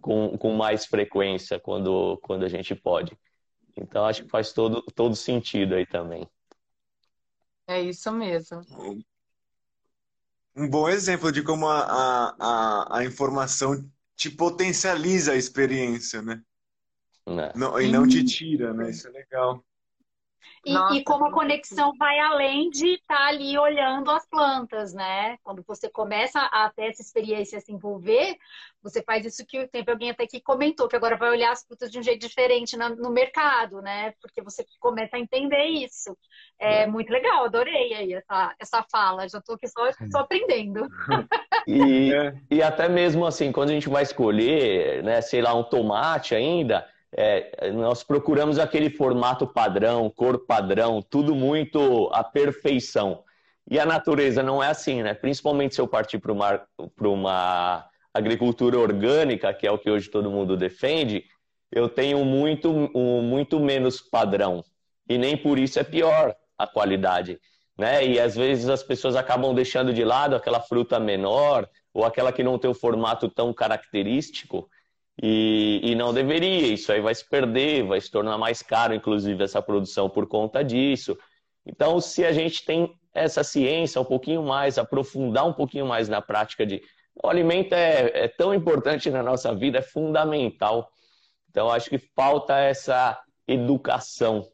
com, 0.01 0.37
com 0.37 0.55
mais 0.55 0.87
frequência 0.87 1.59
quando, 1.59 2.19
quando 2.23 2.45
a 2.45 2.49
gente 2.49 2.75
pode. 2.75 3.17
Então, 3.77 4.05
acho 4.05 4.25
que 4.25 4.31
faz 4.31 4.53
todo, 4.53 4.83
todo 4.95 5.15
sentido 5.17 5.75
aí 5.75 5.87
também. 5.87 6.29
É 7.67 7.81
isso 7.81 8.11
mesmo. 8.13 8.61
Um 10.55 10.69
bom 10.69 10.89
exemplo 10.89 11.31
de 11.31 11.43
como 11.43 11.69
a, 11.69 12.35
a, 12.39 12.99
a 12.99 13.05
informação 13.05 13.89
te 14.17 14.29
potencializa 14.29 15.33
a 15.33 15.37
experiência, 15.37 16.21
né? 16.21 16.43
né? 17.27 17.53
Não, 17.55 17.81
e 17.81 17.91
não 17.91 18.07
te 18.07 18.25
tira, 18.25 18.75
né? 18.75 18.91
Isso 18.91 19.07
é 19.09 19.11
legal. 19.11 19.65
E, 20.65 20.73
Nossa, 20.73 20.95
e, 20.95 21.05
como 21.05 21.27
a 21.27 21.33
conexão 21.33 21.93
vai 21.97 22.19
além 22.19 22.69
de 22.71 22.95
estar 22.95 23.17
tá 23.17 23.27
ali 23.29 23.59
olhando 23.59 24.11
as 24.11 24.29
plantas, 24.29 24.93
né? 24.93 25.39
Quando 25.43 25.65
você 25.67 25.89
começa 25.89 26.41
a 26.41 26.71
ter 26.71 26.91
essa 26.91 27.01
experiência, 27.01 27.59
a 27.59 27.61
se 27.61 27.73
envolver, 27.73 28.37
você 28.83 29.03
faz 29.03 29.25
isso 29.25 29.45
que 29.47 29.67
teve 29.69 29.91
alguém 29.91 30.11
até 30.11 30.27
que 30.27 30.41
comentou, 30.41 30.89
que 30.89 30.97
agora 30.97 31.17
vai 31.17 31.31
olhar 31.31 31.53
as 31.53 31.65
frutas 31.65 31.91
de 31.91 31.99
um 31.99 32.03
jeito 32.03 32.27
diferente 32.27 32.77
no 32.77 33.11
mercado, 33.11 33.81
né? 33.81 34.13
Porque 34.21 34.43
você 34.43 34.65
começa 34.79 35.17
a 35.17 35.21
entender 35.21 35.65
isso. 35.65 36.17
É, 36.59 36.83
é. 36.83 36.87
muito 36.87 37.11
legal, 37.11 37.45
adorei 37.45 37.95
aí 37.95 38.13
essa, 38.13 38.55
essa 38.59 38.85
fala. 38.91 39.29
Já 39.29 39.39
estou 39.39 39.55
aqui 39.55 39.69
só, 39.69 39.91
só 40.11 40.19
aprendendo. 40.21 40.87
E, 41.67 42.11
e 42.51 42.63
até 42.63 42.89
mesmo 42.89 43.25
assim, 43.25 43.51
quando 43.51 43.71
a 43.71 43.75
gente 43.75 43.89
vai 43.89 44.03
escolher, 44.03 45.03
né, 45.03 45.21
sei 45.21 45.41
lá, 45.41 45.55
um 45.55 45.65
tomate 45.65 46.35
ainda 46.35 46.87
é, 47.17 47.71
nós 47.73 48.03
procuramos 48.03 48.59
aquele 48.59 48.91
formato 48.91 49.47
padrão, 49.47 50.09
cor 50.11 50.47
padrão, 50.47 51.03
tudo 51.03 51.35
muito 51.35 52.09
à 52.13 52.23
perfeição. 52.23 53.25
E 53.69 53.79
a 53.79 53.87
natureza 53.87 54.43
não 54.43 54.63
é 54.63 54.69
assim, 54.69 55.03
né? 55.03 55.15
Principalmente 55.15 55.75
se 55.75 55.81
eu 55.81 55.89
partir 55.89 56.19
para 56.19 56.33
uma, 56.33 56.67
uma 57.01 57.89
agricultura 58.13 58.79
orgânica, 58.79 59.53
que 59.53 59.67
é 59.67 59.71
o 59.71 59.79
que 59.79 59.91
hoje 59.91 60.09
todo 60.09 60.31
mundo 60.31 60.57
defende, 60.57 61.25
eu 61.71 61.89
tenho 61.89 62.25
muito, 62.25 62.73
muito 62.73 63.61
menos 63.61 64.01
padrão. 64.01 64.65
E 65.09 65.17
nem 65.19 65.37
por 65.37 65.59
isso 65.59 65.79
é 65.79 65.85
pior 65.85 66.35
a 66.59 66.67
qualidade. 66.67 67.39
Né? 67.79 68.07
E 68.07 68.21
às 68.21 68.35
vezes 68.35 68.69
as 68.69 68.83
pessoas 68.83 69.17
acabam 69.17 69.55
deixando 69.55 69.93
de 69.93 70.05
lado 70.05 70.37
aquela 70.37 70.61
fruta 70.61 70.99
menor 71.01 71.69
ou 71.95 72.05
aquela 72.05 72.33
que 72.33 72.43
não 72.43 72.59
tem 72.59 72.71
o 72.71 72.75
formato 72.75 73.29
tão 73.29 73.53
característico 73.53 74.69
e, 75.23 75.81
e, 75.83 75.95
não 75.95 76.15
deveria, 76.15 76.73
isso 76.73 76.91
aí 76.91 77.01
vai 77.01 77.15
se 77.15 77.29
perder, 77.29 77.85
vai 77.85 78.01
se 78.01 78.11
tornar 78.11 78.39
mais 78.39 78.63
caro, 78.63 78.95
inclusive, 78.95 79.45
essa 79.45 79.61
produção 79.61 80.09
por 80.09 80.27
conta 80.27 80.65
disso. 80.65 81.19
Então, 81.67 82.01
se 82.01 82.25
a 82.25 82.33
gente 82.33 82.65
tem 82.65 82.95
essa 83.13 83.45
ciência 83.45 84.01
um 84.01 84.05
pouquinho 84.05 84.43
mais, 84.43 84.79
aprofundar 84.79 85.47
um 85.47 85.53
pouquinho 85.53 85.85
mais 85.85 86.09
na 86.09 86.23
prática 86.23 86.65
de. 86.65 86.81
O 87.23 87.29
alimento 87.29 87.75
é, 87.75 88.11
é 88.15 88.29
tão 88.29 88.55
importante 88.55 89.11
na 89.11 89.23
nossa 89.23 89.55
vida, 89.55 89.79
é 89.79 89.83
fundamental. 89.83 90.91
Então, 91.51 91.71
acho 91.71 91.91
que 91.91 91.99
falta 91.99 92.59
essa 92.59 93.21
educação, 93.47 94.49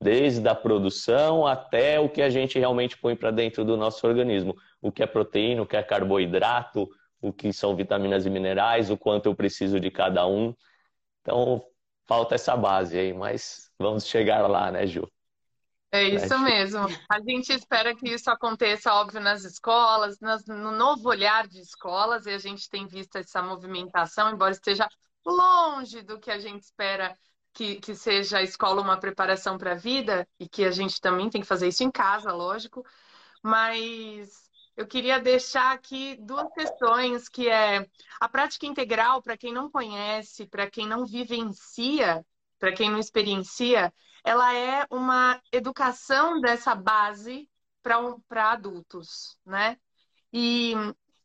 desde 0.00 0.48
a 0.48 0.54
produção 0.54 1.46
até 1.46 2.00
o 2.00 2.08
que 2.08 2.22
a 2.22 2.30
gente 2.30 2.58
realmente 2.58 2.96
põe 2.96 3.14
para 3.14 3.30
dentro 3.30 3.62
do 3.62 3.76
nosso 3.76 4.06
organismo. 4.06 4.56
O 4.80 4.90
que 4.90 5.02
é 5.02 5.06
proteína, 5.06 5.60
o 5.60 5.66
que 5.66 5.76
é 5.76 5.82
carboidrato, 5.82 6.88
o 7.20 7.32
que 7.32 7.52
são 7.52 7.74
vitaminas 7.74 8.26
e 8.26 8.30
minerais, 8.30 8.90
o 8.90 8.96
quanto 8.96 9.26
eu 9.26 9.34
preciso 9.34 9.80
de 9.80 9.90
cada 9.90 10.26
um. 10.26 10.54
Então, 11.20 11.64
falta 12.06 12.34
essa 12.34 12.56
base 12.56 12.98
aí, 12.98 13.12
mas 13.12 13.70
vamos 13.78 14.06
chegar 14.06 14.48
lá, 14.48 14.70
né, 14.70 14.86
Ju? 14.86 15.08
É 15.90 16.04
isso 16.04 16.34
é, 16.34 16.38
mesmo. 16.38 16.86
A 17.08 17.20
gente 17.20 17.52
espera 17.52 17.94
que 17.94 18.08
isso 18.08 18.30
aconteça, 18.30 18.92
óbvio, 18.92 19.20
nas 19.20 19.44
escolas, 19.44 20.20
nas, 20.20 20.44
no 20.46 20.70
novo 20.70 21.08
olhar 21.08 21.46
de 21.46 21.60
escolas, 21.60 22.26
e 22.26 22.30
a 22.30 22.38
gente 22.38 22.68
tem 22.68 22.86
visto 22.86 23.16
essa 23.16 23.42
movimentação, 23.42 24.30
embora 24.30 24.52
esteja 24.52 24.86
longe 25.24 26.02
do 26.02 26.18
que 26.18 26.30
a 26.30 26.38
gente 26.38 26.62
espera 26.62 27.16
que, 27.52 27.76
que 27.76 27.94
seja 27.94 28.38
a 28.38 28.42
escola 28.42 28.82
uma 28.82 28.98
preparação 28.98 29.56
para 29.56 29.72
a 29.72 29.76
vida, 29.76 30.28
e 30.38 30.48
que 30.48 30.64
a 30.64 30.70
gente 30.70 31.00
também 31.00 31.30
tem 31.30 31.40
que 31.40 31.46
fazer 31.46 31.68
isso 31.68 31.82
em 31.82 31.90
casa, 31.90 32.32
lógico, 32.32 32.84
mas 33.42 34.47
eu 34.78 34.86
queria 34.86 35.18
deixar 35.18 35.72
aqui 35.72 36.16
duas 36.20 36.48
questões, 36.52 37.28
que 37.28 37.48
é 37.48 37.84
a 38.20 38.28
prática 38.28 38.64
integral, 38.64 39.20
para 39.20 39.36
quem 39.36 39.52
não 39.52 39.68
conhece, 39.68 40.46
para 40.46 40.70
quem 40.70 40.86
não 40.86 41.04
vivencia, 41.04 42.24
para 42.60 42.72
quem 42.72 42.88
não 42.88 43.00
experiencia, 43.00 43.92
ela 44.22 44.54
é 44.54 44.86
uma 44.88 45.42
educação 45.50 46.40
dessa 46.40 46.76
base 46.76 47.50
para 47.82 48.52
adultos, 48.52 49.36
né? 49.44 49.76
E, 50.32 50.74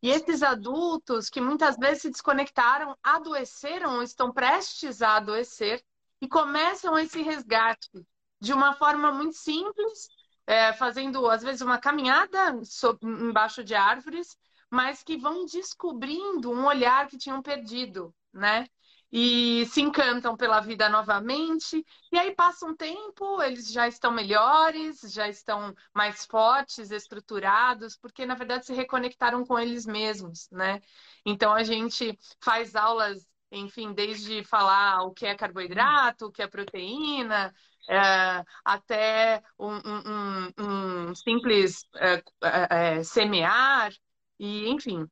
e 0.02 0.10
esses 0.10 0.42
adultos 0.42 1.30
que 1.30 1.40
muitas 1.40 1.78
vezes 1.78 2.02
se 2.02 2.10
desconectaram, 2.10 2.98
adoeceram 3.04 4.02
estão 4.02 4.34
prestes 4.34 5.00
a 5.04 5.18
adoecer 5.18 5.80
e 6.20 6.28
começam 6.28 6.98
esse 6.98 7.22
resgate 7.22 8.04
de 8.42 8.52
uma 8.52 8.74
forma 8.74 9.12
muito 9.12 9.36
simples, 9.36 10.08
é, 10.46 10.74
fazendo, 10.74 11.30
às 11.30 11.42
vezes, 11.42 11.62
uma 11.62 11.78
caminhada 11.78 12.60
embaixo 13.02 13.64
de 13.64 13.76
árvores, 13.76 14.38
mas 14.70 15.04
que 15.04 15.18
vão 15.18 15.46
descobrindo 15.46 16.52
um 16.52 16.66
olhar 16.66 17.08
que 17.08 17.18
tinham 17.18 17.42
perdido, 17.42 18.14
né? 18.34 18.68
E 19.12 19.66
se 19.68 19.80
encantam 19.80 20.36
pela 20.36 20.60
vida 20.60 20.90
novamente, 20.90 21.86
e 22.12 22.18
aí 22.18 22.34
passa 22.36 22.66
um 22.66 22.76
tempo, 22.76 23.42
eles 23.44 23.72
já 23.72 23.88
estão 23.88 24.12
melhores, 24.12 25.02
já 25.02 25.30
estão 25.30 25.74
mais 25.94 26.26
fortes, 26.26 26.90
estruturados, 26.90 27.96
porque 27.96 28.26
na 28.26 28.34
verdade 28.34 28.66
se 28.66 28.74
reconectaram 28.74 29.46
com 29.46 29.60
eles 29.60 29.86
mesmos, 29.86 30.50
né? 30.52 30.82
Então 31.24 31.54
a 31.54 31.64
gente 31.64 32.18
faz 32.42 32.76
aulas 32.76 33.28
enfim, 33.56 33.94
desde 33.94 34.44
falar 34.44 35.04
o 35.04 35.12
que 35.14 35.26
é 35.28 35.36
carboidrato, 35.36 36.26
o 36.26 36.32
que 36.32 36.42
é 36.42 36.48
proteína, 36.48 37.54
é, 37.90 38.44
até 38.64 39.44
um, 39.60 39.76
um, 39.76 41.10
um 41.10 41.16
simples 41.16 41.86
é, 41.96 42.24
é, 42.44 42.98
é, 43.00 43.04
semear, 43.04 43.92
e 44.40 44.70
enfim, 44.70 45.08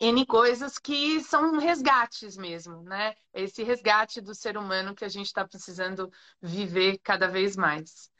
N 0.00 0.26
coisas 0.26 0.78
que 0.78 1.20
são 1.20 1.58
resgates 1.58 2.36
mesmo, 2.36 2.82
né? 2.82 3.14
Esse 3.32 3.62
resgate 3.62 4.20
do 4.20 4.34
ser 4.34 4.56
humano 4.56 4.94
que 4.94 5.04
a 5.04 5.08
gente 5.08 5.26
está 5.26 5.46
precisando 5.46 6.10
viver 6.42 6.98
cada 7.02 7.26
vez 7.28 7.56
mais. 7.56 8.10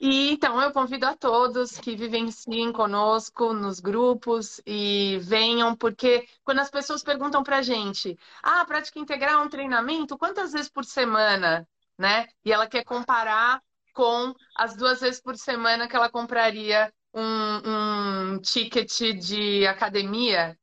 E 0.00 0.30
então 0.32 0.60
eu 0.62 0.72
convido 0.72 1.06
a 1.06 1.16
todos 1.16 1.78
que 1.78 1.96
vivenciem 1.96 2.72
conosco 2.72 3.52
nos 3.52 3.80
grupos 3.80 4.60
e 4.64 5.18
venham, 5.22 5.76
porque 5.76 6.26
quando 6.44 6.60
as 6.60 6.70
pessoas 6.70 7.02
perguntam 7.02 7.42
para 7.42 7.58
a 7.58 7.62
gente, 7.62 8.16
ah, 8.42 8.64
prática 8.64 9.00
integral 9.00 9.44
um 9.44 9.48
treinamento, 9.48 10.16
quantas 10.16 10.52
vezes 10.52 10.68
por 10.68 10.84
semana? 10.84 11.66
Né? 11.98 12.26
E 12.44 12.52
ela 12.52 12.66
quer 12.66 12.84
comparar 12.84 13.60
com 13.92 14.34
as 14.56 14.76
duas 14.76 15.00
vezes 15.00 15.20
por 15.20 15.36
semana 15.36 15.88
que 15.88 15.96
ela 15.96 16.08
compraria 16.08 16.92
um, 17.12 18.34
um 18.34 18.40
ticket 18.40 19.18
de 19.18 19.66
academia. 19.66 20.56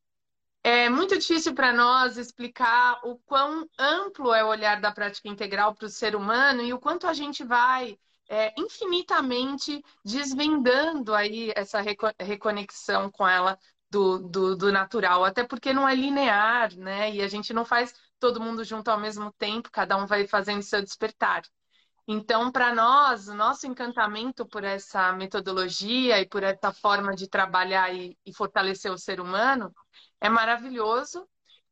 É 0.63 0.89
muito 0.89 1.17
difícil 1.17 1.53
para 1.53 1.73
nós 1.73 2.17
explicar 2.17 2.99
o 3.03 3.17
quão 3.19 3.67
amplo 3.77 4.33
é 4.33 4.43
o 4.43 4.47
olhar 4.47 4.81
da 4.81 4.91
prática 4.91 5.27
integral 5.27 5.75
para 5.75 5.85
o 5.85 5.89
ser 5.89 6.15
humano 6.15 6.61
e 6.61 6.73
o 6.73 6.79
quanto 6.79 7.05
a 7.05 7.13
gente 7.13 7.43
vai 7.43 7.97
é, 8.27 8.53
infinitamente 8.57 9.83
desvendando 10.03 11.13
aí 11.13 11.51
essa 11.55 11.81
reconexão 12.19 13.11
com 13.11 13.27
ela 13.27 13.59
do, 13.89 14.19
do, 14.19 14.55
do, 14.55 14.71
natural, 14.71 15.23
até 15.23 15.43
porque 15.43 15.71
não 15.71 15.87
é 15.87 15.95
linear, 15.95 16.75
né? 16.75 17.11
E 17.13 17.21
a 17.21 17.27
gente 17.27 17.53
não 17.53 17.63
faz 17.63 17.93
todo 18.19 18.41
mundo 18.41 18.63
junto 18.63 18.89
ao 18.89 18.99
mesmo 18.99 19.31
tempo, 19.33 19.71
cada 19.71 19.97
um 19.97 20.05
vai 20.05 20.27
fazendo 20.27 20.61
seu 20.63 20.81
despertar. 20.81 21.43
Então, 22.07 22.51
para 22.51 22.73
nós, 22.73 23.27
o 23.27 23.33
nosso 23.33 23.65
encantamento 23.65 24.45
por 24.45 24.63
essa 24.63 25.11
metodologia 25.13 26.21
e 26.21 26.27
por 26.27 26.43
essa 26.43 26.71
forma 26.71 27.15
de 27.15 27.27
trabalhar 27.27 27.93
e, 27.93 28.17
e 28.25 28.33
fortalecer 28.33 28.91
o 28.91 28.97
ser 28.97 29.19
humano 29.19 29.73
é 30.21 30.29
maravilhoso. 30.29 31.27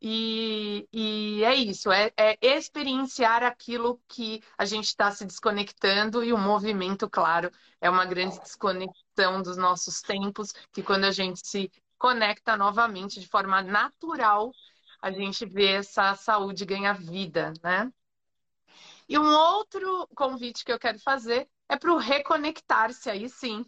E, 0.05 0.85
e 0.91 1.43
é 1.45 1.55
isso, 1.55 1.89
é, 1.89 2.11
é, 2.17 2.37
experienciar 2.41 3.41
aquilo 3.41 4.01
que 4.09 4.43
a 4.57 4.65
gente 4.65 4.87
está 4.87 5.09
se 5.11 5.23
desconectando 5.25 6.21
e 6.21 6.33
o 6.33 6.37
movimento, 6.37 7.09
claro, 7.09 7.49
é 7.79 7.89
uma 7.89 8.03
grande 8.03 8.37
desconexão 8.41 9.41
dos 9.41 9.55
nossos 9.55 10.01
tempos, 10.01 10.51
que 10.73 10.83
quando 10.83 11.05
a 11.05 11.11
gente 11.11 11.39
se 11.47 11.71
conecta 11.97 12.57
novamente 12.57 13.17
de 13.17 13.27
forma 13.29 13.61
natural, 13.61 14.51
a 15.03 15.11
gente 15.11 15.45
vê 15.45 15.73
essa 15.73 16.15
saúde 16.15 16.63
ganhar 16.65 16.93
vida, 16.93 17.51
né? 17.61 17.91
E 19.07 19.19
um 19.19 19.35
outro 19.35 20.07
convite 20.15 20.63
que 20.63 20.71
eu 20.71 20.79
quero 20.79 20.97
fazer 20.97 21.49
é 21.67 21.77
para 21.77 21.91
o 21.91 21.97
reconectar-se 21.97 23.09
aí 23.09 23.27
sim, 23.27 23.65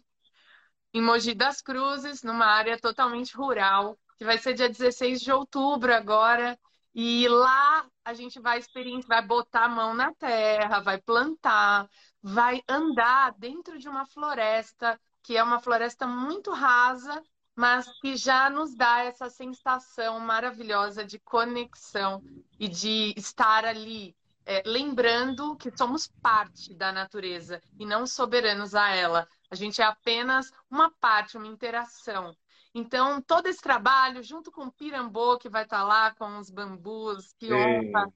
em 0.94 1.02
Mogi 1.02 1.34
das 1.34 1.60
Cruzes, 1.60 2.22
numa 2.22 2.46
área 2.46 2.80
totalmente 2.80 3.36
rural, 3.36 3.98
que 4.16 4.24
vai 4.24 4.38
ser 4.38 4.54
dia 4.54 4.66
16 4.70 5.20
de 5.20 5.30
outubro 5.30 5.94
agora. 5.94 6.58
E 6.94 7.28
lá 7.28 7.86
a 8.02 8.14
gente 8.14 8.40
vai 8.40 8.58
experimentar, 8.58 9.06
vai 9.06 9.26
botar 9.26 9.64
a 9.66 9.68
mão 9.68 9.92
na 9.92 10.14
terra, 10.14 10.80
vai 10.80 10.98
plantar, 10.98 11.86
vai 12.22 12.62
andar 12.66 13.34
dentro 13.38 13.78
de 13.78 13.90
uma 13.90 14.06
floresta, 14.06 14.98
que 15.22 15.36
é 15.36 15.42
uma 15.42 15.60
floresta 15.60 16.06
muito 16.06 16.50
rasa, 16.50 17.22
mas 17.56 17.88
que 18.00 18.16
já 18.16 18.50
nos 18.50 18.74
dá 18.74 19.00
essa 19.00 19.30
sensação 19.30 20.20
maravilhosa 20.20 21.04
de 21.04 21.18
conexão 21.18 22.22
e 22.60 22.68
de 22.68 23.14
estar 23.16 23.64
ali, 23.64 24.14
é, 24.44 24.62
lembrando 24.66 25.56
que 25.56 25.76
somos 25.76 26.06
parte 26.22 26.74
da 26.74 26.92
natureza 26.92 27.60
e 27.78 27.86
não 27.86 28.06
soberanos 28.06 28.74
a 28.74 28.90
ela. 28.90 29.26
A 29.50 29.54
gente 29.54 29.80
é 29.80 29.84
apenas 29.84 30.52
uma 30.70 30.90
parte, 31.00 31.38
uma 31.38 31.46
interação. 31.46 32.36
Então, 32.74 33.22
todo 33.22 33.46
esse 33.46 33.62
trabalho, 33.62 34.22
junto 34.22 34.52
com 34.52 34.64
o 34.64 34.72
Pirambô, 34.72 35.38
que 35.38 35.48
vai 35.48 35.64
estar 35.64 35.82
lá 35.82 36.14
com 36.14 36.38
os 36.38 36.50
bambus, 36.50 37.32
que 37.38 37.50
honra 37.52 38.12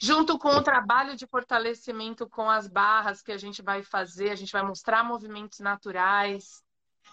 junto 0.00 0.38
com 0.38 0.48
o 0.48 0.62
trabalho 0.62 1.16
de 1.16 1.26
fortalecimento 1.26 2.28
com 2.28 2.48
as 2.48 2.66
barras 2.66 3.22
que 3.22 3.32
a 3.32 3.36
gente 3.36 3.62
vai 3.62 3.82
fazer, 3.82 4.30
a 4.30 4.34
gente 4.34 4.52
vai 4.52 4.62
mostrar 4.62 5.04
movimentos 5.04 5.60
naturais, 5.60 6.62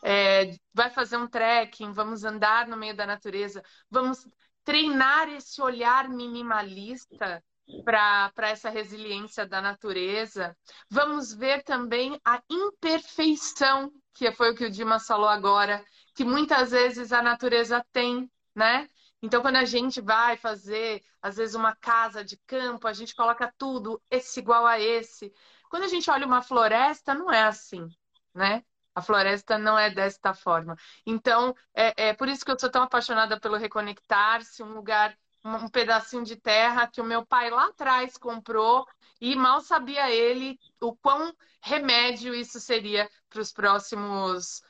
é, 0.04 0.56
vai 0.74 0.90
fazer 0.90 1.18
um 1.18 1.28
trekking, 1.28 1.92
vamos 1.92 2.24
andar 2.24 2.68
no 2.68 2.78
meio 2.78 2.96
da 2.96 3.06
natureza, 3.06 3.64
vamos 3.90 4.28
treinar 4.64 5.30
esse 5.30 5.62
olhar 5.62 6.10
minimalista 6.10 7.44
para 7.84 8.50
essa 8.50 8.70
resiliência 8.70 9.46
da 9.46 9.62
natureza. 9.62 10.56
Vamos 10.90 11.34
ver 11.34 11.64
também 11.64 12.20
a 12.26 12.42
imperfeição, 12.50 13.92
que 14.14 14.32
foi 14.32 14.52
o 14.52 14.56
que 14.56 14.66
o 14.66 14.72
Dimas 14.72 15.06
falou 15.06 15.30
agora, 15.30 15.84
que 16.14 16.26
muitas 16.26 16.72
vezes 16.72 17.12
a 17.14 17.22
natureza 17.22 17.86
tem, 17.92 18.30
né? 18.56 18.88
Então, 19.22 19.42
quando 19.42 19.58
a 19.58 19.66
gente 19.66 20.02
vai 20.02 20.36
fazer, 20.36 21.02
às 21.22 21.38
vezes, 21.38 21.54
uma 21.56 21.76
casa 21.76 22.24
de 22.24 22.38
campo, 22.48 22.88
a 22.88 22.94
gente 22.94 23.16
coloca 23.16 23.54
tudo 23.58 24.02
esse 24.10 24.40
igual 24.40 24.66
a 24.66 24.80
esse. 24.80 25.32
Quando 25.70 25.84
a 25.84 25.88
gente 25.88 26.10
olha 26.10 26.26
uma 26.26 26.42
floresta, 26.42 27.14
não 27.14 27.32
é 27.32 27.44
assim, 27.44 27.88
né? 28.34 28.64
A 28.94 29.02
floresta 29.02 29.58
não 29.58 29.78
é 29.78 29.90
desta 29.90 30.34
forma. 30.34 30.76
Então, 31.06 31.56
é, 31.74 32.10
é 32.10 32.14
por 32.14 32.28
isso 32.28 32.44
que 32.44 32.52
eu 32.52 32.60
sou 32.60 32.70
tão 32.70 32.84
apaixonada 32.84 33.40
pelo 33.40 33.58
Reconectar-se, 33.58 34.62
um 34.62 34.74
lugar, 34.74 35.18
um 35.44 35.70
pedacinho 35.70 36.24
de 36.24 36.36
terra 36.36 36.88
que 36.88 37.02
o 37.02 37.06
meu 37.06 37.26
pai 37.26 37.50
lá 37.50 37.68
atrás 37.68 38.18
comprou 38.18 38.86
e 39.20 39.36
mal 39.36 39.62
sabia 39.62 40.10
ele 40.10 40.60
o 40.82 40.96
quão 40.96 41.34
remédio 41.62 42.34
isso 42.34 42.60
seria 42.60 43.10
para 43.30 43.42
os 43.42 43.52
próximos, 43.52 44.62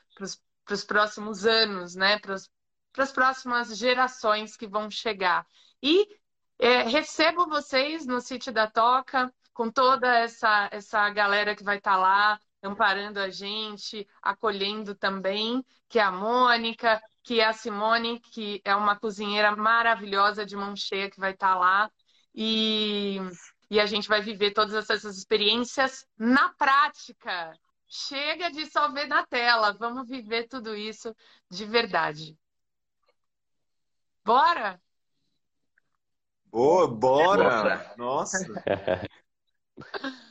próximos 0.86 1.46
anos, 1.46 1.94
né? 1.94 2.18
Para 2.18 2.36
as 2.98 3.12
próximas 3.12 3.76
gerações 3.76 4.56
que 4.56 4.66
vão 4.66 4.90
chegar. 4.90 5.46
E 5.82 6.06
é, 6.58 6.82
recebo 6.82 7.48
vocês 7.48 8.06
no 8.06 8.20
sítio 8.20 8.52
da 8.52 8.70
Toca, 8.70 9.32
com 9.52 9.70
toda 9.70 10.06
essa, 10.18 10.68
essa 10.70 11.10
galera 11.10 11.56
que 11.56 11.64
vai 11.64 11.78
estar 11.78 11.92
tá 11.92 11.96
lá, 11.96 12.40
amparando 12.62 13.18
a 13.18 13.28
gente, 13.28 14.06
acolhendo 14.22 14.94
também, 14.94 15.64
que 15.88 15.98
é 15.98 16.02
a 16.02 16.12
Mônica, 16.12 17.00
que 17.22 17.40
é 17.40 17.46
a 17.46 17.52
Simone, 17.52 18.20
que 18.20 18.60
é 18.64 18.74
uma 18.74 18.96
cozinheira 18.98 19.54
maravilhosa 19.54 20.46
de 20.46 20.56
mão 20.56 20.74
cheia 20.76 21.10
que 21.10 21.20
vai 21.20 21.32
estar 21.32 21.54
tá 21.54 21.58
lá. 21.58 21.90
E, 22.34 23.18
e 23.70 23.80
a 23.80 23.86
gente 23.86 24.08
vai 24.08 24.20
viver 24.20 24.52
todas 24.52 24.74
essas 24.74 25.16
experiências 25.16 26.06
na 26.16 26.52
prática. 26.54 27.52
Chega 27.86 28.50
de 28.50 28.66
só 28.66 28.90
ver 28.90 29.06
na 29.06 29.26
tela, 29.26 29.72
vamos 29.72 30.08
viver 30.08 30.48
tudo 30.48 30.74
isso 30.74 31.14
de 31.50 31.64
verdade. 31.64 32.36
Bora? 34.24 34.80
Boa, 36.46 36.86
bora! 36.86 37.44
bora. 37.44 37.94
Nossa! 37.96 38.38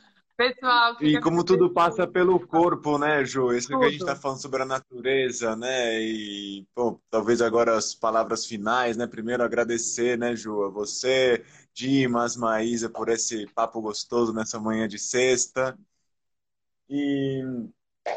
Pessoal, 0.42 0.96
e 1.00 1.20
como 1.20 1.44
tudo 1.44 1.72
passa 1.72 2.04
pelo 2.04 2.44
corpo, 2.44 2.98
né, 2.98 3.24
Ju? 3.24 3.52
Isso 3.52 3.68
tudo. 3.68 3.78
que 3.78 3.84
a 3.86 3.90
gente 3.90 4.00
está 4.00 4.16
falando 4.16 4.42
sobre 4.42 4.62
a 4.62 4.66
natureza, 4.66 5.54
né? 5.54 6.02
E, 6.02 6.66
bom, 6.74 6.98
talvez 7.08 7.40
agora 7.40 7.76
as 7.76 7.94
palavras 7.94 8.44
finais, 8.44 8.96
né? 8.96 9.06
Primeiro 9.06 9.44
agradecer, 9.44 10.18
né, 10.18 10.34
Ju, 10.34 10.64
a 10.64 10.68
você, 10.68 11.44
Dimas, 11.72 12.36
Maísa, 12.36 12.90
por 12.90 13.08
esse 13.08 13.46
papo 13.54 13.80
gostoso 13.80 14.32
nessa 14.32 14.58
manhã 14.58 14.88
de 14.88 14.98
sexta. 14.98 15.78
E 16.90 17.40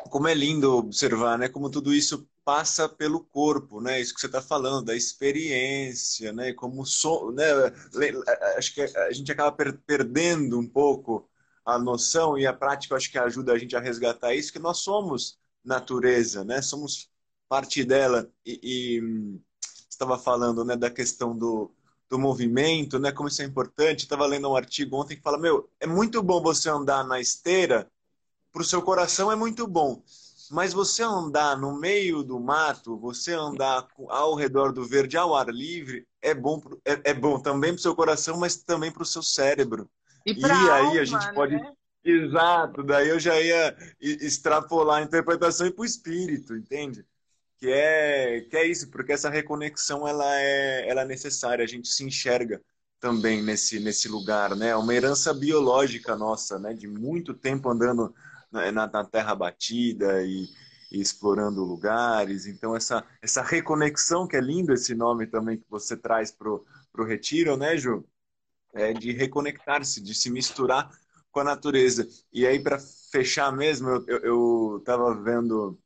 como 0.09 0.27
é 0.27 0.33
lindo 0.33 0.75
observar, 0.75 1.37
né? 1.37 1.47
Como 1.47 1.69
tudo 1.69 1.93
isso 1.93 2.27
passa 2.43 2.89
pelo 2.89 3.23
corpo, 3.23 3.79
né? 3.79 4.01
Isso 4.01 4.15
que 4.15 4.19
você 4.19 4.25
está 4.25 4.41
falando, 4.41 4.85
da 4.85 4.95
experiência, 4.95 6.33
né? 6.33 6.53
Como 6.53 6.83
so, 6.87 7.31
né? 7.31 7.45
Acho 8.57 8.73
que 8.73 8.81
a 8.81 9.11
gente 9.11 9.31
acaba 9.31 9.55
perdendo 9.85 10.59
um 10.59 10.67
pouco 10.67 11.29
a 11.65 11.79
noção 11.79 12.37
e 12.37 12.45
a 12.45 12.53
prática 12.53 12.95
acho 12.95 13.11
que 13.11 13.17
ajuda 13.17 13.53
a 13.53 13.57
gente 13.57 13.75
a 13.75 13.79
resgatar 13.79 14.35
isso, 14.35 14.53
que 14.53 14.59
nós 14.59 14.79
somos 14.79 15.37
natureza, 15.63 16.43
né? 16.45 16.61
Somos 16.61 17.09
parte 17.49 17.83
dela. 17.83 18.29
E, 18.45 18.59
e 18.63 19.41
estava 19.89 20.17
falando 20.17 20.63
né, 20.63 20.75
da 20.75 20.89
questão 20.91 21.35
do, 21.35 21.71
do 22.09 22.19
movimento, 22.19 22.99
né? 22.99 23.11
Como 23.11 23.27
isso 23.27 23.41
é 23.41 23.45
importante. 23.45 24.03
Estava 24.03 24.25
lendo 24.25 24.49
um 24.49 24.55
artigo 24.55 24.95
ontem 24.95 25.15
que 25.15 25.23
fala, 25.23 25.39
meu, 25.39 25.69
é 25.79 25.87
muito 25.87 26.21
bom 26.21 26.41
você 26.41 26.69
andar 26.69 27.03
na 27.03 27.19
esteira, 27.19 27.89
para 28.51 28.61
o 28.61 28.65
seu 28.65 28.81
coração 28.81 29.31
é 29.31 29.35
muito 29.35 29.67
bom. 29.67 30.01
Mas 30.51 30.73
você 30.73 31.01
andar 31.01 31.57
no 31.57 31.77
meio 31.77 32.23
do 32.23 32.39
mato, 32.39 32.97
você 32.97 33.33
andar 33.33 33.87
ao 34.07 34.35
redor 34.35 34.71
do 34.71 34.85
verde, 34.85 35.17
ao 35.17 35.35
ar 35.35 35.49
livre, 35.49 36.07
é 36.21 36.33
bom, 36.33 36.61
é, 36.85 37.11
é 37.11 37.13
bom 37.13 37.39
também 37.39 37.71
para 37.71 37.79
o 37.79 37.81
seu 37.81 37.95
coração, 37.95 38.37
mas 38.37 38.55
também 38.55 38.91
para 38.91 39.03
o 39.03 39.05
seu 39.05 39.23
cérebro. 39.23 39.89
E, 40.25 40.33
e 40.33 40.45
aí 40.45 40.69
alma, 40.69 40.99
a 40.99 41.05
gente 41.05 41.33
pode. 41.33 41.55
Né? 41.55 41.73
Exato, 42.03 42.83
daí 42.83 43.09
eu 43.09 43.19
já 43.19 43.39
ia 43.41 43.75
extrapolar 43.99 45.01
a 45.01 45.03
interpretação 45.03 45.65
e 45.65 45.71
para 45.71 45.81
o 45.81 45.85
espírito, 45.85 46.55
entende? 46.55 47.05
Que 47.57 47.71
é, 47.71 48.41
que 48.41 48.55
é 48.57 48.67
isso, 48.67 48.91
porque 48.91 49.11
essa 49.11 49.29
reconexão 49.29 50.07
ela 50.07 50.39
é, 50.39 50.87
ela 50.87 51.01
é 51.01 51.05
necessária, 51.05 51.63
a 51.63 51.67
gente 51.67 51.87
se 51.87 52.03
enxerga 52.03 52.61
também 52.99 53.41
nesse, 53.41 53.79
nesse 53.79 54.07
lugar, 54.07 54.55
né? 54.55 54.69
É 54.69 54.75
uma 54.75 54.93
herança 54.93 55.33
biológica 55.33 56.15
nossa, 56.15 56.59
né? 56.59 56.73
De 56.73 56.87
muito 56.87 57.33
tempo 57.33 57.69
andando 57.69 58.13
na, 58.51 58.71
na 58.71 59.03
terra 59.03 59.35
batida 59.35 60.23
e, 60.23 60.47
e, 60.91 61.01
explorando 61.01 61.63
lugares. 61.63 62.45
Então, 62.45 62.75
essa, 62.75 63.03
essa 63.21 63.41
reconexão, 63.41 64.27
que 64.27 64.35
é 64.35 64.41
lindo 64.41 64.73
esse 64.73 64.95
nome 64.95 65.27
também 65.27 65.57
que 65.57 65.65
você 65.69 65.97
traz 65.97 66.31
para 66.31 66.49
o 66.49 67.03
retiro, 67.03 67.57
né, 67.57 67.77
Ju? 67.77 68.05
É, 68.75 68.93
de 68.93 69.11
reconectar-se, 69.13 70.01
de 70.01 70.13
se 70.13 70.29
misturar 70.29 70.91
com 71.31 71.39
a 71.39 71.43
natureza. 71.43 72.07
E 72.31 72.45
aí, 72.45 72.59
para 72.59 72.77
fechar 73.11 73.51
mesmo, 73.51 73.89
eu 74.07 74.77
estava 74.79 75.15
vendo 75.15 75.79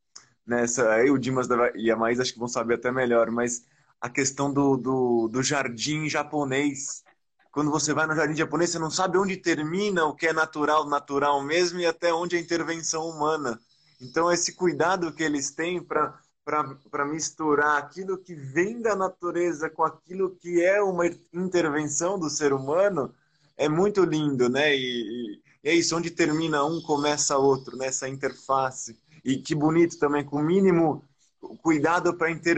nessa. 0.45 0.89
Aí 0.91 1.09
o 1.09 1.17
Dimas 1.17 1.47
e 1.75 1.91
a 1.91 1.95
Mais 1.95 2.19
acho 2.19 2.33
que 2.33 2.39
vão 2.39 2.47
saber 2.47 2.75
até 2.75 2.91
melhor, 2.91 3.31
mas 3.31 3.63
a 4.01 4.09
questão 4.09 4.51
do, 4.51 4.75
do, 4.75 5.27
do 5.27 5.43
jardim 5.43 6.09
japonês. 6.09 7.03
Quando 7.51 7.71
você 7.71 7.93
vai 7.93 8.05
no 8.05 8.15
jardim 8.15 8.35
japonês, 8.35 8.71
você 8.71 8.79
não 8.79 8.91
sabe 8.91 9.17
onde 9.17 9.37
termina 9.37 10.05
o 10.05 10.15
que 10.15 10.27
é 10.27 10.33
natural, 10.33 10.87
natural 10.87 11.43
mesmo, 11.43 11.79
e 11.79 11.85
até 11.85 12.13
onde 12.13 12.35
é 12.35 12.39
intervenção 12.39 13.07
humana. 13.07 13.59
Então, 13.99 14.31
esse 14.31 14.53
cuidado 14.53 15.11
que 15.11 15.23
eles 15.23 15.51
têm 15.51 15.81
para 15.81 16.17
para 16.89 17.05
misturar 17.05 17.77
aquilo 17.77 18.17
que 18.17 18.33
vem 18.33 18.81
da 18.81 18.95
natureza 18.95 19.69
com 19.69 19.83
aquilo 19.83 20.31
que 20.31 20.63
é 20.63 20.81
uma 20.81 21.05
intervenção 21.31 22.17
do 22.17 22.29
ser 22.29 22.53
humano 22.53 23.13
é 23.55 23.69
muito 23.69 24.03
lindo, 24.03 24.49
né? 24.49 24.75
E, 24.75 25.39
e 25.63 25.69
é 25.69 25.75
isso, 25.75 25.95
onde 25.95 26.09
termina 26.09 26.65
um, 26.65 26.81
começa 26.81 27.37
outro, 27.37 27.77
nessa 27.77 28.07
né? 28.07 28.13
interface. 28.13 28.97
E 29.23 29.37
que 29.37 29.53
bonito 29.53 29.99
também, 29.99 30.23
com 30.23 30.37
o 30.37 30.43
mínimo 30.43 31.03
cuidado 31.61 32.15
para 32.15 32.31
inter, 32.31 32.57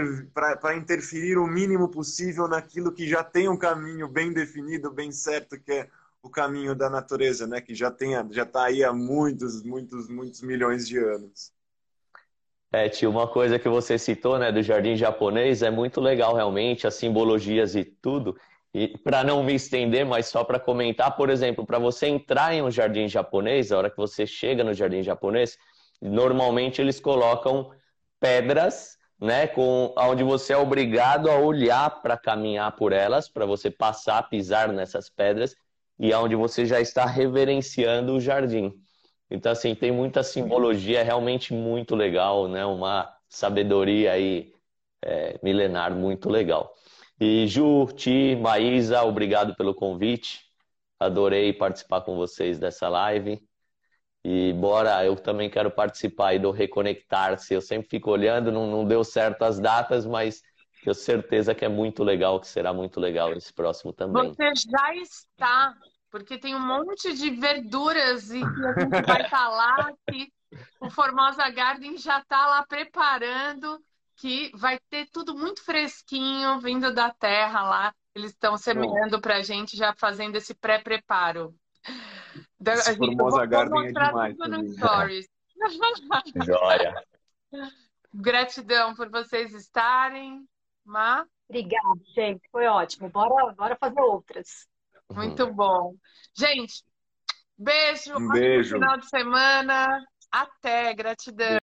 interferir 0.77 1.37
o 1.37 1.47
mínimo 1.47 1.89
possível 1.89 2.47
naquilo 2.47 2.91
que 2.91 3.07
já 3.07 3.23
tem 3.23 3.49
um 3.49 3.57
caminho 3.57 4.07
bem 4.07 4.31
definido, 4.31 4.91
bem 4.91 5.11
certo, 5.11 5.59
que 5.59 5.71
é 5.71 5.89
o 6.23 6.29
caminho 6.29 6.75
da 6.75 6.89
natureza, 6.89 7.45
né? 7.45 7.59
Que 7.59 7.75
já 7.75 7.91
tem, 7.91 8.11
já 8.31 8.43
está 8.43 8.65
aí 8.65 8.83
há 8.83 8.93
muitos, 8.93 9.63
muitos, 9.63 10.07
muitos 10.07 10.41
milhões 10.41 10.87
de 10.87 10.97
anos. 10.97 11.51
É, 12.73 12.87
tio, 12.87 13.09
uma 13.09 13.27
coisa 13.27 13.59
que 13.59 13.67
você 13.67 13.97
citou, 13.97 14.39
né, 14.39 14.49
do 14.51 14.63
jardim 14.63 14.95
japonês, 14.95 15.61
é 15.61 15.69
muito 15.69 15.99
legal 15.99 16.33
realmente, 16.33 16.87
as 16.87 16.93
simbologias 16.95 17.75
e 17.75 17.83
tudo. 17.83 18.37
E 18.73 18.97
para 18.99 19.23
não 19.25 19.43
me 19.43 19.53
estender, 19.53 20.05
mas 20.05 20.27
só 20.27 20.45
para 20.45 20.57
comentar, 20.57 21.17
por 21.17 21.29
exemplo, 21.29 21.65
para 21.65 21.77
você 21.77 22.07
entrar 22.07 22.53
em 22.53 22.61
um 22.61 22.71
jardim 22.71 23.09
japonês, 23.09 23.71
a 23.71 23.77
hora 23.77 23.89
que 23.89 23.97
você 23.97 24.25
chega 24.25 24.63
no 24.63 24.73
jardim 24.73 25.03
japonês, 25.03 25.57
normalmente 26.01 26.79
eles 26.81 26.97
colocam 26.97 27.71
pedras, 28.21 28.97
né, 29.19 29.47
com 29.47 29.93
onde 29.97 30.23
você 30.23 30.53
é 30.53 30.57
obrigado 30.57 31.29
a 31.29 31.37
olhar 31.37 32.01
para 32.01 32.17
caminhar 32.17 32.73
por 32.77 32.93
elas, 32.93 33.27
para 33.27 33.45
você 33.45 33.69
passar, 33.69 34.29
pisar 34.29 34.69
nessas 34.71 35.09
pedras, 35.09 35.55
e 35.99 36.13
aonde 36.13 36.35
você 36.35 36.65
já 36.65 36.79
está 36.79 37.05
reverenciando 37.05 38.13
o 38.13 38.21
jardim. 38.21 38.80
Então, 39.31 39.51
assim, 39.51 39.73
tem 39.73 39.91
muita 39.91 40.21
simbologia, 40.23 40.99
é 40.99 41.03
realmente 41.03 41.53
muito 41.53 41.95
legal, 41.95 42.49
né? 42.49 42.65
Uma 42.65 43.09
sabedoria 43.29 44.11
aí 44.11 44.53
é, 45.01 45.39
milenar 45.41 45.95
muito 45.95 46.29
legal. 46.29 46.75
E 47.17 47.47
Ju, 47.47 47.87
Ti, 47.95 48.35
Maísa, 48.35 49.03
obrigado 49.03 49.55
pelo 49.55 49.73
convite. 49.73 50.41
Adorei 50.99 51.53
participar 51.53 52.01
com 52.01 52.17
vocês 52.17 52.59
dessa 52.59 52.89
live. 52.89 53.41
E 54.23 54.51
bora, 54.53 55.03
eu 55.05 55.15
também 55.15 55.49
quero 55.49 55.71
participar 55.71 56.29
aí 56.29 56.39
do 56.39 56.51
Reconectar-se. 56.51 57.53
Eu 57.53 57.61
sempre 57.61 57.87
fico 57.87 58.11
olhando, 58.11 58.51
não, 58.51 58.67
não 58.67 58.85
deu 58.85 59.03
certo 59.03 59.43
as 59.43 59.59
datas, 59.59 60.05
mas 60.05 60.41
tenho 60.83 60.93
certeza 60.93 61.55
que 61.55 61.63
é 61.63 61.69
muito 61.69 62.03
legal, 62.03 62.39
que 62.39 62.47
será 62.47 62.73
muito 62.73 62.99
legal 62.99 63.31
esse 63.33 63.53
próximo 63.53 63.93
também. 63.93 64.29
Você 64.29 64.51
já 64.69 64.95
está 64.95 65.73
porque 66.11 66.37
tem 66.37 66.53
um 66.53 66.59
monte 66.59 67.13
de 67.13 67.29
verduras 67.31 68.29
e 68.29 68.41
que 68.41 68.65
a 68.65 68.79
gente 68.79 69.05
vai 69.07 69.21
estar 69.21 69.29
tá 69.29 69.47
lá, 69.47 69.93
que 70.09 70.31
o 70.81 70.89
Formosa 70.91 71.49
Garden 71.49 71.97
já 71.97 72.19
está 72.19 72.47
lá 72.47 72.65
preparando, 72.67 73.81
que 74.17 74.51
vai 74.53 74.77
ter 74.89 75.07
tudo 75.09 75.33
muito 75.35 75.63
fresquinho, 75.63 76.59
vindo 76.59 76.93
da 76.93 77.09
terra 77.09 77.63
lá, 77.63 77.93
Eles 78.13 78.31
estão 78.31 78.57
semeando 78.57 79.21
para 79.21 79.37
a 79.37 79.41
gente, 79.41 79.77
já 79.77 79.95
fazendo 79.97 80.35
esse 80.35 80.53
pré-preparo. 80.53 81.55
Esse 82.59 82.97
Formosa 82.97 83.45
Garden 83.45 83.87
é 83.87 83.91
demais. 83.91 84.35
Tudo 84.35 84.57
no 84.57 84.67
stories. 84.73 85.27
Joia. 86.45 86.93
Gratidão 88.13 88.93
por 88.93 89.09
vocês 89.09 89.53
estarem. 89.53 90.45
Má? 90.83 91.25
Obrigada, 91.47 92.01
gente. 92.13 92.41
Foi 92.51 92.65
ótimo. 92.65 93.09
Bora, 93.09 93.53
bora 93.53 93.77
fazer 93.77 94.01
outras. 94.01 94.67
Muito 95.13 95.43
uhum. 95.43 95.53
bom. 95.53 95.95
Gente, 96.37 96.83
beijo. 97.57 98.17
Um 98.17 98.29
beijo. 98.29 98.75
final 98.75 98.97
de 98.97 99.09
semana. 99.09 99.99
Até. 100.31 100.93
Gratidão. 100.93 101.59